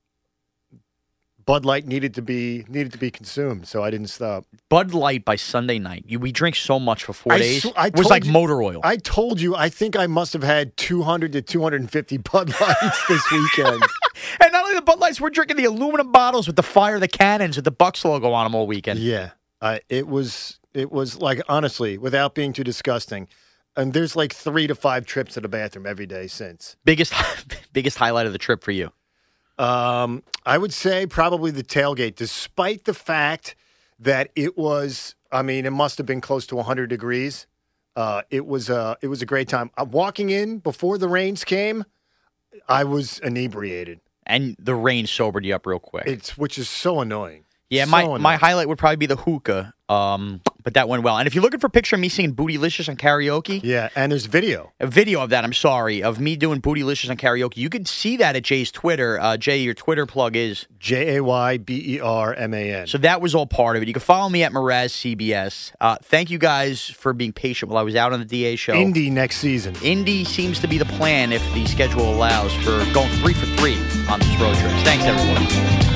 Bud 1.45 1.65
Light 1.65 1.87
needed 1.87 2.15
to 2.15 2.23
be 2.23 2.65
needed 2.69 2.91
to 2.93 2.99
be 2.99 3.11
consumed, 3.11 3.69
so 3.69 3.85
I 3.85 3.91
didn't 3.91 4.09
stop. 4.09 4.45
Bud 4.69 4.93
Light 4.95 5.25
by 5.25 5.37
Sunday 5.37 5.79
night. 5.79 6.05
You, 6.09 6.19
we 6.19 6.33
drink 6.33 6.57
so 6.57 6.81
much 6.81 7.05
for 7.05 7.13
four 7.13 7.35
I 7.35 7.39
days. 7.39 7.63
sw- 7.63 7.73
I 7.77 7.87
it 7.87 7.97
was 7.97 8.09
like 8.09 8.25
you- 8.25 8.33
motor 8.33 8.61
oil. 8.63 8.81
I 8.83 8.97
told 8.97 9.41
you, 9.41 9.55
I 9.55 9.69
think 9.69 9.97
I 9.97 10.09
must 10.09 10.33
have 10.33 10.43
had 10.43 10.77
200 10.77 11.33
to 11.35 11.43
250 11.43 12.17
Bud 12.33 12.49
Lights 12.61 13.07
this 13.07 13.31
weekend. 13.31 13.81
and 14.41 14.53
not 14.53 14.65
only 14.65 14.75
the 14.75 14.83
Bud 14.83 14.99
Lights, 14.99 15.21
we're 15.21 15.31
drinking 15.31 15.57
the 15.57 15.67
aluminum 15.67 16.11
bottles 16.11 16.49
with 16.49 16.57
the 16.57 16.65
fire 16.65 16.99
the 16.99 17.07
cannons 17.07 17.55
with 17.55 17.65
the 17.65 17.73
Bucs 17.73 18.05
logo 18.05 18.33
on 18.33 18.45
them 18.45 18.55
all 18.57 18.67
weekend. 18.67 18.99
yeah, 18.99 19.31
uh, 19.61 19.79
it 19.89 20.09
was 20.09 20.59
it 20.75 20.91
was 20.91 21.21
like 21.21 21.41
honestly, 21.49 21.97
without 21.97 22.35
being 22.35 22.53
too 22.53 22.65
disgusting. 22.65 23.29
And 23.77 23.93
there's 23.93 24.17
like 24.17 24.33
three 24.35 24.67
to 24.67 24.75
five 24.75 25.05
trips 25.07 25.35
to 25.35 25.41
the 25.41 25.49
bathroom 25.49 25.87
every 25.87 26.07
day 26.07 26.27
since. 26.29 26.77
Biggest 26.85 27.13
biggest 27.73 27.99
highlight 27.99 28.27
of 28.27 28.33
the 28.33 28.39
trip 28.39 28.65
for 28.65 28.71
you. 28.73 28.91
Um, 29.59 30.23
I 30.45 30.59
would 30.59 30.73
say 30.73 31.07
probably 31.07 31.51
the 31.51 31.63
tailgate, 31.65 32.17
despite 32.17 32.85
the 32.85 32.95
fact 32.95 33.55
that 33.99 34.31
it 34.37 34.57
was. 34.57 35.15
I 35.33 35.43
mean, 35.43 35.67
it 35.67 35.71
must 35.73 35.99
have 35.99 36.07
been 36.07 36.21
close 36.21 36.47
to 36.47 36.57
100 36.57 36.87
degrees. 36.89 37.47
Uh, 37.97 38.23
it 38.31 38.47
was 38.47 38.69
a 38.71 38.97
it 39.03 39.09
was 39.09 39.23
a 39.23 39.27
great 39.27 39.49
time. 39.49 39.71
Uh, 39.77 39.85
walking 39.85 40.31
in 40.31 40.59
before 40.59 40.99
the 40.99 41.09
rains 41.09 41.45
came, 41.45 41.85
I 42.69 42.85
was 42.85 43.19
inebriated. 43.21 44.01
And 44.27 44.57
the 44.59 44.75
rain 44.75 45.07
sobered 45.07 45.45
you 45.45 45.55
up 45.55 45.67
real 45.67 45.79
quick. 45.79 46.05
It's 46.07 46.37
which 46.37 46.59
is 46.59 46.69
so 46.69 47.01
annoying. 47.01 47.45
yeah, 47.71 47.85
So 47.85 47.91
my 47.91 48.03
annoying. 48.03 48.23
my 48.23 48.37
highlight 48.37 48.69
would 48.69 48.79
probably 48.79 48.97
be 48.97 49.07
the 49.07 49.17
hookah. 49.17 49.73
Um, 49.89 50.41
but 50.65 50.75
that 50.75 50.89
went 50.89 51.05
well. 51.05 51.17
And 51.17 51.29
if 51.29 51.35
you're 51.35 51.43
looking 51.45 51.61
for 51.61 51.69
a 51.69 51.71
picture 51.71 51.95
of 51.95 52.01
me 52.01 52.09
singing 52.09 52.35
Bootylicious 52.35 52.89
on 52.89 52.97
karaoke, 52.97 53.61
Yeah, 53.63 53.89
and 53.95 54.11
there's 54.11 54.27
video. 54.27 54.73
a 54.81 54.87
video 54.89 55.23
of 55.23 55.31
that, 55.31 55.45
I'm 55.45 55.53
sorry, 55.53 56.03
of 56.03 56.19
me 56.19 56.35
doing 56.35 56.61
Bootylicious 56.61 57.09
on 57.09 57.17
karaoke, 57.17 57.59
you 57.59 57.71
can 57.71 57.85
see 57.85 58.17
that 58.17 58.35
at 58.35 58.43
Jay's 58.43 58.73
Twitter. 58.73 59.21
Uh, 59.21 59.37
Jay, 59.37 59.59
your 59.59 59.75
Twitter 59.75 60.07
plug 60.07 60.35
is. 60.35 60.67
J 60.81 61.17
A 61.17 61.23
Y 61.25 61.59
B 61.59 61.95
E 61.97 62.01
R 62.01 62.35
M 62.35 62.53
A 62.53 62.73
N. 62.81 62.87
So 62.89 62.99
that 62.99 63.21
was 63.21 63.35
all 63.35 63.47
part 63.47 63.77
of 63.77 63.83
it. 63.83 63.89
You 63.89 63.95
can 63.95 64.01
follow 64.03 64.29
me 64.29 64.43
at 64.43 64.53
Mraz 64.53 64.91
CBS. 65.17 65.73
Uh, 65.81 65.97
thank 66.03 66.31
you 66.31 66.39
guys 66.39 66.85
for 66.87 67.13
being 67.13 67.33
patient 67.33 67.71
while 67.71 67.79
I 67.81 67.83
was 67.83 67.95
out 67.97 68.13
on 68.13 68.19
the 68.19 68.25
DA 68.27 68.57
show. 68.57 68.75
Indy 68.75 69.09
next 69.11 69.39
season. 69.39 69.75
Indy 69.85 70.25
seems 70.25 70.59
to 70.61 70.67
be 70.69 70.79
the 70.79 70.85
plan 70.85 71.33
if 71.33 71.43
the 71.55 71.65
schedule 71.67 72.13
allows 72.13 72.53
for 72.57 72.85
going 72.93 73.11
three 73.21 73.35
for 73.35 73.47
three 73.57 73.77
on 74.09 74.19
these 74.21 74.41
road 74.41 74.57
trips. 74.57 74.83
Thanks, 74.83 75.05
everyone. 75.05 75.96